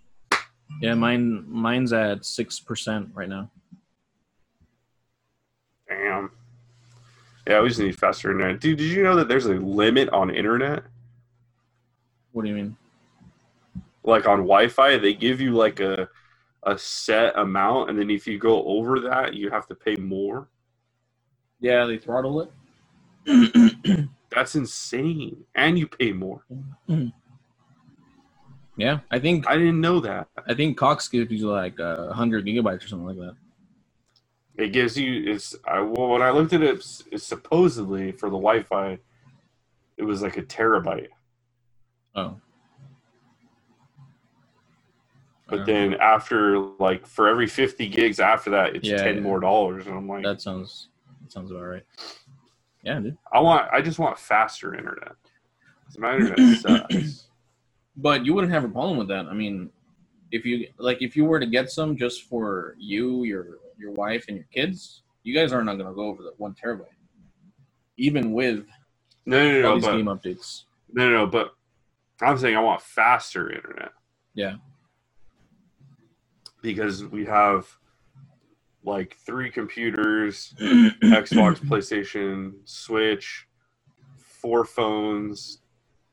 Yeah, 0.81 0.93
mine 0.93 1.45
mine's 1.47 1.93
at 1.93 2.25
six 2.25 2.59
percent 2.59 3.09
right 3.13 3.29
now. 3.29 3.49
Damn. 5.87 6.31
Yeah, 7.47 7.61
we 7.61 7.69
just 7.69 7.79
need 7.79 7.97
faster 7.97 8.31
internet. 8.31 8.59
Dude, 8.59 8.77
did 8.79 8.91
you 8.91 9.03
know 9.03 9.15
that 9.15 9.27
there's 9.27 9.45
a 9.45 9.53
limit 9.53 10.09
on 10.09 10.31
internet? 10.31 10.83
What 12.31 12.43
do 12.43 12.49
you 12.49 12.55
mean? 12.55 12.75
Like 14.03 14.27
on 14.27 14.39
Wi-Fi, 14.39 14.97
they 14.97 15.13
give 15.13 15.39
you 15.39 15.51
like 15.51 15.79
a 15.79 16.09
a 16.63 16.77
set 16.77 17.37
amount, 17.37 17.91
and 17.91 17.99
then 17.99 18.09
if 18.09 18.25
you 18.25 18.39
go 18.39 18.63
over 18.65 18.99
that, 18.99 19.35
you 19.35 19.51
have 19.51 19.67
to 19.67 19.75
pay 19.75 19.95
more. 19.95 20.47
Yeah, 21.59 21.85
they 21.85 21.97
throttle 21.97 22.41
it. 22.41 22.51
That's 24.29 24.55
insane, 24.55 25.45
and 25.55 25.79
you 25.79 25.87
pay 25.87 26.11
more. 26.11 26.43
yeah, 28.77 28.99
I 29.09 29.19
think 29.19 29.47
I 29.47 29.55
didn't 29.55 29.79
know 29.81 29.99
that. 30.01 30.27
I 30.47 30.53
think 30.53 30.77
Cox 30.77 31.07
gives 31.07 31.31
you 31.31 31.49
like 31.49 31.79
a 31.79 32.13
hundred 32.13 32.45
gigabytes 32.45 32.83
or 32.83 32.87
something 32.87 33.07
like 33.07 33.17
that. 33.17 33.35
It 34.57 34.71
gives 34.73 34.97
you 34.97 35.23
it's. 35.31 35.55
I 35.65 35.79
well, 35.79 36.09
when 36.09 36.21
I 36.21 36.31
looked 36.31 36.53
at 36.53 36.61
it, 36.61 36.75
it's, 37.11 37.23
supposedly 37.25 38.11
for 38.11 38.27
the 38.29 38.37
Wi-Fi, 38.37 38.99
it 39.97 40.03
was 40.03 40.21
like 40.21 40.37
a 40.37 40.43
terabyte. 40.43 41.09
Oh. 42.15 42.39
But 45.47 45.61
Uh, 45.61 45.65
then 45.65 45.93
after 45.95 46.57
like 46.57 47.05
for 47.05 47.27
every 47.27 47.47
fifty 47.47 47.87
gigs 47.87 48.19
after 48.19 48.49
that, 48.51 48.75
it's 48.75 48.87
Yeah, 48.87 48.97
ten 48.97 49.15
yeah. 49.15 49.21
more 49.21 49.39
dollars, 49.39 49.87
and 49.87 49.95
I'm 49.95 50.07
like, 50.07 50.23
that 50.23 50.41
sounds 50.41 50.89
that 51.21 51.31
sounds 51.31 51.51
about 51.51 51.63
right. 51.63 51.83
Yeah, 52.85 52.99
dude. 52.99 53.17
I 53.33 53.39
want, 53.39 53.67
I 53.73 53.81
just 53.81 53.97
want 53.99 54.17
faster 54.17 54.75
internet. 54.75 55.13
My 55.97 56.15
internet 56.15 56.57
sucks. 56.59 57.27
But 57.97 58.25
you 58.25 58.33
wouldn't 58.33 58.53
have 58.53 58.63
a 58.63 58.69
problem 58.69 58.97
with 58.97 59.07
that. 59.07 59.25
I 59.27 59.33
mean, 59.33 59.69
if 60.31 60.45
you 60.45 60.67
like, 60.77 61.01
if 61.01 61.15
you 61.15 61.25
were 61.25 61.39
to 61.39 61.45
get 61.45 61.69
some 61.71 61.95
just 61.97 62.23
for 62.23 62.75
you, 62.77 63.23
your 63.23 63.57
your 63.77 63.91
wife, 63.91 64.25
and 64.27 64.37
your 64.37 64.45
kids, 64.53 65.03
you 65.23 65.33
guys 65.33 65.51
are 65.53 65.63
not 65.63 65.75
going 65.77 65.89
to 65.89 65.95
go 65.95 66.03
over 66.07 66.21
the 66.23 66.33
one 66.37 66.53
terabyte, 66.53 66.85
even 67.97 68.33
with 68.33 68.65
No, 69.25 69.61
no, 69.61 69.69
all 69.69 69.75
no, 69.75 69.75
these 69.75 69.85
but 69.85 69.95
game 69.97 70.05
updates. 70.05 70.63
no, 70.93 71.09
no, 71.09 71.25
no, 71.25 71.27
but 71.27 71.55
I'm 72.21 72.37
saying 72.37 72.55
I 72.57 72.61
want 72.61 72.81
faster 72.81 73.51
internet 73.51 73.91
Yeah. 74.33 74.55
because 76.61 77.03
we 77.05 77.25
have 77.25 77.67
like 78.85 79.17
three 79.25 79.49
computers, 79.49 80.53
Xbox, 80.61 81.59
PlayStation, 81.59 82.53
Switch, 82.65 83.47
four 84.17 84.63
phones, 84.63 85.59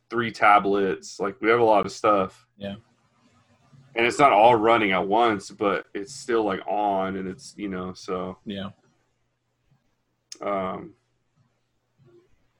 three 0.08 0.30
tablets. 0.30 1.20
Like 1.20 1.40
we 1.40 1.48
have 1.50 1.60
a 1.60 1.64
lot 1.64 1.86
of 1.86 1.92
stuff. 1.92 2.46
Yeah. 2.56 2.76
And 3.94 4.06
it's 4.06 4.18
not 4.18 4.32
all 4.32 4.54
running 4.56 4.92
at 4.92 5.06
once, 5.06 5.50
but 5.50 5.86
it's 5.94 6.14
still 6.14 6.44
like 6.44 6.60
on 6.66 7.16
and 7.16 7.28
it's, 7.28 7.54
you 7.56 7.68
know, 7.68 7.92
so 7.92 8.38
Yeah. 8.46 8.70
um 10.40 10.94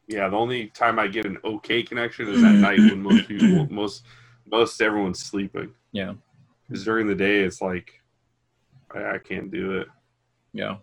yeah, 0.08 0.28
the 0.28 0.36
only 0.36 0.66
time 0.68 0.98
I 0.98 1.06
get 1.06 1.24
an 1.24 1.38
okay 1.42 1.82
connection 1.82 2.28
is 2.28 2.42
at 2.42 2.52
night 2.56 2.78
when 2.78 3.02
most 3.02 3.28
people 3.28 3.66
most 3.70 4.04
most 4.50 4.82
everyone's 4.82 5.20
sleeping. 5.20 5.72
Yeah. 5.92 6.14
Because 6.68 6.84
during 6.84 7.06
the 7.06 7.14
day 7.14 7.40
it's 7.40 7.62
like 7.62 8.02
I, 8.94 9.14
I 9.14 9.18
can't 9.18 9.50
do 9.50 9.78
it. 9.78 9.88
Yeah. 10.52 10.76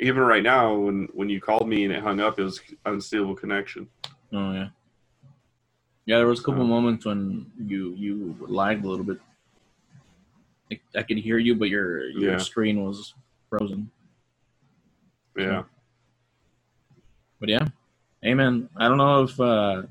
Even 0.00 0.22
right 0.22 0.42
now 0.42 0.74
when 0.74 1.08
when 1.12 1.28
you 1.28 1.40
called 1.40 1.68
me 1.68 1.84
and 1.84 1.92
it 1.92 2.02
hung 2.02 2.20
up 2.20 2.38
it 2.38 2.44
was 2.44 2.60
unstable 2.86 3.34
connection. 3.34 3.88
Oh 4.32 4.52
yeah. 4.52 4.68
Yeah, 6.06 6.16
there 6.18 6.26
was 6.26 6.40
a 6.40 6.42
couple 6.42 6.62
So- 6.62 6.66
moments 6.68 7.04
when 7.04 7.50
you 7.58 7.94
you 7.96 8.36
lagged 8.40 8.84
a 8.84 8.88
little 8.88 9.04
bit. 9.04 9.18
I, 10.72 10.78
I 10.96 11.02
could 11.02 11.18
hear 11.18 11.38
you, 11.38 11.54
but 11.54 11.68
your 11.68 12.08
your 12.10 12.32
Yeah. 12.32 12.36
screen 12.38 12.84
was 12.84 13.14
frozen. 13.48 13.90
Yeah. 15.36 15.64
But 17.40 17.48
yeah, 17.48 17.68
hey 18.22 18.34
man, 18.34 18.68
I 18.76 18.88
don't 18.88 18.98
know 18.98 19.22
if 19.22 19.38
uh, 19.40 19.82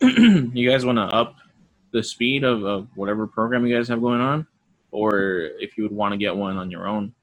you 0.00 0.68
guys 0.68 0.84
want 0.84 0.98
to 0.98 1.02
up 1.02 1.36
the 1.92 2.02
speed 2.02 2.42
of, 2.42 2.64
of 2.64 2.88
whatever 2.96 3.26
program 3.28 3.64
you 3.66 3.76
guys 3.76 3.86
have 3.88 4.00
going 4.00 4.20
on, 4.20 4.46
or 4.90 5.50
if 5.60 5.76
you 5.78 5.84
would 5.84 5.92
want 5.92 6.12
to 6.12 6.18
get 6.18 6.34
one 6.34 6.56
on 6.56 6.68
your 6.70 6.88
own. 6.88 7.14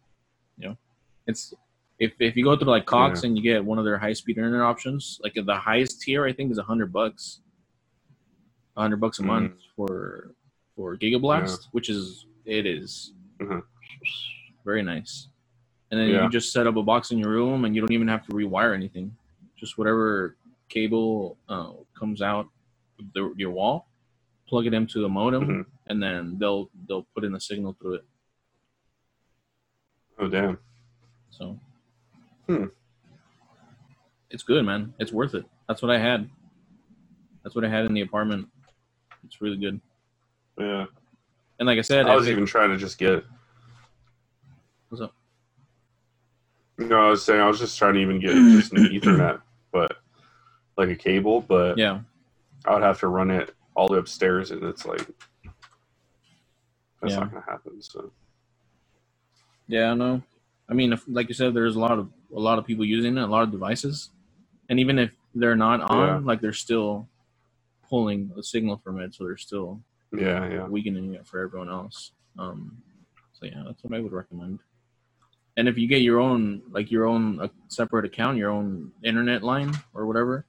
You 0.57 0.69
know, 0.69 0.77
it's 1.27 1.53
if 1.99 2.13
if 2.19 2.35
you 2.35 2.43
go 2.43 2.55
through 2.55 2.69
like 2.69 2.85
Cox 2.85 3.23
and 3.23 3.37
you 3.37 3.43
get 3.43 3.63
one 3.63 3.77
of 3.79 3.85
their 3.85 3.97
high 3.97 4.13
speed 4.13 4.37
internet 4.37 4.61
options, 4.61 5.19
like 5.23 5.33
the 5.35 5.55
highest 5.55 6.01
tier 6.01 6.25
I 6.25 6.33
think 6.33 6.51
is 6.51 6.57
a 6.57 6.63
hundred 6.63 6.91
bucks, 6.93 7.41
a 8.75 8.81
hundred 8.81 8.97
bucks 8.97 9.19
a 9.19 9.23
month 9.23 9.53
for 9.75 10.33
for 10.75 10.95
Gigablast, 10.97 11.67
which 11.71 11.89
is 11.89 12.25
it 12.45 12.65
is 12.65 13.13
Mhm. 13.39 13.61
very 14.63 14.81
nice. 14.83 15.27
And 15.91 15.99
then 15.99 16.07
you 16.09 16.15
Yeah. 16.15 16.21
can 16.23 16.31
just 16.31 16.51
set 16.51 16.67
up 16.67 16.75
a 16.75 16.83
box 16.83 17.11
in 17.11 17.17
your 17.17 17.29
room, 17.29 17.65
and 17.65 17.73
you 17.75 17.81
don't 17.81 17.91
even 17.91 18.07
have 18.07 18.25
to 18.27 18.31
rewire 18.33 18.73
anything. 18.73 19.15
Just 19.55 19.77
whatever 19.77 20.35
cable 20.69 21.37
uh, 21.49 21.73
comes 21.93 22.21
out 22.21 22.47
of 22.99 23.05
the, 23.13 23.33
your 23.37 23.51
wall, 23.51 23.87
plug 24.47 24.65
it 24.67 24.73
into 24.73 24.99
the 25.01 25.09
modem, 25.09 25.43
Mhm. 25.47 25.65
and 25.87 26.01
then 26.03 26.37
they'll 26.37 26.69
they'll 26.87 27.07
put 27.15 27.23
in 27.23 27.31
the 27.31 27.39
signal 27.39 27.73
through 27.73 27.95
it. 27.95 28.05
Oh 30.19 30.27
damn. 30.27 30.59
So, 31.29 31.59
Hmm. 32.47 32.65
it's 34.29 34.43
good, 34.43 34.65
man. 34.65 34.93
It's 34.99 35.11
worth 35.11 35.35
it. 35.35 35.45
That's 35.67 35.81
what 35.81 35.91
I 35.91 35.97
had. 35.99 36.29
That's 37.43 37.55
what 37.55 37.63
I 37.65 37.69
had 37.69 37.85
in 37.85 37.93
the 37.93 38.01
apartment. 38.01 38.47
It's 39.23 39.41
really 39.41 39.57
good. 39.57 39.79
Yeah. 40.57 40.85
And 41.59 41.67
like 41.67 41.77
I 41.77 41.81
said, 41.81 42.05
I 42.07 42.15
was 42.15 42.29
even 42.29 42.45
trying 42.45 42.69
to 42.69 42.77
just 42.77 42.97
get 42.97 43.23
what's 44.89 45.01
up? 45.01 45.13
no, 46.77 47.07
I 47.07 47.09
was 47.09 47.23
saying 47.25 47.41
I 47.41 47.47
was 47.47 47.59
just 47.59 47.77
trying 47.77 47.95
to 47.95 47.99
even 47.99 48.19
get 48.19 48.33
just 48.33 48.71
an 48.73 48.85
Ethernet, 48.85 49.41
but 49.71 49.97
like 50.77 50.89
a 50.89 50.95
cable, 50.95 51.41
but 51.41 51.77
Yeah, 51.77 52.01
I 52.65 52.73
would 52.73 52.83
have 52.83 52.99
to 52.99 53.07
run 53.07 53.31
it 53.31 53.55
all 53.75 53.87
the 53.87 53.93
way 53.93 53.99
upstairs 53.99 54.51
and 54.51 54.63
it's 54.63 54.85
like 54.85 55.07
that's 57.01 57.13
Yeah. 57.13 57.19
not 57.19 57.31
gonna 57.31 57.45
happen. 57.47 57.81
So 57.81 58.11
yeah, 59.67 59.93
no. 59.93 60.21
I 60.69 60.73
mean, 60.73 60.93
if, 60.93 61.03
like 61.07 61.27
you 61.29 61.33
said, 61.33 61.53
there's 61.53 61.75
a 61.75 61.79
lot 61.79 61.97
of 61.97 62.09
a 62.35 62.39
lot 62.39 62.59
of 62.59 62.65
people 62.65 62.83
using 62.83 63.17
it, 63.17 63.21
a 63.21 63.27
lot 63.27 63.43
of 63.43 63.51
devices, 63.51 64.11
and 64.69 64.79
even 64.79 64.99
if 64.99 65.11
they're 65.33 65.55
not 65.55 65.79
on, 65.89 66.07
Yeah. 66.07 66.17
like 66.27 66.41
they're 66.41 66.51
still 66.53 67.07
pulling 67.89 68.31
a 68.37 68.43
signal 68.43 68.77
from 68.83 68.99
it, 68.99 69.13
so 69.15 69.23
they're 69.23 69.37
still 69.37 69.81
yeah, 70.11 70.49
yeah. 70.49 70.67
weakening 70.67 71.13
it 71.13 71.25
for 71.25 71.39
everyone 71.39 71.69
else. 71.69 72.11
Um, 72.37 72.81
so 73.31 73.45
yeah, 73.45 73.63
that's 73.65 73.81
what 73.83 73.95
I 73.95 74.01
would 74.01 74.11
recommend. 74.11 74.59
And 75.55 75.67
if 75.69 75.77
you 75.77 75.87
get 75.87 76.01
your 76.01 76.19
own, 76.19 76.61
like 76.69 76.91
your 76.91 77.05
own 77.05 77.39
uh, 77.39 77.47
separate 77.69 78.05
account, 78.05 78.37
your 78.37 78.51
own 78.51 78.91
internet 79.03 79.41
line 79.43 79.71
or 79.93 80.05
whatever, 80.05 80.45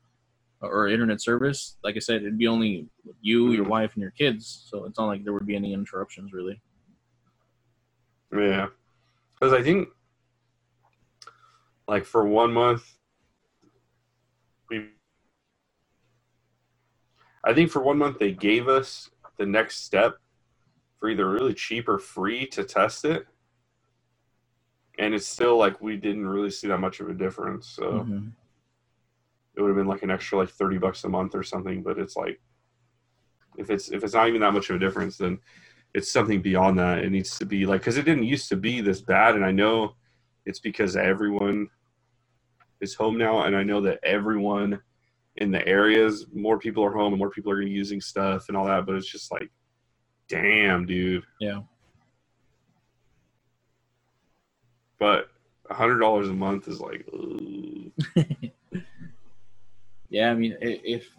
or 0.61 0.89
internet 0.89 1.21
service, 1.23 1.77
like 1.85 1.95
I 1.97 2.01
said, 2.01 2.23
it'd 2.23 2.37
be 2.37 2.49
only 2.49 2.89
you, 3.23 3.53
your 3.53 3.65
Mhm. 3.65 3.69
wife, 3.69 3.95
and 3.95 4.03
your 4.03 4.11
kids. 4.11 4.67
So 4.69 4.85
it's 4.85 4.99
not 4.99 5.07
like 5.07 5.23
there 5.25 5.33
would 5.33 5.47
be 5.47 5.55
any 5.57 5.73
interruptions 5.73 6.33
really. 6.33 6.61
Yeah. 8.33 8.67
Because 9.39 9.53
I 9.55 9.63
think, 9.63 9.89
like, 11.89 12.05
for 12.05 12.27
one 12.27 12.53
month, 12.53 12.85
we. 14.71 14.91
I 17.43 17.55
think 17.55 17.71
for 17.71 17.83
one 17.83 17.99
month 17.99 18.19
they 18.19 18.33
gave 18.33 18.69
us 18.69 19.11
the 19.39 19.47
next 19.47 19.85
step 19.85 20.19
for 21.01 21.09
either 21.09 21.29
really 21.29 21.55
cheap 21.55 21.89
or 21.89 21.99
free 21.99 22.47
to 22.49 22.65
test 22.65 23.05
it. 23.05 23.27
And 24.99 25.15
it's 25.15 25.27
still 25.27 25.57
like 25.57 25.81
we 25.81 25.97
didn't 25.97 26.27
really 26.29 26.51
see 26.51 26.67
that 26.69 26.79
much 26.79 27.01
of 27.01 27.09
a 27.09 27.15
difference. 27.15 27.69
So 27.69 28.05
Mhm. 28.05 28.33
it 29.55 29.63
would 29.63 29.69
have 29.69 29.77
been 29.77 29.87
like 29.87 30.03
an 30.03 30.11
extra 30.11 30.39
like 30.39 30.51
30 30.51 30.77
bucks 30.79 31.05
a 31.05 31.09
month 31.09 31.35
or 31.35 31.43
something. 31.43 31.83
But 31.83 31.99
it's 31.99 32.17
like, 32.17 32.41
if 33.57 33.71
it's 33.71 33.91
if 33.91 34.05
it's 34.05 34.15
not 34.15 34.29
even 34.29 34.41
that 34.41 34.53
much 34.53 34.69
of 34.71 34.77
a 34.77 34.79
difference, 34.79 35.17
then 35.17 35.39
it's 35.95 36.11
something 36.11 36.43
beyond 36.43 36.79
that. 36.81 36.99
It 36.99 37.11
needs 37.11 37.39
to 37.39 37.47
be 37.47 37.65
like 37.65 37.81
because 37.81 37.97
it 37.97 38.05
didn't 38.05 38.25
used 38.25 38.49
to 38.51 38.57
be 38.57 38.81
this 38.81 39.01
bad, 39.01 39.37
and 39.37 39.45
I 39.45 39.53
know 39.53 39.95
it's 40.45 40.61
because 40.61 40.97
everyone 40.97 41.71
is 42.81 42.95
home 42.95 43.19
now, 43.19 43.43
and 43.43 43.57
I 43.57 43.63
know 43.63 43.81
that 43.83 44.01
everyone 44.03 44.81
in 45.37 45.51
the 45.51 45.67
areas, 45.67 46.27
more 46.33 46.59
people 46.59 46.85
are 46.85 46.93
home, 46.93 47.13
and 47.13 47.19
more 47.19 47.31
people 47.31 47.53
are 47.53 47.63
using 47.63 48.01
stuff 48.01 48.49
and 48.49 48.57
all 48.57 48.67
that. 48.67 48.87
But 48.87 48.97
it's 48.97 49.11
just 49.11 49.31
like, 49.31 49.51
damn, 50.29 50.87
dude. 50.87 51.25
Yeah. 51.41 51.63
But 54.99 55.29
a 55.71 55.75
hundred 55.75 56.01
dollars 56.01 56.29
a 56.29 56.33
month 56.33 56.69
is 56.69 56.81
like. 56.81 57.09
Yeah, 60.11 60.31
I 60.31 60.35
mean, 60.35 60.57
if 60.61 61.11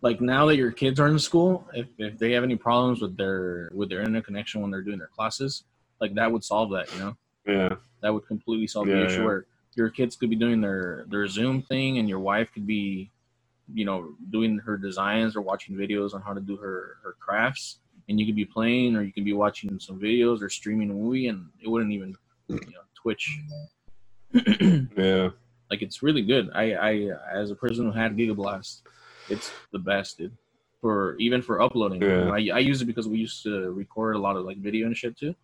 like 0.00 0.20
now 0.20 0.46
that 0.46 0.56
your 0.56 0.70
kids 0.70 1.00
are 1.00 1.08
in 1.08 1.18
school, 1.18 1.66
if, 1.74 1.86
if 1.98 2.18
they 2.18 2.32
have 2.32 2.44
any 2.44 2.56
problems 2.56 3.00
with 3.00 3.16
their 3.16 3.70
with 3.74 3.88
their 3.88 4.00
internet 4.00 4.24
connection 4.24 4.60
when 4.60 4.70
they're 4.70 4.82
doing 4.82 4.98
their 4.98 5.08
classes, 5.08 5.64
like 6.00 6.14
that 6.14 6.30
would 6.30 6.44
solve 6.44 6.70
that. 6.70 6.92
You 6.94 7.00
know, 7.00 7.16
yeah, 7.46 7.74
that 8.00 8.14
would 8.14 8.26
completely 8.26 8.66
solve 8.66 8.86
the 8.86 9.04
issue 9.04 9.18
yeah. 9.18 9.24
where 9.24 9.46
your 9.74 9.90
kids 9.90 10.16
could 10.16 10.30
be 10.30 10.36
doing 10.36 10.60
their 10.60 11.04
their 11.08 11.26
Zoom 11.26 11.62
thing, 11.62 11.98
and 11.98 12.08
your 12.08 12.18
wife 12.20 12.52
could 12.52 12.66
be, 12.66 13.10
you 13.72 13.84
know, 13.84 14.14
doing 14.30 14.58
her 14.58 14.76
designs 14.76 15.36
or 15.36 15.40
watching 15.40 15.76
videos 15.76 16.14
on 16.14 16.22
how 16.22 16.32
to 16.34 16.40
do 16.40 16.56
her 16.56 16.98
her 17.02 17.16
crafts, 17.20 17.78
and 18.08 18.18
you 18.18 18.26
could 18.26 18.36
be 18.36 18.44
playing 18.44 18.96
or 18.96 19.02
you 19.02 19.12
could 19.12 19.24
be 19.24 19.32
watching 19.32 19.78
some 19.78 20.00
videos 20.00 20.42
or 20.42 20.48
streaming 20.48 20.90
a 20.90 20.94
movie, 20.94 21.28
and 21.28 21.46
it 21.62 21.68
wouldn't 21.68 21.92
even, 21.92 22.14
you 22.48 22.56
know, 22.56 22.82
Twitch. 22.94 23.38
yeah, 24.96 25.30
like 25.70 25.82
it's 25.82 26.02
really 26.02 26.22
good. 26.22 26.50
I, 26.54 26.72
I 26.72 27.10
as 27.32 27.50
a 27.50 27.54
person 27.54 27.86
who 27.86 27.92
had 27.92 28.16
Gigablast, 28.16 28.82
it's 29.28 29.50
the 29.72 29.78
best, 29.78 30.18
dude. 30.18 30.36
For 30.80 31.16
even 31.18 31.42
for 31.42 31.60
uploading, 31.60 32.02
Yeah. 32.02 32.30
I, 32.30 32.50
I 32.54 32.58
use 32.60 32.80
it 32.82 32.86
because 32.86 33.08
we 33.08 33.18
used 33.18 33.42
to 33.42 33.72
record 33.72 34.14
a 34.14 34.18
lot 34.18 34.36
of 34.36 34.44
like 34.44 34.58
video 34.58 34.86
and 34.86 34.96
shit 34.96 35.18
too. 35.18 35.34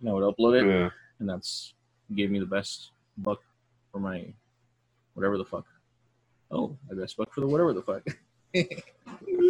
And 0.00 0.08
I 0.08 0.12
would 0.12 0.24
upload 0.24 0.60
it, 0.60 0.66
yeah. 0.66 0.90
and 1.20 1.28
that's 1.28 1.74
gave 2.14 2.30
me 2.30 2.38
the 2.40 2.46
best 2.46 2.90
buck 3.18 3.40
for 3.92 4.00
my 4.00 4.32
whatever 5.14 5.38
the 5.38 5.44
fuck. 5.44 5.66
Oh, 6.50 6.76
my 6.88 7.00
best 7.00 7.16
buck 7.16 7.32
for 7.32 7.40
the 7.40 7.46
whatever 7.46 7.72
the 7.72 7.82
fuck. 7.82 8.06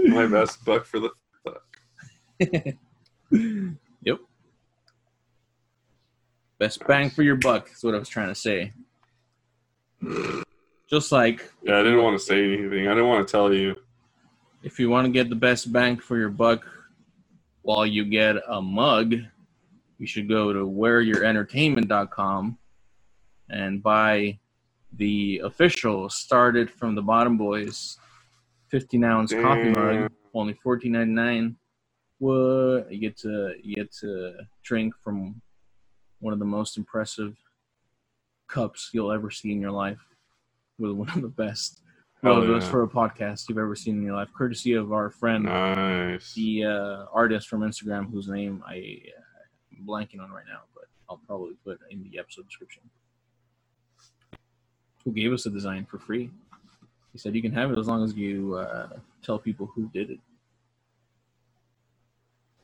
My 0.08 0.26
best 0.26 0.64
buck 0.64 0.86
for 0.86 0.98
the 0.98 1.10
fuck. 1.44 1.62
yep. 4.02 4.18
Best 6.58 6.86
bang 6.86 7.10
for 7.10 7.22
your 7.22 7.36
buck. 7.36 7.70
is 7.70 7.84
what 7.84 7.94
I 7.94 7.98
was 7.98 8.08
trying 8.08 8.28
to 8.28 8.34
say. 8.34 8.72
Just 10.88 11.12
like 11.12 11.50
Yeah, 11.62 11.78
I 11.78 11.82
didn't 11.82 12.02
want 12.02 12.18
to 12.18 12.24
say 12.24 12.54
anything. 12.54 12.86
I 12.88 12.90
didn't 12.94 13.08
want 13.08 13.26
to 13.26 13.30
tell 13.30 13.52
you. 13.52 13.76
if 14.62 14.78
you 14.78 14.88
want 14.88 15.04
to 15.06 15.12
get 15.12 15.28
the 15.28 15.36
best 15.36 15.70
bang 15.72 15.98
for 15.98 16.16
your 16.16 16.30
buck 16.30 16.64
while 17.62 17.84
you 17.84 18.04
get 18.04 18.36
a 18.48 18.62
mug, 18.62 19.14
you 19.98 20.06
should 20.06 20.28
go 20.28 20.52
to 20.52 20.60
wearyourentertainment.com 20.60 22.58
and 23.50 23.82
by 23.82 24.38
the 24.96 25.40
official 25.44 26.08
started 26.08 26.70
from 26.70 26.94
the 26.94 27.02
bottom 27.02 27.36
boys 27.36 27.98
15 28.70 29.04
ounce 29.04 29.32
coffee 29.32 29.70
mug 29.70 30.10
only 30.34 30.54
14.99 30.64 31.54
what 32.18 32.92
you 32.92 32.98
get 32.98 33.16
to 33.16 33.54
you 33.62 33.76
get 33.76 33.92
to 33.92 34.34
drink 34.62 34.94
from 35.02 35.40
one 36.20 36.32
of 36.32 36.38
the 36.38 36.44
most 36.44 36.76
impressive 36.76 37.36
cups 38.48 38.90
you'll 38.92 39.12
ever 39.12 39.30
see 39.30 39.52
in 39.52 39.60
your 39.60 39.72
life 39.72 40.00
with 40.78 40.92
one 40.92 41.08
of 41.10 41.22
the 41.22 41.28
best 41.28 41.80
logos 42.22 42.64
yeah. 42.64 42.70
for 42.70 42.82
a 42.84 42.88
podcast 42.88 43.48
you've 43.48 43.58
ever 43.58 43.76
seen 43.76 43.96
in 43.96 44.02
your 44.02 44.16
life 44.16 44.28
courtesy 44.36 44.74
of 44.74 44.92
our 44.92 45.10
friend 45.10 45.44
Nice. 45.44 46.32
the 46.34 46.64
uh, 46.64 47.04
artist 47.12 47.48
from 47.48 47.60
instagram 47.60 48.10
whose 48.10 48.28
name 48.28 48.62
i 48.66 48.76
uh, 48.76 49.76
i'm 49.76 49.86
blanking 49.86 50.20
on 50.20 50.30
right 50.30 50.46
now 50.48 50.60
but 50.74 50.84
I'll 51.08 51.20
probably 51.26 51.54
put 51.64 51.78
in 51.90 52.02
the 52.02 52.18
episode 52.18 52.46
description. 52.46 52.82
Who 55.04 55.12
gave 55.12 55.32
us 55.32 55.44
the 55.44 55.50
design 55.50 55.84
for 55.84 55.98
free? 55.98 56.30
He 57.12 57.18
said 57.18 57.34
you 57.34 57.42
can 57.42 57.52
have 57.52 57.70
it 57.70 57.78
as 57.78 57.86
long 57.86 58.02
as 58.02 58.14
you 58.14 58.54
uh, 58.56 58.88
tell 59.22 59.38
people 59.38 59.66
who 59.74 59.88
did 59.92 60.10
it. 60.10 60.18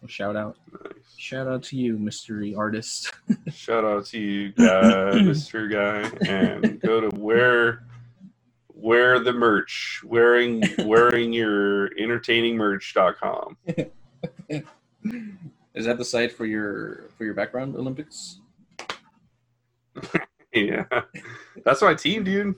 Well, 0.00 0.08
shout 0.08 0.34
out, 0.34 0.56
Nice. 0.72 1.14
shout 1.18 1.46
out 1.46 1.62
to 1.64 1.76
you, 1.76 1.98
mystery 1.98 2.54
artist. 2.54 3.12
Shout 3.52 3.84
out 3.84 4.06
to 4.06 4.18
you, 4.18 4.50
guy, 4.52 4.62
Mr. 5.12 5.70
Guy, 5.70 6.08
and 6.26 6.80
go 6.80 7.02
to 7.02 7.14
wear 7.20 7.84
wear 8.72 9.18
the 9.18 9.32
merch, 9.34 10.00
wearing 10.06 10.62
wearing 10.78 11.34
your 11.34 11.90
entertainingmerch.com. 11.90 13.58
Is 15.74 15.84
that 15.84 15.98
the 15.98 16.04
site 16.04 16.32
for 16.32 16.46
your 16.46 17.10
for 17.18 17.24
your 17.26 17.34
background 17.34 17.76
Olympics? 17.76 18.40
Yeah, 20.54 20.84
that's 21.64 21.80
my 21.80 21.94
team, 21.94 22.24
dude. 22.24 22.56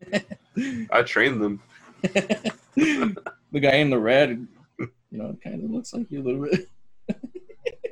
I 0.92 1.02
trained 1.02 1.42
them. 1.42 1.60
the 2.02 3.60
guy 3.60 3.76
in 3.76 3.90
the 3.90 3.98
red, 3.98 4.46
you 4.78 4.88
know, 5.10 5.36
kind 5.42 5.64
of 5.64 5.70
looks 5.70 5.92
like 5.92 6.08
you 6.10 6.20
a 6.20 6.22
little 6.22 6.42
bit. 6.42 6.68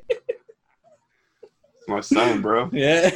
It's 0.07 1.89
my 1.89 2.01
son, 2.01 2.43
bro. 2.43 2.71
Yeah, 2.73 3.11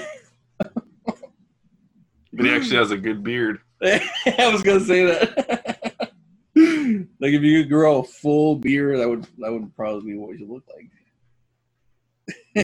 But 2.33 2.47
he 2.47 2.51
actually 2.51 2.79
has 2.79 2.91
a 2.91 2.97
good 2.97 3.23
beard. 3.23 3.61
I 3.83 4.51
was 4.51 4.63
gonna 4.63 4.81
say 4.81 5.05
that. 5.05 6.13
like 6.57 7.33
if 7.33 7.43
you 7.43 7.63
could 7.63 7.71
grow 7.71 8.01
a 8.01 8.05
full 8.05 8.57
beard, 8.57 8.99
that 8.99 9.09
would 9.09 9.27
that 9.39 9.53
would 9.53 9.75
probably 9.77 10.13
be 10.13 10.19
what 10.19 10.39
you 10.39 10.53
look 10.53 10.65
like. 10.75 10.89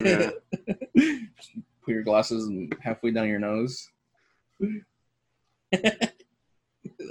Yeah. 0.03 0.30
Put 1.89 1.95
your 1.95 2.03
glasses 2.03 2.45
and 2.49 2.76
halfway 2.82 3.12
down 3.12 3.28
your 3.28 3.39
nose. 3.39 3.89
there 4.61 4.82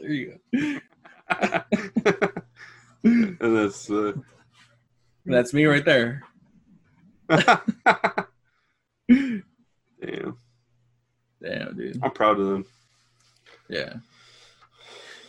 you 0.03 0.37
go. 0.51 0.79
and 3.03 3.57
that's 3.57 3.89
uh, 3.89 4.11
That's 5.25 5.51
me 5.51 5.65
right 5.65 5.83
there. 5.83 6.21
damn. 7.27 7.57
Damn, 11.41 11.75
dude. 11.75 11.99
I'm 12.03 12.11
proud 12.11 12.39
of 12.39 12.45
them. 12.45 12.65
Yeah. 13.69 13.95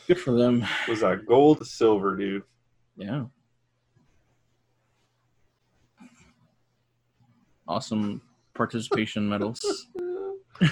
Good 0.08 0.20
for 0.20 0.32
them. 0.32 0.62
Was 0.90 1.00
that 1.00 1.24
gold, 1.24 1.66
silver, 1.66 2.18
dude? 2.18 2.42
Yeah. 2.98 3.24
Awesome 7.66 8.20
participation 8.58 9.26
medals. 9.28 9.64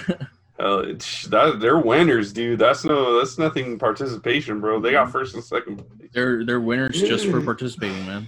Oh, 0.59 0.79
it's, 0.79 1.27
that 1.27 1.59
they're 1.59 1.77
winners, 1.77 2.33
dude. 2.33 2.57
That's 2.57 2.83
no, 2.83 3.19
that's 3.19 3.37
nothing 3.37 3.77
participation, 3.77 4.59
bro. 4.59 4.79
They 4.79 4.91
got 4.91 5.11
first 5.11 5.35
and 5.35 5.43
second. 5.43 5.77
place. 5.77 6.09
They're 6.13 6.43
they're 6.43 6.59
winners 6.59 6.99
just 6.99 7.27
for 7.27 7.41
participating, 7.45 8.05
man. 8.07 8.27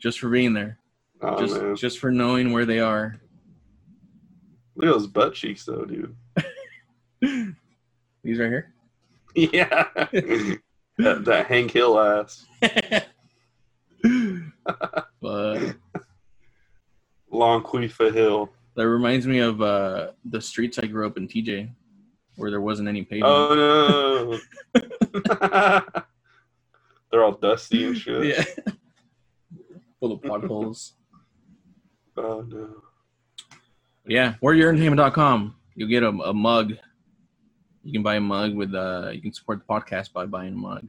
Just 0.00 0.18
for 0.18 0.28
being 0.28 0.52
there. 0.52 0.78
Oh, 1.22 1.38
just 1.38 1.60
man. 1.60 1.76
just 1.76 2.00
for 2.00 2.10
knowing 2.10 2.50
where 2.52 2.64
they 2.64 2.80
are. 2.80 3.14
Look 4.74 4.88
at 4.88 4.92
those 4.92 5.06
butt 5.06 5.34
cheeks, 5.34 5.64
though, 5.64 5.84
dude. 5.84 6.16
These 8.24 8.38
right 8.38 8.48
here. 8.48 8.74
Yeah, 9.36 9.86
that, 9.94 11.24
that 11.24 11.46
Hank 11.46 11.70
Hill 11.70 12.00
ass, 12.00 12.44
but 15.20 15.76
Longquifa 17.32 18.12
Hill. 18.12 18.50
that 18.74 18.88
reminds 18.88 19.26
me 19.26 19.38
of 19.38 19.60
uh, 19.62 20.10
the 20.24 20.40
streets 20.40 20.78
I 20.78 20.86
grew 20.86 21.06
up 21.06 21.16
in, 21.16 21.28
TJ, 21.28 21.70
where 22.36 22.50
there 22.50 22.60
wasn't 22.60 22.88
any 22.88 23.02
pavement. 23.02 23.32
Oh 23.32 24.40
no, 24.74 24.82
they're 27.10 27.24
all 27.24 27.32
dusty 27.32 27.86
and 27.86 27.96
shit. 27.96 28.24
yeah. 28.36 28.44
Full 30.00 30.12
of 30.12 30.22
potholes. 30.22 30.94
Oh 32.16 32.40
no. 32.48 32.82
Yeah, 34.06 34.34
wearyourentertainment.com. 34.42 35.54
You'll 35.74 35.88
get 35.88 36.02
a, 36.02 36.08
a 36.08 36.32
mug. 36.34 36.72
You 37.84 37.92
can 37.92 38.02
buy 38.02 38.16
a 38.16 38.20
mug 38.20 38.54
with 38.54 38.74
uh 38.74 39.10
you 39.12 39.20
can 39.20 39.32
support 39.32 39.60
the 39.60 39.64
podcast 39.72 40.12
by 40.12 40.26
buying 40.26 40.54
a 40.54 40.56
mug. 40.56 40.86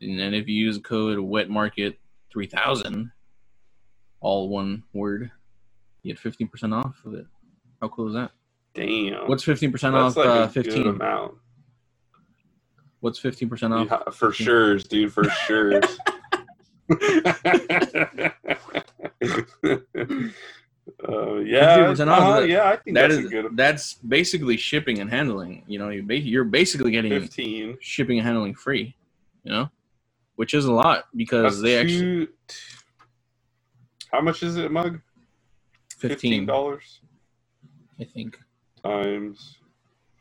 And 0.00 0.18
then 0.18 0.34
if 0.34 0.48
you 0.48 0.54
use 0.54 0.78
code 0.78 1.18
wet 1.18 1.48
market 1.48 1.98
three 2.32 2.46
thousand, 2.46 3.12
all 4.22 4.48
one 4.48 4.82
word, 4.94 5.30
you 6.02 6.12
get 6.12 6.18
fifteen 6.18 6.48
percent 6.48 6.72
off 6.72 6.96
of 7.04 7.14
it. 7.14 7.26
How 7.80 7.88
cool 7.88 8.08
is 8.08 8.14
that? 8.14 8.30
Damn. 8.74 9.28
What's 9.28 9.44
fifteen 9.44 9.70
percent 9.70 9.94
That's 9.94 10.16
off 10.16 10.24
like 10.24 10.26
uh 10.26 10.30
a 10.30 10.46
good 10.46 10.52
fifteen? 10.64 10.86
amount. 10.86 11.34
What's 13.00 13.18
fifteen 13.18 13.48
percent 13.50 13.74
off? 13.74 13.88
Yeah, 13.90 14.10
for 14.12 14.32
sure, 14.32 14.78
dude. 14.78 15.12
For 15.12 15.24
sure. 15.24 15.80
uh, 21.08 21.36
yeah, 21.38 21.78
50% 21.78 22.08
uh, 22.08 22.38
of 22.38 22.44
it. 22.44 22.50
yeah, 22.50 22.68
I 22.68 22.76
think 22.76 22.94
That 22.96 23.08
that's 23.08 23.14
is 23.14 23.26
a 23.26 23.28
good 23.28 23.56
that's 23.56 23.94
basically 23.94 24.56
shipping 24.56 24.98
and 25.00 25.10
handling. 25.10 25.64
You 25.66 25.78
know, 25.78 25.88
you 25.90 26.02
ba- 26.02 26.18
you're 26.18 26.44
basically 26.44 26.90
getting 26.90 27.10
fifteen. 27.12 27.76
shipping 27.80 28.18
and 28.18 28.26
handling 28.26 28.54
free. 28.54 28.94
You 29.44 29.52
know, 29.52 29.70
which 30.36 30.54
is 30.54 30.64
a 30.66 30.72
lot 30.72 31.04
because 31.16 31.60
That's 31.60 31.62
they 31.62 31.78
actually 31.78 32.26
two- 32.26 32.28
How 34.12 34.20
much 34.20 34.42
is 34.42 34.56
it, 34.56 34.70
mug? 34.70 35.00
Fifteen 35.96 36.44
dollars. 36.46 37.00
I 38.00 38.04
think. 38.04 38.38
times 38.84 39.58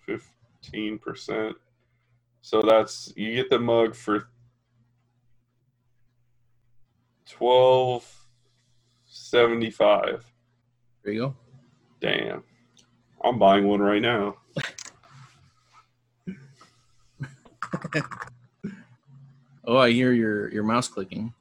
fifteen 0.06 0.98
percent. 0.98 1.56
So 2.42 2.62
that's 2.62 3.12
you 3.16 3.36
get 3.36 3.50
the 3.50 3.60
mug 3.60 3.96
for 3.96 4.30
twelve 7.28 8.10
seventy 9.06 9.72
five. 9.72 10.24
There 11.04 11.14
you 11.14 11.20
go. 11.20 11.36
Damn. 12.00 12.44
I'm 13.24 13.38
buying 13.38 13.68
one 13.68 13.82
right 13.82 14.02
now. 14.02 14.38
Oh, 19.64 19.78
I 19.78 19.92
hear 19.92 20.12
your 20.12 20.52
your 20.52 20.64
mouse 20.64 20.88
clicking. 20.88 21.34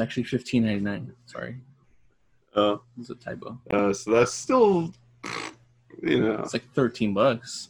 It's 0.00 0.08
actually 0.08 0.22
fifteen 0.24 0.64
ninety 0.64 0.80
nine. 0.82 1.12
Sorry, 1.26 1.56
Uh, 2.56 2.78
it's 2.98 3.10
a 3.10 3.14
typo. 3.16 3.58
uh, 3.70 3.92
so 3.92 4.12
that's 4.12 4.32
still, 4.32 4.94
you 6.02 6.20
know, 6.22 6.36
It's 6.42 6.54
like 6.54 6.64
thirteen 6.72 7.12
bucks. 7.12 7.68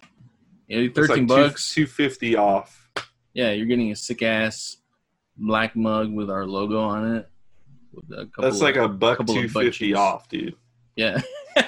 Yeah, 0.68 0.86
thirteen 0.94 1.26
like 1.26 1.48
bucks. 1.50 1.74
two 1.74 1.88
fifty 1.88 2.36
off. 2.36 2.88
Yeah, 3.34 3.50
you're 3.50 3.66
getting 3.66 3.90
a 3.90 3.96
sick 3.96 4.22
ass 4.22 4.76
black 5.36 5.74
mug 5.74 6.12
with 6.12 6.30
our 6.30 6.46
logo 6.46 6.78
on 6.80 7.16
it. 7.16 7.28
With 7.92 8.16
a 8.16 8.26
couple 8.26 8.44
That's 8.44 8.60
like 8.60 8.76
a 8.76 8.86
buck 8.86 9.18
two 9.26 9.26
fifty 9.26 9.38
of 9.38 9.46
two 9.48 9.52
butt 9.52 9.64
fifty 9.64 9.86
cheeks. 9.88 9.98
off, 9.98 10.28
dude. 10.28 10.54
yeah. 10.94 11.20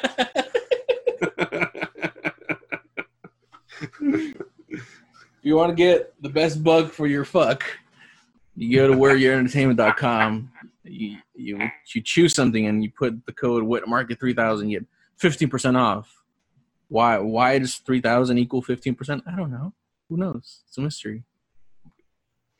If 4.71 4.87
you 5.43 5.57
want 5.57 5.71
to 5.71 5.75
get 5.75 6.15
the 6.23 6.29
best 6.29 6.63
bug 6.63 6.91
for 6.93 7.07
your 7.07 7.25
fuck, 7.25 7.65
you 8.55 8.77
go 8.77 8.87
to 8.89 8.95
wearyourentertainment.com. 8.99 10.52
You, 10.85 11.19
you 11.35 11.71
you 11.95 12.03
choose 12.03 12.35
something 12.35 12.67
and 12.67 12.83
you 12.83 12.91
put 12.91 13.25
the 13.27 13.33
code 13.33 13.65
WETMARKET 13.65 14.19
three 14.19 14.35
thousand. 14.35 14.71
You 14.71 14.81
get 14.81 14.89
fifteen 15.17 15.49
percent 15.49 15.77
off. 15.77 16.23
Why 16.89 17.19
why 17.19 17.59
does 17.59 17.77
three 17.77 18.01
thousand 18.01 18.39
equal 18.39 18.63
fifteen 18.63 18.95
percent? 18.95 19.23
I 19.27 19.37
don't 19.37 19.51
know. 19.51 19.73
Who 20.09 20.17
knows? 20.17 20.63
It's 20.67 20.77
a 20.79 20.81
mystery. 20.81 21.23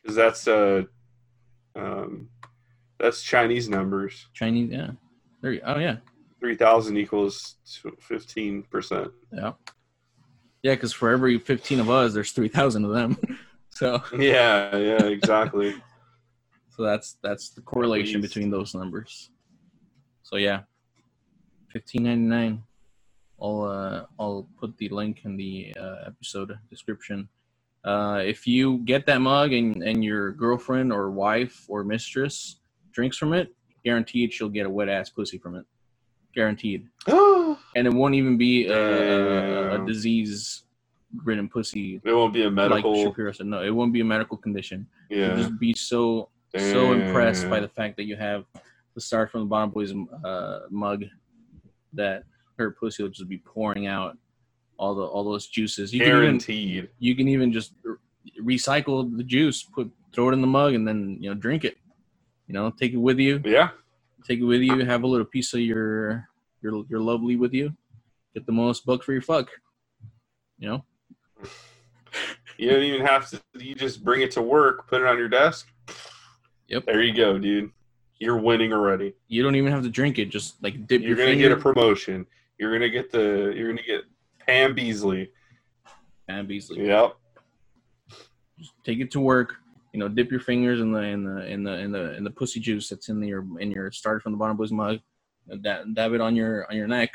Because 0.01 0.15
that's 0.15 0.47
uh, 0.47 0.83
um, 1.75 2.29
that's 2.99 3.21
Chinese 3.21 3.69
numbers. 3.69 4.27
Chinese, 4.33 4.71
yeah. 4.71 4.91
There 5.41 5.51
you, 5.51 5.61
oh 5.65 5.77
yeah, 5.79 5.97
Three 6.39 6.55
thousand 6.55 6.97
equals 6.97 7.55
fifteen 7.99 8.63
percent. 8.63 9.11
yeah, 9.31 9.51
yeah. 10.61 10.73
Because 10.73 10.93
for 10.93 11.09
every 11.09 11.37
fifteen 11.39 11.79
of 11.79 11.89
us, 11.89 12.13
there's 12.13 12.31
three 12.31 12.47
thousand 12.47 12.85
of 12.85 12.91
them. 12.91 13.17
so 13.69 14.01
Yeah, 14.17 14.75
yeah, 14.77 15.03
exactly. 15.03 15.75
So 16.75 16.83
that's 16.83 17.17
that's 17.21 17.49
the 17.49 17.61
correlation 17.61 18.19
between 18.21 18.49
those 18.49 18.73
numbers. 18.73 19.29
So 20.23 20.37
yeah, 20.37 20.61
fifteen 21.71 22.03
ninety 22.03 22.25
nine. 22.27 22.63
I'll 23.41 23.63
uh, 23.63 24.05
I'll 24.19 24.47
put 24.59 24.77
the 24.77 24.89
link 24.89 25.21
in 25.25 25.37
the 25.37 25.75
uh, 25.79 25.97
episode 26.07 26.57
description. 26.69 27.29
Uh, 27.83 28.21
if 28.25 28.47
you 28.47 28.77
get 28.79 29.05
that 29.05 29.19
mug 29.19 29.51
and, 29.51 29.83
and 29.83 30.03
your 30.03 30.31
girlfriend 30.31 30.93
or 30.93 31.11
wife 31.11 31.65
or 31.67 31.83
mistress 31.83 32.61
drinks 32.93 33.17
from 33.17 33.33
it, 33.33 33.53
guaranteed 33.83 34.31
she'll 34.31 34.47
get 34.49 34.65
a 34.65 34.69
wet 34.69 34.87
ass 34.87 35.09
pussy 35.09 35.37
from 35.37 35.55
it. 35.55 35.65
Guaranteed. 36.33 36.87
And 37.75 37.87
it 37.87 37.93
won't 37.93 38.13
even 38.13 38.37
be 38.37 38.67
a, 38.67 39.71
a, 39.71 39.81
a 39.81 39.85
disease 39.85 40.63
ridden 41.23 41.49
pussy 41.49 41.99
It 42.03 42.13
won't 42.13 42.33
be 42.33 42.43
a 42.43 42.51
medical. 42.51 42.93
like 42.95 43.03
Shapiro 43.07 43.31
said. 43.31 43.47
No, 43.47 43.63
it 43.63 43.71
won't 43.71 43.91
be 43.93 44.01
a 44.01 44.05
medical 44.05 44.37
condition. 44.37 44.87
Yeah. 45.09 45.35
just 45.35 45.59
be 45.59 45.73
so 45.73 46.29
so 46.57 46.93
impressed 46.93 47.49
by 47.49 47.59
the 47.59 47.67
fact 47.67 47.97
that 47.97 48.03
you 48.03 48.15
have 48.15 48.45
the 48.95 49.01
start 49.01 49.31
from 49.31 49.41
the 49.41 49.45
bottom 49.47 49.71
boys 49.71 49.93
uh, 50.23 50.59
mug 50.69 51.03
that 51.93 52.23
her 52.57 52.71
pussy 52.71 53.03
will 53.03 53.09
just 53.09 53.27
be 53.27 53.39
pouring 53.39 53.87
out 53.87 54.17
all 54.77 54.95
the 54.95 55.03
all 55.03 55.23
those 55.23 55.47
juices. 55.47 55.93
You 55.93 55.99
can 55.99 56.09
even 56.09 56.21
Guaranteed. 56.21 56.89
you 56.99 57.15
can 57.15 57.27
even 57.27 57.51
just 57.51 57.73
recycle 58.41 59.15
the 59.15 59.23
juice, 59.23 59.63
put 59.63 59.91
throw 60.13 60.29
it 60.29 60.33
in 60.33 60.41
the 60.41 60.47
mug, 60.47 60.73
and 60.73 60.87
then 60.87 61.17
you 61.19 61.29
know 61.29 61.35
drink 61.35 61.65
it. 61.65 61.77
You 62.47 62.53
know, 62.53 62.69
take 62.71 62.93
it 62.93 62.97
with 62.97 63.19
you. 63.19 63.41
Yeah. 63.43 63.69
Take 64.27 64.39
it 64.39 64.43
with 64.43 64.61
you. 64.61 64.85
Have 64.85 65.03
a 65.03 65.07
little 65.07 65.25
piece 65.25 65.53
of 65.53 65.61
your 65.61 66.27
your 66.61 66.83
your 66.89 66.99
lovely 66.99 67.35
with 67.35 67.53
you. 67.53 67.73
Get 68.33 68.45
the 68.45 68.51
most 68.51 68.85
buck 68.85 69.03
for 69.03 69.13
your 69.13 69.21
fuck. 69.21 69.49
You 70.59 70.69
know. 70.69 70.85
You 72.55 72.69
don't 72.69 72.83
even 72.83 73.03
have 73.03 73.27
to. 73.31 73.41
You 73.55 73.73
just 73.73 74.03
bring 74.03 74.21
it 74.21 74.29
to 74.31 74.41
work, 74.43 74.87
put 74.87 75.01
it 75.01 75.07
on 75.07 75.17
your 75.17 75.27
desk. 75.27 75.67
Yep. 76.67 76.85
There 76.85 77.01
you 77.01 77.13
go, 77.13 77.37
dude. 77.37 77.71
You're 78.19 78.37
winning 78.37 78.71
already. 78.73 79.13
You 79.27 79.43
don't 79.43 79.55
even 79.55 79.71
have 79.71 79.83
to 79.83 79.89
drink 79.89 80.17
it. 80.19 80.29
Just 80.29 80.61
like 80.63 80.87
dip 80.87 81.01
You're 81.01 81.09
your 81.09 81.17
gonna 81.17 81.29
finger. 81.31 81.49
get 81.49 81.57
a 81.57 81.61
promotion. 81.61 82.25
You're 82.57 82.71
gonna 82.71 82.89
get 82.89 83.11
the. 83.11 83.53
You're 83.55 83.67
gonna 83.69 83.85
get 83.85 84.01
Pam 84.45 84.75
Beesly. 84.75 85.29
Pam 86.27 86.47
Beesly. 86.47 86.85
Yep. 86.87 87.15
take 88.85 88.99
it 88.99 89.11
to 89.11 89.19
work. 89.19 89.55
You 89.91 89.99
know, 89.99 90.07
dip 90.07 90.31
your 90.31 90.39
fingers 90.39 90.79
in 90.79 90.91
the 90.91 91.01
in 91.01 91.23
the 91.23 91.45
in 91.45 91.63
the 91.63 91.73
in 91.79 91.91
the 91.91 92.15
in 92.17 92.23
the 92.23 92.29
pussy 92.31 92.59
juice 92.59 92.89
that's 92.89 93.09
in 93.09 93.21
your 93.23 93.45
in 93.59 93.71
your 93.71 93.91
started 93.91 94.21
from 94.21 94.31
the 94.31 94.37
bottom 94.37 94.55
boys 94.57 94.71
mug. 94.71 94.99
Dab, 95.61 95.93
dab 95.93 96.13
it 96.13 96.21
on 96.21 96.35
your 96.35 96.65
on 96.69 96.77
your 96.77 96.87
neck. 96.87 97.11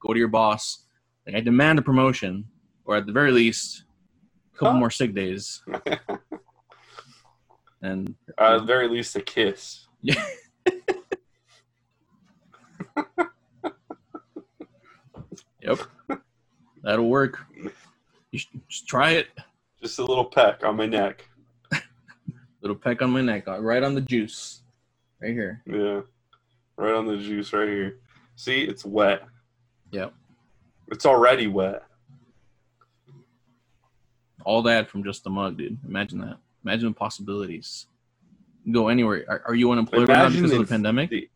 Go 0.00 0.12
to 0.12 0.18
your 0.18 0.28
boss. 0.28 0.84
Like 1.26 1.36
I 1.36 1.40
demand 1.40 1.78
a 1.78 1.82
promotion, 1.82 2.46
or 2.84 2.96
at 2.96 3.06
the 3.06 3.12
very 3.12 3.30
least, 3.32 3.84
a 4.54 4.58
couple 4.58 4.72
Huh? 4.72 4.78
more 4.78 4.90
sick 4.90 5.14
days. 5.14 5.62
And 7.82 8.14
Uh, 8.38 8.54
at 8.54 8.58
the 8.60 8.64
very 8.64 8.88
least, 8.88 9.14
a 9.16 9.20
kiss. 9.20 9.86
yeah, 10.02 10.22
yep, 15.62 15.78
that'll 16.82 17.08
work. 17.08 17.38
You 18.32 18.38
should 18.38 18.60
just 18.68 18.86
try 18.86 19.12
it. 19.12 19.28
Just 19.82 19.98
a 19.98 20.04
little 20.04 20.24
peck 20.24 20.64
on 20.64 20.76
my 20.76 20.86
neck. 20.86 21.28
Little 22.62 22.76
peck 22.76 23.02
on 23.02 23.10
my 23.10 23.20
neck, 23.20 23.46
uh, 23.46 23.60
right 23.60 23.82
on 23.82 23.94
the 23.94 24.00
juice, 24.00 24.62
right 25.22 25.32
here. 25.32 25.62
Yeah. 25.66 26.00
Right 26.76 26.94
on 26.94 27.06
the 27.06 27.16
juice 27.18 27.52
right 27.52 27.68
here. 27.68 27.98
See, 28.34 28.62
it's 28.62 28.84
wet. 28.84 29.22
Yep. 29.92 30.12
It's 30.88 31.06
already 31.06 31.46
wet. 31.46 31.82
all 34.44 34.62
that 34.62 34.88
from 34.88 35.02
just 35.04 35.24
the 35.24 35.30
mug, 35.30 35.56
dude. 35.58 35.78
Imagine 35.86 36.20
that. 36.20 36.38
Imagine 36.66 36.88
the 36.88 36.94
possibilities. 36.94 37.86
Go 38.72 38.88
anywhere. 38.88 39.24
Are, 39.28 39.42
are 39.46 39.54
you 39.54 39.70
unemployed 39.70 40.08
right 40.08 40.16
now 40.16 40.28
because 40.28 40.50
of 40.50 40.58
the 40.58 40.66
pandemic? 40.66 41.10
the- 41.10 41.30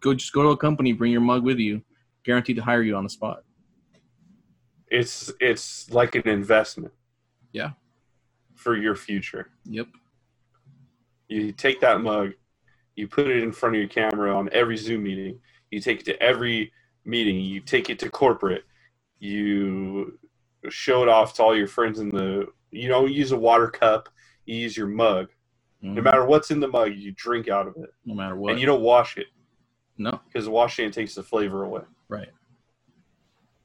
go, 0.00 0.14
just 0.14 0.32
go 0.32 0.44
to 0.44 0.50
a 0.50 0.56
company, 0.56 0.92
bring 0.92 1.10
your 1.10 1.20
mug 1.20 1.42
with 1.42 1.58
you, 1.58 1.82
guaranteed 2.24 2.54
to 2.54 2.62
hire 2.62 2.82
you 2.82 2.94
on 2.94 3.02
the 3.02 3.10
spot. 3.10 3.42
It's 4.86 5.32
it's 5.40 5.90
like 5.90 6.14
an 6.14 6.28
investment. 6.28 6.92
Yeah. 7.50 7.70
For 8.54 8.76
your 8.76 8.94
future. 8.94 9.50
Yep. 9.64 9.88
You 11.28 11.50
take 11.50 11.80
that 11.80 12.00
mug, 12.00 12.34
you 12.94 13.08
put 13.08 13.26
it 13.26 13.42
in 13.42 13.50
front 13.50 13.74
of 13.74 13.80
your 13.80 13.88
camera 13.88 14.36
on 14.36 14.48
every 14.52 14.76
Zoom 14.76 15.02
meeting. 15.02 15.40
You 15.72 15.80
take 15.80 16.00
it 16.00 16.04
to 16.06 16.22
every 16.22 16.72
meeting. 17.04 17.40
You 17.40 17.60
take 17.60 17.90
it 17.90 17.98
to 18.00 18.08
corporate. 18.10 18.64
You 19.18 20.18
show 20.68 21.02
it 21.02 21.08
off 21.08 21.34
to 21.34 21.42
all 21.42 21.56
your 21.56 21.68
friends 21.68 21.98
in 21.98 22.10
the. 22.10 22.46
You 22.70 22.88
don't 22.88 23.10
use 23.10 23.32
a 23.32 23.36
water 23.36 23.68
cup. 23.68 24.08
Use 24.50 24.76
your 24.76 24.88
mug. 24.88 25.28
No 25.80 26.00
Mhm. 26.00 26.04
matter 26.04 26.26
what's 26.26 26.50
in 26.50 26.60
the 26.60 26.68
mug, 26.68 26.92
you 26.94 27.12
drink 27.12 27.48
out 27.48 27.66
of 27.66 27.76
it, 27.76 27.94
no 28.04 28.14
matter 28.14 28.36
what. 28.36 28.50
and 28.52 28.60
you 28.60 28.66
don't 28.66 28.82
wash 28.82 29.16
it 29.16 29.28
no, 29.96 30.20
because 30.26 30.48
washing 30.48 30.86
it 30.86 30.92
takes 30.92 31.14
the 31.14 31.22
flavor 31.22 31.62
away. 31.64 31.82
right. 32.08 32.30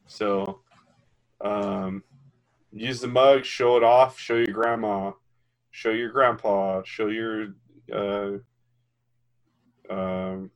So, 0.08 0.62
um, 1.42 2.04
use 2.72 3.02
the 3.02 3.08
mug, 3.08 3.44
show 3.44 3.76
it 3.78 3.84
off, 3.84 4.20
show 4.20 4.36
your 4.36 4.54
grandma, 4.54 5.12
show 5.72 5.90
your 5.90 6.10
grandpa, 6.12 6.84
show 6.84 7.08
your 7.08 7.56
uh, 7.92 8.38
um, 9.90 10.52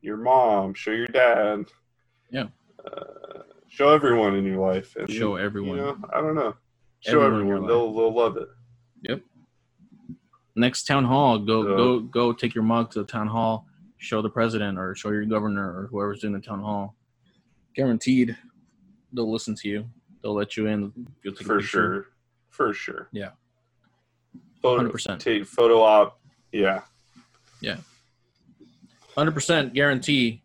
your 0.00 0.16
mom, 0.16 0.74
show 0.74 0.90
your 0.92 1.06
dad. 1.06 1.66
Yeah. 2.30 2.48
Uh, 2.84 3.42
show 3.68 3.90
everyone 3.90 4.34
in 4.36 4.44
your 4.44 4.58
life. 4.58 4.94
And, 4.96 5.10
Show 5.10 5.36
everyone. 5.36 5.76
You 5.78 5.84
know, 5.84 5.98
I 6.12 6.20
don't 6.20 6.34
know. 6.34 6.54
Show 7.00 7.22
Everyone 7.22 7.40
everyone. 7.42 7.66
They'll 7.68 7.94
they'll 7.94 8.12
love 8.14 8.36
it. 8.36 8.48
Next 10.58 10.84
town 10.86 11.04
hall, 11.04 11.38
go 11.38 11.62
So- 11.64 11.76
go 11.76 12.00
go 12.00 12.32
take 12.32 12.54
your 12.54 12.64
mug 12.64 12.90
to 12.92 13.00
the 13.00 13.04
town 13.06 13.26
hall, 13.28 13.66
show 13.98 14.22
the 14.22 14.30
president 14.30 14.78
or 14.78 14.94
show 14.94 15.10
your 15.10 15.26
governor 15.26 15.68
or 15.80 15.86
whoever's 15.88 16.20
doing 16.20 16.32
the 16.32 16.40
town 16.40 16.60
hall. 16.60 16.96
Guaranteed, 17.74 18.36
they'll 19.12 19.30
listen 19.30 19.54
to 19.56 19.68
you. 19.68 19.86
They'll 20.22 20.34
let 20.34 20.56
you 20.56 20.66
in. 20.66 20.92
You'll 21.22 21.34
take 21.34 21.46
For 21.46 21.60
sure. 21.60 22.06
For 22.48 22.72
sure. 22.72 23.08
Yeah. 23.12 23.32
Photo, 24.62 24.90
100%. 24.90 25.20
Take 25.20 25.44
photo 25.44 25.82
op. 25.82 26.18
Yeah, 26.52 26.80
yeah. 27.60 27.76
Hundred 29.14 29.32
percent 29.32 29.74
guarantee. 29.74 30.42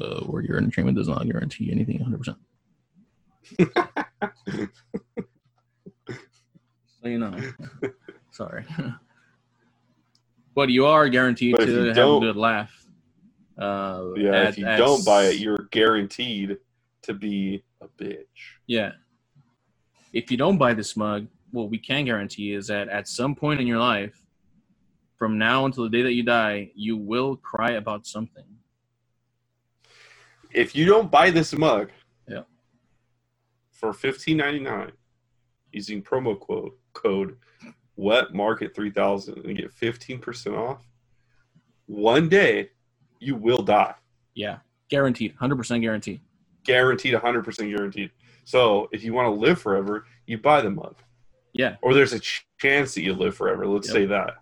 Uh, 0.00 0.20
where 0.24 0.42
your 0.42 0.56
entertainment 0.56 0.96
does 0.96 1.06
not 1.06 1.24
guarantee 1.24 1.70
anything. 1.70 2.00
Hundred 2.00 2.18
percent. 2.18 2.38
You 7.06 7.18
know. 7.18 7.38
Sorry. 8.30 8.64
but 10.54 10.68
you 10.68 10.86
are 10.86 11.08
guaranteed 11.08 11.56
But 11.56 11.66
to 11.66 11.84
have 11.88 11.96
a 11.96 12.20
good 12.20 12.36
laugh. 12.36 12.86
Uh, 13.58 14.10
Yeah. 14.16 14.32
at- 14.32 14.48
if 14.50 14.58
you 14.58 14.66
at 14.66 14.76
don't 14.76 15.04
buy 15.04 15.24
it, 15.24 15.38
you're 15.38 15.68
guaranteed 15.70 16.58
to 17.02 17.14
be 17.14 17.64
a 17.80 17.88
bitch. 17.88 18.26
Yeah. 18.66 18.92
If 20.12 20.30
you 20.30 20.36
don't 20.36 20.58
buy 20.58 20.74
this 20.74 20.96
mug, 20.96 21.26
what 21.50 21.70
we 21.70 21.78
can 21.78 22.04
guarantee 22.04 22.52
is 22.52 22.66
that 22.66 22.88
at 22.88 23.06
some 23.08 23.34
point 23.34 23.60
in 23.60 23.66
your 23.66 23.78
life, 23.78 24.20
from 25.16 25.38
now 25.38 25.64
until 25.64 25.84
the 25.84 25.90
day 25.90 26.02
that 26.02 26.12
you 26.12 26.22
die, 26.22 26.70
you 26.74 26.96
will 26.96 27.36
cry 27.36 27.72
about 27.72 28.06
something. 28.06 28.44
If 30.52 30.74
you 30.74 30.86
don't 30.86 31.10
buy 31.10 31.30
this 31.30 31.52
mug, 31.56 31.90
Yeah. 32.28 32.42
for 33.70 33.92
fifteen 33.92 34.38
ninety 34.38 34.60
nine, 34.60 34.92
using 35.72 36.02
promo 36.02 36.38
code 36.38 36.72
code 36.96 37.36
Wet 37.96 38.34
Market 38.34 38.74
three 38.74 38.90
thousand 38.90 39.44
and 39.46 39.56
get 39.56 39.72
fifteen 39.72 40.18
percent 40.18 40.56
off, 40.56 40.86
one 41.86 42.28
day 42.28 42.70
you 43.20 43.34
will 43.36 43.62
die. 43.62 43.94
Yeah. 44.34 44.58
Guaranteed. 44.90 45.34
100% 45.40 45.80
guaranteed. 45.80 46.20
Guaranteed, 46.64 47.14
hundred 47.14 47.44
percent 47.44 47.70
guaranteed. 47.74 48.10
So 48.44 48.88
if 48.92 49.02
you 49.02 49.12
want 49.14 49.26
to 49.26 49.30
live 49.40 49.60
forever, 49.60 50.04
you 50.26 50.38
buy 50.38 50.60
the 50.60 50.70
mug, 50.70 50.96
Yeah. 51.54 51.76
or 51.82 51.94
there's 51.94 52.12
a 52.12 52.20
ch- 52.20 52.46
chance 52.58 52.94
that 52.94 53.02
you 53.02 53.14
live 53.14 53.34
forever. 53.36 53.66
Let's 53.66 53.88
Yep. 53.88 53.94
say 53.94 54.06
that 54.06 54.34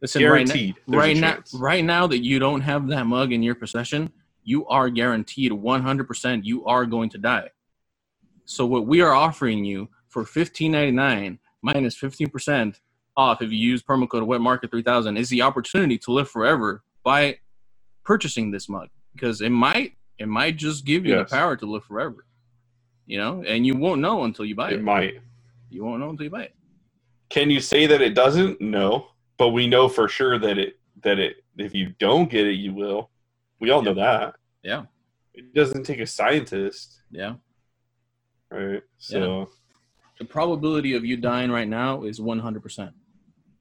Listen, 0.00 0.22
right 0.22 0.28
guaranteed. 0.46 0.76
a 0.76 0.96
right 0.96 1.16
now, 1.16 1.38
right 1.54 1.84
now 1.84 2.06
that 2.08 2.18
you 2.22 2.38
don't 2.38 2.60
have 2.60 2.86
that 2.88 3.06
mug 3.06 3.32
in 3.32 3.42
your 3.42 3.54
possession, 3.54 4.12
you 4.44 4.66
are 4.66 4.90
guaranteed 4.90 5.52
100% 5.52 6.44
you 6.44 6.64
are 6.66 6.84
going 6.84 7.08
to 7.10 7.18
die. 7.18 7.50
So 8.44 8.66
what 8.66 8.86
we 8.86 9.00
are 9.00 9.14
offering 9.14 9.64
you 9.64 9.88
for 10.12 10.24
15.99 10.24 11.38
minus 11.62 11.98
15% 11.98 12.78
off 13.16 13.40
if 13.42 13.50
you 13.50 13.58
use 13.58 13.82
promo 13.82 14.08
code 14.08 14.22
wetmarket3000 14.24 15.18
is 15.18 15.28
the 15.30 15.42
opportunity 15.42 15.98
to 15.98 16.12
live 16.12 16.28
forever 16.30 16.82
by 17.02 17.36
purchasing 18.04 18.50
this 18.50 18.68
mug 18.68 18.88
because 19.14 19.40
it 19.40 19.50
might 19.50 19.94
it 20.18 20.28
might 20.28 20.56
just 20.56 20.84
give 20.84 21.04
you 21.06 21.14
Yes. 21.16 21.30
the 21.30 21.36
power 21.36 21.56
to 21.56 21.66
live 21.66 21.84
forever. 21.84 22.26
You 23.06 23.18
know, 23.18 23.42
and 23.42 23.66
you 23.66 23.74
won't 23.74 24.00
know 24.00 24.22
until 24.24 24.44
you 24.44 24.54
buy 24.54 24.68
it. 24.70 24.74
It 24.74 24.82
might. 24.82 25.14
You 25.70 25.84
won't 25.84 25.98
know 26.00 26.10
until 26.10 26.24
you 26.24 26.30
buy 26.30 26.44
it. 26.44 26.54
Can 27.30 27.50
you 27.50 27.60
say 27.60 27.86
that 27.86 28.00
it 28.00 28.14
doesn't? 28.14 28.60
No, 28.60 29.08
but 29.38 29.48
we 29.48 29.66
know 29.66 29.88
for 29.88 30.06
sure 30.08 30.38
that 30.38 30.58
it 30.58 30.78
that 31.02 31.18
it 31.18 31.36
if 31.56 31.74
you 31.74 31.94
don't 31.98 32.30
get 32.30 32.46
it, 32.46 32.52
you 32.54 32.72
will. 32.72 33.10
We 33.58 33.70
all 33.70 33.82
know 33.82 33.94
that. 33.94 34.36
Yeah. 34.62 34.84
It 35.34 35.52
doesn't 35.54 35.84
take 35.84 35.98
a 36.00 36.06
scientist, 36.06 37.02
Yeah. 37.10 37.34
right? 38.50 38.82
So 38.98 39.48
the 40.18 40.24
probability 40.24 40.94
of 40.94 41.04
you 41.04 41.16
dying 41.16 41.50
right 41.50 41.68
now 41.68 42.02
is 42.04 42.20
100%. 42.20 42.92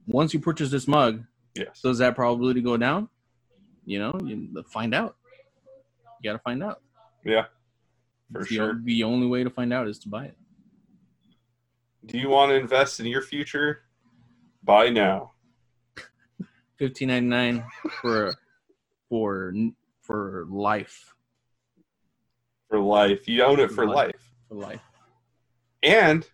Once 0.07 0.33
you 0.33 0.39
purchase 0.39 0.69
this 0.71 0.87
mug, 0.87 1.23
yes, 1.55 1.81
does 1.81 1.97
that 1.99 2.15
probability 2.15 2.61
go 2.61 2.77
down? 2.77 3.07
You 3.85 3.99
know, 3.99 4.19
you 4.23 4.63
find 4.69 4.93
out. 4.93 5.15
You 6.21 6.29
got 6.29 6.33
to 6.37 6.39
find 6.43 6.61
out. 6.63 6.81
yeah, 7.23 7.45
for 8.31 8.41
It's 8.41 8.49
the, 8.49 8.55
sure. 8.55 8.81
the 8.83 9.03
only 9.03 9.27
way 9.27 9.43
to 9.43 9.49
find 9.49 9.73
out 9.73 9.87
is 9.87 9.97
to 9.99 10.09
buy 10.09 10.25
it. 10.25 10.37
Do 12.05 12.17
you 12.17 12.29
want 12.29 12.49
to 12.51 12.55
invest 12.55 12.99
in 12.99 13.05
your 13.05 13.21
future? 13.21 13.83
Buy 14.63 14.89
now. 14.89 15.31
15.99 16.79 17.63
for 18.01 18.33
for 19.09 19.53
for 20.01 20.45
life. 20.49 21.13
for 22.69 22.79
life. 22.79 23.27
You 23.27 23.43
own 23.43 23.59
it 23.59 23.71
for 23.71 23.85
Life. 23.85 23.95
life. 23.95 24.31
For 24.49 24.55
life. 24.55 24.81
And 25.83 26.27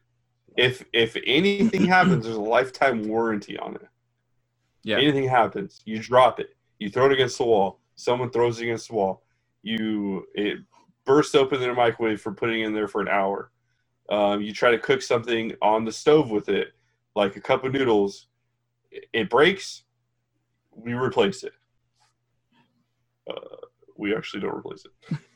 if 0.57 0.83
if 0.93 1.15
anything 1.25 1.85
happens, 1.87 2.25
there's 2.25 2.35
a 2.35 2.41
lifetime 2.41 3.07
warranty 3.07 3.57
on 3.57 3.75
it. 3.75 3.87
Yeah. 4.83 4.97
Anything 4.97 5.27
happens, 5.27 5.81
you 5.85 5.99
drop 5.99 6.39
it, 6.39 6.55
you 6.79 6.89
throw 6.89 7.05
it 7.07 7.11
against 7.11 7.37
the 7.37 7.45
wall. 7.45 7.79
Someone 7.95 8.29
throws 8.29 8.59
it 8.59 8.63
against 8.63 8.89
the 8.89 8.95
wall. 8.95 9.23
You 9.63 10.25
it 10.33 10.59
bursts 11.05 11.35
open 11.35 11.61
in 11.61 11.69
the 11.69 11.75
microwave 11.75 12.21
for 12.21 12.33
putting 12.33 12.61
in 12.61 12.73
there 12.73 12.87
for 12.87 13.01
an 13.01 13.07
hour. 13.07 13.51
Um, 14.09 14.41
you 14.41 14.53
try 14.53 14.71
to 14.71 14.79
cook 14.79 15.01
something 15.01 15.53
on 15.61 15.83
the 15.83 15.91
stove 15.91 16.29
with 16.29 16.49
it, 16.49 16.69
like 17.15 17.35
a 17.35 17.41
cup 17.41 17.63
of 17.63 17.73
noodles. 17.73 18.27
It, 18.91 19.05
it 19.13 19.29
breaks. 19.29 19.83
We 20.71 20.93
replace 20.93 21.43
it. 21.43 21.53
Uh, 23.29 23.57
we 23.97 24.15
actually 24.15 24.41
don't 24.41 24.55
replace 24.55 24.85
it. 24.85 25.17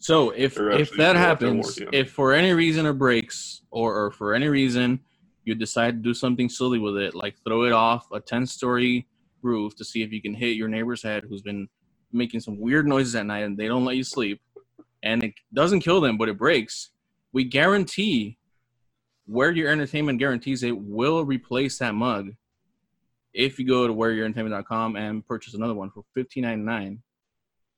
So 0.00 0.30
if 0.30 0.58
if 0.58 0.90
that 0.92 0.94
still 0.94 1.02
out 1.02 1.40
there 1.40 1.54
happens, 1.54 1.78
if 1.92 2.10
for 2.10 2.32
any 2.32 2.52
reason 2.52 2.86
it 2.86 2.94
breaks, 2.94 3.60
or, 3.70 4.04
or 4.04 4.10
for 4.10 4.34
any 4.34 4.48
reason 4.48 5.00
you 5.44 5.54
decide 5.54 5.90
to 5.90 6.02
do 6.02 6.14
something 6.14 6.48
silly 6.48 6.78
with 6.78 6.96
it, 6.96 7.14
like 7.14 7.36
throw 7.44 7.64
it 7.64 7.72
off 7.72 8.06
a 8.10 8.18
ten 8.18 8.46
story 8.46 9.06
roof 9.42 9.76
to 9.76 9.84
see 9.84 10.02
if 10.02 10.10
you 10.10 10.22
can 10.22 10.32
hit 10.32 10.56
your 10.56 10.68
neighbor's 10.68 11.02
head, 11.02 11.24
who's 11.28 11.42
been 11.42 11.68
making 12.12 12.40
some 12.40 12.58
weird 12.58 12.88
noises 12.88 13.14
at 13.14 13.26
night 13.26 13.44
and 13.44 13.58
they 13.58 13.68
don't 13.68 13.84
let 13.84 13.96
you 13.96 14.02
sleep, 14.02 14.40
and 15.02 15.22
it 15.22 15.34
doesn't 15.52 15.80
kill 15.80 16.00
them, 16.00 16.16
but 16.16 16.30
it 16.30 16.38
breaks, 16.38 16.90
we 17.32 17.44
guarantee 17.44 18.38
where 19.26 19.50
your 19.50 19.70
entertainment 19.70 20.18
guarantees 20.18 20.62
it 20.62 20.76
will 20.76 21.24
replace 21.26 21.76
that 21.78 21.94
mug 21.94 22.30
if 23.34 23.58
you 23.58 23.66
go 23.66 23.86
to 23.86 23.92
wearyourentertainment.com 23.92 24.96
and 24.96 25.26
purchase 25.26 25.52
another 25.52 25.74
one 25.74 25.90
for 25.90 26.04
fifteen 26.14 26.44
ninety 26.44 26.64
nine 26.64 27.02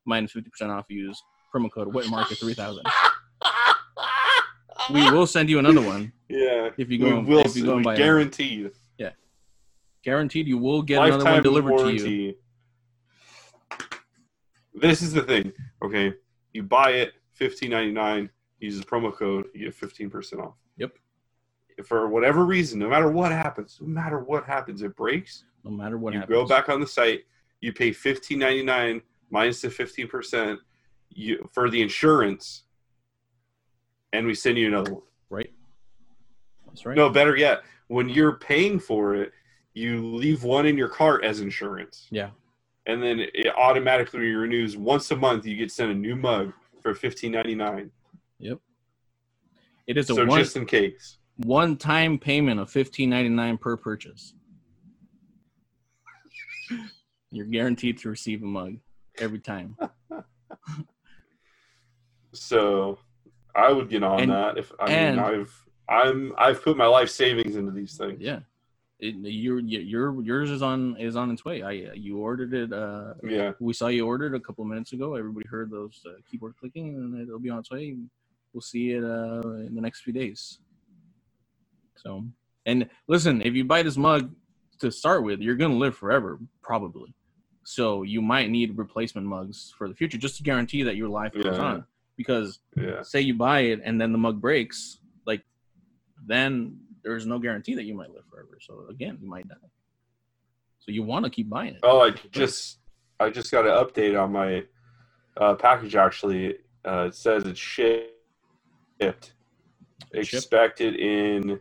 minus 0.04 0.30
fifty 0.30 0.50
percent 0.50 0.70
off 0.70 0.86
use 0.88 1.20
promo 1.52 1.70
code 1.70 1.88
Wetmarket 1.92 2.38
three 2.38 2.54
thousand. 2.54 2.84
We 4.92 5.08
will 5.12 5.28
send 5.28 5.48
you 5.48 5.60
another 5.60 5.80
one 5.80 6.12
Yeah. 6.28 6.70
if 6.76 6.90
you 6.90 6.98
go, 6.98 7.04
we 7.04 7.10
go. 7.10 7.20
will. 7.20 7.38
if 7.40 7.56
you 7.56 7.64
go 7.64 7.70
and 7.76 7.78
we 7.78 7.84
buy 7.84 7.94
it. 7.94 7.98
guaranteed. 7.98 8.72
Guaranteed, 10.04 10.48
you 10.48 10.58
will 10.58 10.82
get 10.82 11.00
another 11.00 11.22
one 11.24 11.42
delivered 11.44 11.78
to 11.78 11.92
you. 11.92 12.34
This 14.74 15.00
is 15.00 15.12
the 15.12 15.22
thing. 15.22 15.52
Okay, 15.80 16.14
you 16.52 16.64
buy 16.64 16.90
it 16.92 17.12
fifteen 17.30 17.70
ninety 17.70 17.92
nine. 17.92 18.28
Use 18.58 18.78
the 18.80 18.84
promo 18.84 19.14
code. 19.14 19.46
You 19.54 19.66
get 19.66 19.74
fifteen 19.74 20.10
percent 20.10 20.42
off. 20.42 20.54
Yep. 20.78 20.94
If 21.78 21.86
for 21.86 22.08
whatever 22.08 22.44
reason, 22.44 22.80
no 22.80 22.88
matter 22.88 23.10
what 23.12 23.30
happens, 23.30 23.78
no 23.80 23.86
matter 23.86 24.18
what 24.18 24.44
happens, 24.44 24.82
it 24.82 24.96
breaks. 24.96 25.44
No 25.62 25.70
matter 25.70 25.98
what 25.98 26.14
happens. 26.14 26.30
you 26.30 26.34
happens. 26.36 26.50
go 26.50 26.56
back 26.56 26.68
on 26.68 26.80
the 26.80 26.86
site. 26.86 27.20
You 27.60 27.72
pay 27.72 27.92
fifteen 27.92 28.40
ninety 28.40 28.64
nine 28.64 29.02
minus 29.30 29.60
the 29.60 29.70
fifteen 29.70 30.08
percent. 30.08 30.58
You 31.14 31.48
for 31.52 31.68
the 31.70 31.80
insurance, 31.82 32.64
and 34.12 34.26
we 34.26 34.34
send 34.34 34.58
you 34.58 34.68
another 34.68 34.94
one. 34.94 35.02
Right. 35.30 35.50
That's 36.66 36.84
right. 36.86 36.96
No, 36.96 37.10
better 37.10 37.36
yet, 37.36 37.62
when 37.88 38.08
you're 38.08 38.36
paying 38.36 38.78
for 38.78 39.14
it, 39.14 39.32
you 39.74 40.04
leave 40.14 40.44
one 40.44 40.66
in 40.66 40.76
your 40.76 40.88
cart 40.88 41.24
as 41.24 41.40
insurance. 41.40 42.08
Yeah. 42.10 42.30
And 42.86 43.02
then 43.02 43.20
it 43.20 43.46
automatically 43.56 44.34
renews 44.34 44.76
once 44.76 45.10
a 45.10 45.16
month. 45.16 45.46
You 45.46 45.56
get 45.56 45.70
sent 45.70 45.90
a 45.92 45.94
new 45.94 46.16
mug 46.16 46.52
for 46.80 46.94
fifteen 46.94 47.32
ninety 47.32 47.54
nine. 47.54 47.90
It 49.86 49.96
is 49.98 50.08
a 50.10 50.14
So 50.14 50.24
one 50.24 50.38
just 50.38 50.56
in 50.56 50.64
case. 50.64 51.18
one 51.38 51.76
time 51.76 52.18
payment 52.18 52.60
of 52.60 52.70
fifteen 52.70 53.10
ninety 53.10 53.28
nine 53.30 53.58
per 53.58 53.76
purchase. 53.76 54.34
You're 57.30 57.46
guaranteed 57.46 57.98
to 57.98 58.08
receive 58.08 58.42
a 58.42 58.46
mug 58.46 58.76
every 59.18 59.40
time. 59.40 59.76
So 62.32 62.98
I 63.54 63.70
would 63.72 63.88
get 63.88 64.02
on 64.02 64.20
And- 64.20 64.32
that 64.32 64.58
if 64.58 64.72
I 64.80 64.86
mean 64.88 65.18
I've 65.18 65.52
I'm 65.88 66.32
I've 66.38 66.62
put 66.62 66.76
my 66.76 66.86
life 66.86 67.10
savings 67.10 67.56
into 67.56 67.72
these 67.72 67.96
things. 67.96 68.20
Yeah. 68.20 68.40
It, 69.00 69.16
your 69.16 69.58
your 69.58 70.22
yours 70.22 70.48
is 70.50 70.62
on 70.62 70.96
is 70.96 71.16
on 71.16 71.30
its 71.32 71.44
way. 71.44 71.62
I 71.62 71.72
you 71.94 72.18
ordered 72.18 72.54
it. 72.54 72.72
Uh, 72.72 73.14
Yeah. 73.24 73.52
we 73.58 73.72
saw 73.72 73.88
you 73.88 74.06
ordered 74.06 74.34
a 74.34 74.40
couple 74.40 74.62
of 74.62 74.68
minutes 74.68 74.92
ago. 74.92 75.14
Everybody 75.16 75.46
heard 75.48 75.70
those 75.70 76.00
uh, 76.06 76.12
keyboard 76.30 76.54
clicking, 76.58 76.94
and 76.94 77.20
it'll 77.20 77.40
be 77.40 77.50
on 77.50 77.58
its 77.58 77.70
way. 77.70 77.96
We'll 78.52 78.60
see 78.60 78.92
it 78.92 79.02
uh, 79.02 79.40
in 79.66 79.74
the 79.74 79.80
next 79.80 80.02
few 80.02 80.12
days. 80.12 80.58
So, 81.96 82.24
and 82.64 82.88
listen, 83.08 83.42
if 83.42 83.54
you 83.54 83.64
buy 83.64 83.82
this 83.82 83.96
mug 83.96 84.32
to 84.78 84.90
start 84.90 85.24
with, 85.24 85.40
you're 85.40 85.56
gonna 85.56 85.74
live 85.76 85.96
forever, 85.96 86.38
probably. 86.62 87.12
So 87.64 88.02
you 88.04 88.22
might 88.22 88.50
need 88.50 88.78
replacement 88.78 89.26
mugs 89.26 89.74
for 89.76 89.88
the 89.88 89.94
future, 89.94 90.18
just 90.18 90.36
to 90.36 90.42
guarantee 90.42 90.82
that 90.84 90.96
your 90.96 91.08
life 91.08 91.32
goes 91.34 91.44
Yeah. 91.46 91.62
on. 91.64 91.84
Because 92.16 92.60
Yeah. 92.76 93.02
say 93.02 93.20
you 93.20 93.34
buy 93.34 93.60
it 93.60 93.80
and 93.84 94.00
then 94.00 94.12
the 94.12 94.18
mug 94.18 94.40
breaks, 94.40 94.98
like 95.26 95.42
then 96.26 96.78
there's 97.02 97.26
no 97.26 97.38
guarantee 97.38 97.74
that 97.74 97.84
you 97.84 97.94
might 97.94 98.10
live 98.10 98.24
forever. 98.30 98.58
So 98.60 98.86
again, 98.88 99.18
you 99.20 99.28
might 99.28 99.48
die. 99.48 99.54
So 100.78 100.90
you 100.90 101.02
want 101.02 101.24
to 101.24 101.30
keep 101.30 101.48
buying 101.48 101.74
it. 101.74 101.80
Oh, 101.82 102.00
I 102.00 102.10
just 102.30 102.78
I 103.20 103.30
just 103.30 103.50
got 103.52 103.66
an 103.66 103.72
update 103.72 104.20
on 104.20 104.32
my 104.32 104.64
uh, 105.36 105.54
package. 105.54 105.94
Actually, 105.96 106.58
uh, 106.84 107.06
it 107.08 107.14
says 107.14 107.44
it's 107.46 107.58
shipped. 107.60 109.34
Expected 110.14 110.96
in 110.96 111.58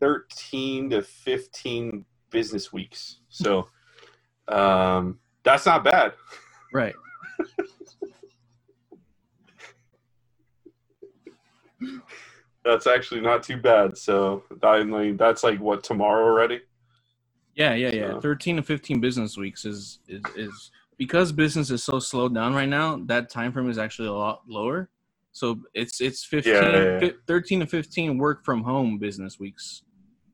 thirteen 0.00 0.90
to 0.90 1.02
fifteen 1.02 2.04
business 2.30 2.72
weeks. 2.72 3.20
So, 3.28 3.68
um, 4.48 5.18
that's 5.42 5.66
not 5.66 5.84
bad. 5.84 6.12
Right. 6.72 6.94
That's 12.64 12.86
actually 12.86 13.20
not 13.22 13.42
too 13.42 13.56
bad. 13.56 13.96
So, 13.96 14.44
I 14.62 14.82
mean, 14.82 15.16
that's 15.16 15.42
like 15.42 15.58
what 15.60 15.82
tomorrow 15.82 16.24
already. 16.24 16.60
Yeah, 17.54 17.74
yeah, 17.74 17.90
yeah. 17.90 18.10
So- 18.12 18.20
13 18.20 18.56
to 18.56 18.62
15 18.62 19.00
business 19.00 19.36
weeks 19.36 19.64
is 19.64 20.00
is 20.08 20.22
is 20.36 20.70
because 20.98 21.32
business 21.32 21.70
is 21.70 21.82
so 21.82 21.98
slowed 21.98 22.34
down 22.34 22.54
right 22.54 22.68
now, 22.68 22.96
that 23.06 23.30
time 23.30 23.52
frame 23.52 23.70
is 23.70 23.78
actually 23.78 24.08
a 24.08 24.12
lot 24.12 24.42
lower. 24.46 24.90
So 25.32 25.60
it's 25.74 26.00
it's 26.00 26.24
15 26.24 26.52
Yeah, 26.52 26.70
yeah, 26.70 27.00
yeah. 27.04 27.10
13 27.26 27.60
to 27.60 27.66
15 27.66 28.18
work 28.18 28.44
from 28.44 28.62
home 28.62 28.98
business 28.98 29.38
weeks, 29.38 29.82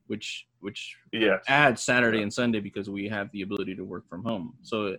which 0.09 0.47
which 0.61 0.97
Yes. 1.13 1.45
adds 1.47 1.81
Saturday 1.83 2.23
and 2.23 2.33
Sunday 2.33 2.59
because 2.59 2.91
we 2.91 3.09
have 3.09 3.31
the 3.31 3.43
ability 3.43 3.77
to 3.77 3.85
work 3.85 4.09
from 4.09 4.25
home. 4.25 4.55
So 4.63 4.97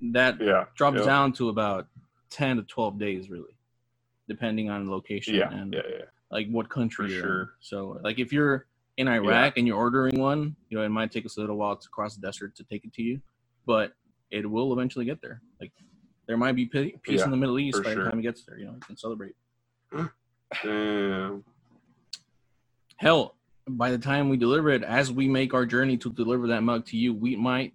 that 0.00 0.40
Yeah. 0.40 0.64
drops 0.76 1.04
down 1.04 1.32
to 1.34 1.50
about 1.50 1.88
10 2.30 2.56
to 2.56 2.62
12 2.62 2.98
days 2.98 3.28
really 3.28 3.54
depending 4.28 4.70
on 4.70 4.88
location 4.88 5.34
Yeah. 5.34 5.50
and 5.52 5.74
Yeah. 5.74 5.82
Yeah. 5.90 6.04
Like 6.30 6.48
what 6.48 6.68
country 6.68 7.08
For 7.08 7.12
sure. 7.20 7.50
So 7.60 7.98
like 8.02 8.18
if 8.18 8.32
you're 8.32 8.66
in 8.96 9.08
Iraq 9.08 9.56
and 9.56 9.66
you're 9.66 9.76
ordering 9.78 10.18
one, 10.20 10.56
you 10.68 10.78
know, 10.78 10.84
it 10.84 10.88
might 10.90 11.10
take 11.10 11.26
us 11.26 11.36
a 11.36 11.40
little 11.40 11.56
while 11.56 11.76
to 11.76 11.88
cross 11.88 12.14
the 12.16 12.20
desert 12.26 12.54
to 12.56 12.64
take 12.64 12.84
it 12.84 12.92
to 12.94 13.02
you, 13.02 13.20
but 13.66 13.92
it 14.30 14.48
will 14.48 14.72
eventually 14.72 15.04
get 15.04 15.20
there. 15.22 15.42
Like 15.60 15.72
there 16.26 16.36
might 16.36 16.52
be 16.54 16.66
peace 16.66 16.92
Yeah, 17.08 17.24
in 17.24 17.30
the 17.30 17.36
Middle 17.36 17.58
East 17.58 17.82
by 17.82 17.94
sure. 17.94 18.04
the 18.04 18.10
time 18.10 18.18
it 18.20 18.22
gets 18.22 18.44
there. 18.44 18.58
You 18.58 18.66
know, 18.66 18.72
you 18.74 18.80
can 18.80 18.96
celebrate. 18.96 19.34
Damn. 20.62 21.44
Hell, 22.96 23.36
by 23.68 23.90
the 23.90 23.98
time 23.98 24.28
we 24.28 24.36
deliver 24.36 24.70
it, 24.70 24.82
as 24.82 25.10
we 25.12 25.28
make 25.28 25.54
our 25.54 25.64
journey 25.64 25.96
to 25.98 26.12
deliver 26.12 26.46
that 26.48 26.62
mug 26.62 26.84
to 26.86 26.96
you, 26.96 27.14
we 27.14 27.36
might 27.36 27.72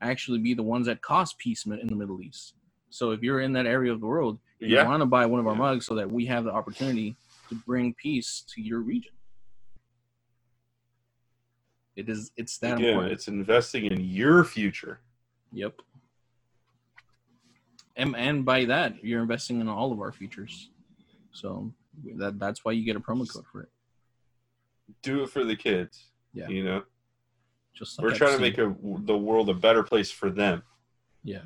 actually 0.00 0.38
be 0.38 0.54
the 0.54 0.62
ones 0.62 0.86
that 0.86 1.02
cause 1.02 1.34
peace 1.38 1.66
in 1.66 1.86
the 1.86 1.94
Middle 1.96 2.22
East. 2.22 2.54
So 2.90 3.10
if 3.10 3.22
you're 3.22 3.40
in 3.40 3.52
that 3.54 3.66
area 3.66 3.92
of 3.92 4.00
the 4.00 4.06
world, 4.06 4.38
you 4.60 4.76
want 4.76 5.00
to 5.00 5.06
buy 5.06 5.26
one 5.26 5.40
of 5.40 5.46
our 5.46 5.54
Yeah. 5.54 5.58
mugs 5.58 5.86
so 5.86 5.94
that 5.96 6.10
we 6.10 6.26
have 6.26 6.44
the 6.44 6.52
opportunity 6.52 7.16
to 7.48 7.54
bring 7.54 7.94
peace 7.94 8.44
to 8.54 8.62
your 8.62 8.80
region. 8.80 9.12
It 11.96 12.08
is 12.08 12.30
it's 12.36 12.58
that 12.58 12.78
Again, 12.78 12.90
important. 12.90 13.12
it's 13.12 13.28
investing 13.28 13.86
in 13.86 14.00
your 14.00 14.44
future. 14.44 15.00
Yep. 15.52 15.80
And 17.96 18.14
and 18.16 18.44
by 18.44 18.64
that, 18.66 19.02
you're 19.04 19.20
investing 19.20 19.60
in 19.60 19.68
all 19.68 19.92
of 19.92 20.00
our 20.00 20.12
futures. 20.12 20.70
So 21.32 21.72
that 22.16 22.38
that's 22.38 22.64
why 22.64 22.72
you 22.72 22.84
get 22.84 22.94
a 22.94 23.00
promo 23.00 23.30
code 23.30 23.46
for 23.50 23.62
it. 23.62 23.68
Do 25.02 25.24
it 25.24 25.30
for 25.30 25.44
the 25.44 25.56
kids. 25.56 26.06
Yeah. 26.32 26.48
You 26.48 26.64
know, 26.64 26.82
Just 27.74 27.98
like 27.98 28.04
we're 28.04 28.16
trying 28.16 28.36
to 28.36 28.40
make 28.40 28.58
a, 28.58 28.74
the 29.00 29.18
world 29.18 29.50
a 29.50 29.54
better 29.54 29.82
place 29.82 30.10
for 30.10 30.30
them. 30.30 30.62
Yeah. 31.24 31.42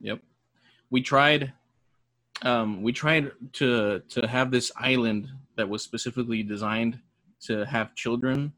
Yep. 0.00 0.20
We 0.90 1.02
tried 1.02 1.52
um 2.42 2.82
we 2.82 2.92
tried 2.92 3.30
to 3.52 4.00
to 4.08 4.26
have 4.26 4.50
this 4.50 4.72
island 4.76 5.28
that 5.56 5.68
was 5.68 5.82
specifically 5.82 6.42
designed 6.42 6.98
to 7.40 7.64
have 7.66 7.94
children 7.94 8.52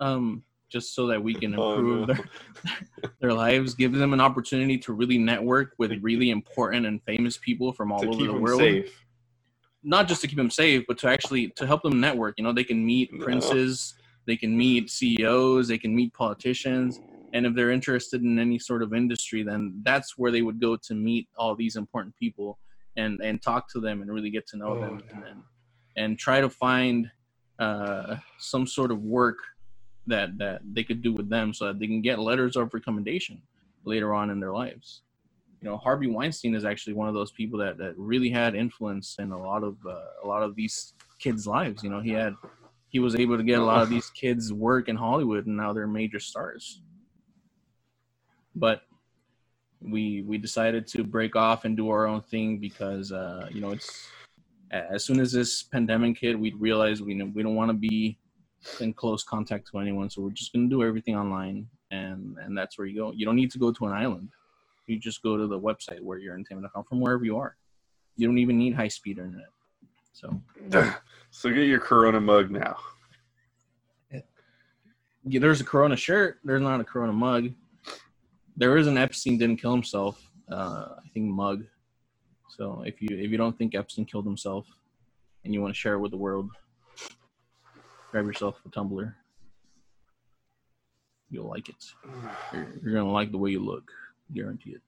um 0.00 0.42
just 0.68 0.94
so 0.94 1.06
that 1.06 1.22
we 1.22 1.34
can 1.34 1.54
Oh, 1.54 1.76
improve 1.76 2.08
no. 2.08 2.14
their, 2.14 2.24
their 3.20 3.32
lives, 3.32 3.74
give 3.74 3.92
them 3.92 4.12
an 4.12 4.20
opportunity 4.20 4.76
to 4.78 4.92
really 4.92 5.16
network 5.16 5.74
with 5.78 5.92
really 6.02 6.30
important 6.30 6.86
and 6.86 7.00
famous 7.04 7.36
people 7.38 7.72
from 7.72 7.92
all 7.92 8.00
to 8.00 8.06
over 8.08 8.16
keep 8.16 8.26
the 8.26 8.32
them 8.32 8.42
world. 8.42 8.60
safe. 8.60 9.04
Not 9.84 10.08
just 10.08 10.20
to 10.22 10.26
keep 10.26 10.36
them 10.36 10.50
safe, 10.50 10.82
but 10.88 10.98
to 10.98 11.08
actually 11.08 11.50
to 11.50 11.66
help 11.68 11.82
them 11.84 12.00
network. 12.00 12.34
You 12.36 12.42
know, 12.42 12.52
they 12.52 12.64
can 12.64 12.84
meet 12.84 13.12
No. 13.12 13.24
princes, 13.24 13.94
they 14.26 14.36
can 14.36 14.56
meet 14.56 14.90
CEOs, 14.90 15.68
they 15.68 15.78
can 15.78 15.94
meet 15.94 16.12
politicians, 16.12 17.00
and 17.32 17.46
if 17.46 17.54
they're 17.54 17.70
interested 17.70 18.22
in 18.22 18.38
any 18.40 18.58
sort 18.58 18.82
of 18.82 18.92
industry 18.92 19.42
then 19.44 19.80
that's 19.84 20.18
where 20.18 20.32
they 20.32 20.42
would 20.42 20.60
go 20.60 20.76
to 20.76 20.94
meet 20.94 21.28
all 21.36 21.54
these 21.54 21.76
important 21.76 22.14
people 22.16 22.58
and 22.96 23.20
and 23.20 23.42
talk 23.42 23.70
to 23.72 23.80
them 23.80 24.02
and 24.02 24.10
really 24.12 24.30
get 24.30 24.46
to 24.48 24.56
know 24.56 24.72
Oh, 24.72 24.80
them 24.80 25.00
yeah. 25.04 25.14
and 25.14 25.24
then 25.24 25.42
and 25.96 26.18
try 26.18 26.40
to 26.40 26.50
find 26.50 27.10
uh, 27.58 28.16
some 28.38 28.66
sort 28.66 28.90
of 28.90 29.02
work 29.02 29.38
that 30.06 30.36
that 30.38 30.60
they 30.72 30.84
could 30.84 31.02
do 31.02 31.12
with 31.12 31.28
them 31.28 31.52
so 31.54 31.66
that 31.66 31.78
they 31.78 31.86
can 31.86 32.02
get 32.02 32.18
letters 32.18 32.56
of 32.56 32.72
recommendation 32.74 33.42
later 33.84 34.14
on 34.14 34.30
in 34.30 34.40
their 34.40 34.52
lives. 34.52 35.02
You 35.62 35.70
know, 35.70 35.78
Harvey 35.78 36.06
Weinstein 36.06 36.54
is 36.54 36.64
actually 36.64 36.92
one 36.94 37.08
of 37.08 37.14
those 37.14 37.32
people 37.32 37.58
that 37.60 37.78
that 37.78 37.94
really 37.98 38.30
had 38.30 38.54
influence 38.54 39.16
in 39.18 39.32
a 39.32 39.38
lot 39.40 39.64
of 39.64 39.76
uh, 39.86 40.04
a 40.24 40.26
lot 40.26 40.42
of 40.42 40.54
these 40.54 40.94
kids' 41.18 41.46
lives. 41.46 41.82
You 41.82 41.90
know, 41.90 42.00
he 42.00 42.10
had 42.10 42.34
he 42.88 42.98
was 43.00 43.16
able 43.16 43.36
to 43.36 43.42
get 43.42 43.60
a 43.60 43.64
lot 43.64 43.82
of 43.82 43.90
these 43.90 44.10
kids 44.10 44.52
work 44.52 44.88
in 44.88 44.96
Hollywood, 44.96 45.46
and 45.46 45.56
now 45.56 45.72
they're 45.72 45.86
major 45.86 46.20
stars. 46.20 46.82
But 48.54 48.82
we 49.86 50.22
we 50.22 50.38
decided 50.38 50.86
to 50.88 51.04
break 51.04 51.36
off 51.36 51.64
and 51.64 51.76
do 51.76 51.88
our 51.90 52.06
own 52.06 52.20
thing 52.20 52.58
because 52.58 53.12
uh, 53.12 53.48
you 53.50 53.60
know 53.60 53.70
it's 53.70 54.08
as 54.70 55.04
soon 55.04 55.20
as 55.20 55.32
this 55.32 55.62
pandemic 55.62 56.18
hit, 56.18 56.38
we 56.38 56.52
realized 56.52 57.04
we 57.04 57.20
we 57.22 57.42
don't 57.42 57.54
want 57.54 57.70
to 57.70 57.76
be 57.76 58.18
in 58.80 58.92
close 58.92 59.22
contact 59.22 59.68
to 59.70 59.78
anyone, 59.78 60.10
so 60.10 60.22
we're 60.22 60.30
just 60.30 60.52
gonna 60.52 60.68
do 60.68 60.82
everything 60.82 61.16
online, 61.16 61.66
and 61.90 62.36
and 62.38 62.56
that's 62.56 62.78
where 62.78 62.86
you 62.86 62.96
go. 62.96 63.12
You 63.12 63.24
don't 63.24 63.36
need 63.36 63.50
to 63.52 63.58
go 63.58 63.70
to 63.72 63.86
an 63.86 63.92
island. 63.92 64.28
You 64.86 64.98
just 64.98 65.22
go 65.22 65.36
to 65.36 65.46
the 65.46 65.58
website 65.58 66.00
wearyourentertainment.com 66.00 66.84
from 66.84 67.00
wherever 67.00 67.24
you 67.24 67.36
are. 67.38 67.56
You 68.16 68.26
don't 68.26 68.38
even 68.38 68.58
need 68.58 68.74
high 68.74 68.88
speed 68.88 69.18
internet. 69.18 69.48
So 70.12 70.40
so 71.30 71.50
get 71.50 71.66
your 71.66 71.80
Corona 71.80 72.20
mug 72.20 72.50
now. 72.50 72.76
yeah, 75.24 75.40
there's 75.40 75.60
a 75.60 75.64
Corona 75.64 75.96
shirt. 75.96 76.38
There's 76.44 76.62
not 76.62 76.80
a 76.80 76.84
Corona 76.84 77.12
mug. 77.12 77.50
There 78.56 78.76
is 78.78 78.86
an 78.86 78.96
Epstein 78.96 79.36
didn't 79.36 79.58
kill 79.60 79.72
himself. 79.72 80.30
Uh, 80.50 80.94
I 81.04 81.08
think 81.12 81.26
mug. 81.26 81.64
So 82.48 82.82
if 82.86 83.02
you 83.02 83.08
if 83.10 83.30
you 83.30 83.36
don't 83.36 83.56
think 83.58 83.74
Epstein 83.74 84.06
killed 84.06 84.24
himself, 84.24 84.66
and 85.44 85.52
you 85.52 85.60
want 85.60 85.74
to 85.74 85.78
share 85.78 85.94
it 85.94 86.00
with 86.00 86.10
the 86.10 86.16
world, 86.16 86.50
grab 88.10 88.24
yourself 88.24 88.56
a 88.64 88.70
tumbler. 88.70 89.16
You'll 91.30 91.48
like 91.48 91.68
it. 91.68 91.84
You're, 92.52 92.66
you're 92.82 92.94
gonna 92.94 93.12
like 93.12 93.30
the 93.30 93.38
way 93.38 93.50
you 93.50 93.60
look. 93.60 93.90
Guarantee 94.32 94.76
it. 94.76 94.82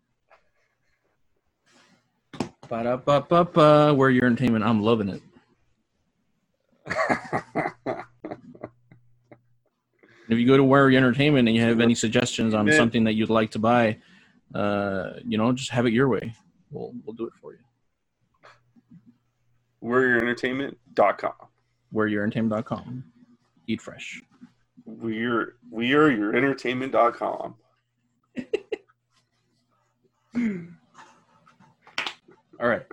Ba 2.69 2.85
da 2.85 2.97
ba 2.97 3.21
ba 3.29 3.45
ba. 3.45 3.95
Where 3.95 4.11
your 4.11 4.27
entertainment? 4.27 4.64
I'm 4.64 4.83
loving 4.83 5.09
it. 5.11 5.23
If 10.29 10.39
you 10.39 10.47
go 10.47 10.57
to 10.57 10.64
Wear 10.64 10.91
Your 10.91 10.99
Entertainment 10.99 11.49
and 11.49 11.57
you 11.57 11.62
have 11.62 11.81
any 11.81 11.95
suggestions 11.95 12.53
on 12.53 12.66
Man. 12.66 12.76
something 12.76 13.05
that 13.05 13.14
you'd 13.14 13.31
like 13.31 13.51
to 13.53 13.59
buy, 13.59 13.99
uh, 14.55 15.12
you 15.26 15.39
know, 15.39 15.53
just 15.53 15.70
have 15.70 15.87
it 15.87 15.93
your 15.93 16.09
way. 16.09 16.35
We'll 16.70 16.93
we'll 17.05 17.14
do 17.14 17.26
it 17.26 17.33
for 17.41 17.53
you. 17.53 17.59
We'reYourEntertainment.com. 19.83 21.33
WearYourEntertainment.com. 21.95 23.05
Eat 23.66 23.81
fresh. 23.81 24.22
We're 24.85 25.57
we 25.70 25.95
are 25.95 26.11
your 26.11 26.37
entertainment.com. 26.37 27.55
All 32.61 32.68
right. 32.68 32.87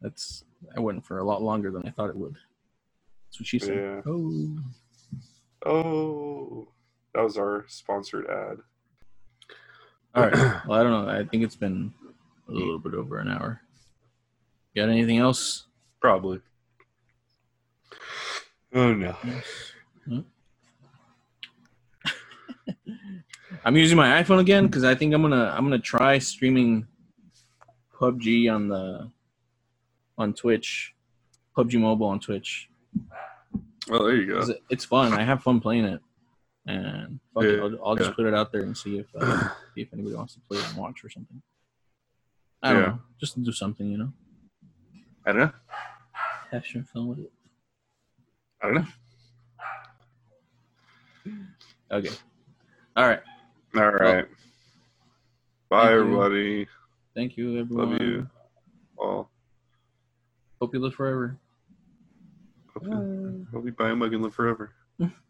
That's 0.00 0.44
I 0.76 0.80
went 0.80 1.04
for 1.04 1.18
a 1.18 1.24
lot 1.24 1.42
longer 1.42 1.70
than 1.70 1.86
I 1.86 1.90
thought 1.90 2.10
it 2.10 2.16
would. 2.16 2.34
That's 2.34 3.40
what 3.40 3.46
she 3.46 3.58
said. 3.58 3.76
Yeah. 3.76 4.00
Oh. 4.06 4.56
Oh, 5.64 6.68
that 7.14 7.22
was 7.22 7.36
our 7.36 7.64
sponsored 7.68 8.26
ad. 8.26 8.58
All 10.14 10.28
right. 10.28 10.62
Well, 10.66 10.78
I 10.78 10.82
don't 10.82 10.92
know. 11.06 11.10
I 11.10 11.24
think 11.24 11.42
it's 11.42 11.56
been 11.56 11.92
a 12.48 12.52
little 12.52 12.78
bit 12.78 12.94
over 12.94 13.18
an 13.18 13.28
hour. 13.28 13.60
Got 14.76 14.88
anything 14.88 15.18
else? 15.18 15.66
Probably. 16.00 16.40
Oh 18.74 18.94
no. 18.94 19.16
I'm 23.64 23.76
using 23.76 23.96
my 23.96 24.22
iPhone 24.22 24.38
again 24.38 24.66
because 24.66 24.84
I 24.84 24.94
think 24.94 25.12
I'm 25.12 25.22
gonna 25.22 25.52
I'm 25.56 25.64
gonna 25.64 25.78
try 25.78 26.18
streaming 26.18 26.86
PUBG 27.94 28.52
on 28.52 28.68
the 28.68 29.10
on 30.16 30.34
Twitch, 30.34 30.94
PUBG 31.56 31.80
Mobile 31.80 32.06
on 32.06 32.20
Twitch. 32.20 32.68
Well, 33.90 34.04
there 34.04 34.14
you 34.14 34.26
go. 34.26 34.54
It's 34.70 34.84
fun. 34.84 35.12
I 35.12 35.24
have 35.24 35.42
fun 35.42 35.58
playing 35.60 35.84
it, 35.84 36.00
and 36.64 37.18
fuck 37.34 37.42
it, 37.42 37.58
I'll, 37.58 37.76
I'll 37.84 37.96
just 37.96 38.10
yeah. 38.10 38.14
put 38.14 38.26
it 38.26 38.34
out 38.34 38.52
there 38.52 38.62
and 38.62 38.76
see 38.76 38.98
if 38.98 39.06
uh, 39.18 39.48
see 39.74 39.82
if 39.82 39.92
anybody 39.92 40.14
wants 40.14 40.34
to 40.34 40.40
play 40.48 40.58
it 40.58 40.68
and 40.68 40.76
watch 40.76 41.04
or 41.04 41.10
something. 41.10 41.42
I 42.62 42.72
don't 42.72 42.82
Yeah. 42.82 42.88
know, 42.88 43.00
just 43.18 43.42
do 43.42 43.52
something, 43.52 43.90
you 43.90 43.98
know. 43.98 44.12
I 45.26 45.32
don't 45.32 45.40
know. 45.40 45.52
Have 46.52 46.64
some 46.66 46.84
fun 46.84 47.08
with 47.08 47.18
it. 47.18 47.32
I 48.62 48.66
don't 48.66 48.74
know. 48.76 48.86
Okay. 51.90 52.10
All 52.96 53.08
right. 53.08 53.20
All 53.74 53.90
right. 53.90 54.26
Bye, 55.68 55.86
thank 55.86 55.90
you. 55.92 56.00
everybody. 56.00 56.66
Thank 57.14 57.36
you, 57.36 57.58
everyone. 57.58 57.90
Love 57.90 58.00
you. 58.00 58.30
All. 58.96 59.30
Hope 60.60 60.74
you 60.74 60.80
live 60.80 60.94
forever. 60.94 61.39
Hope 62.80 62.90
you, 62.90 63.46
hope 63.52 63.64
you 63.64 63.72
buy 63.72 63.90
a 63.90 63.96
mug 63.96 64.14
and 64.14 64.22
live 64.22 64.34
forever. 64.34 64.72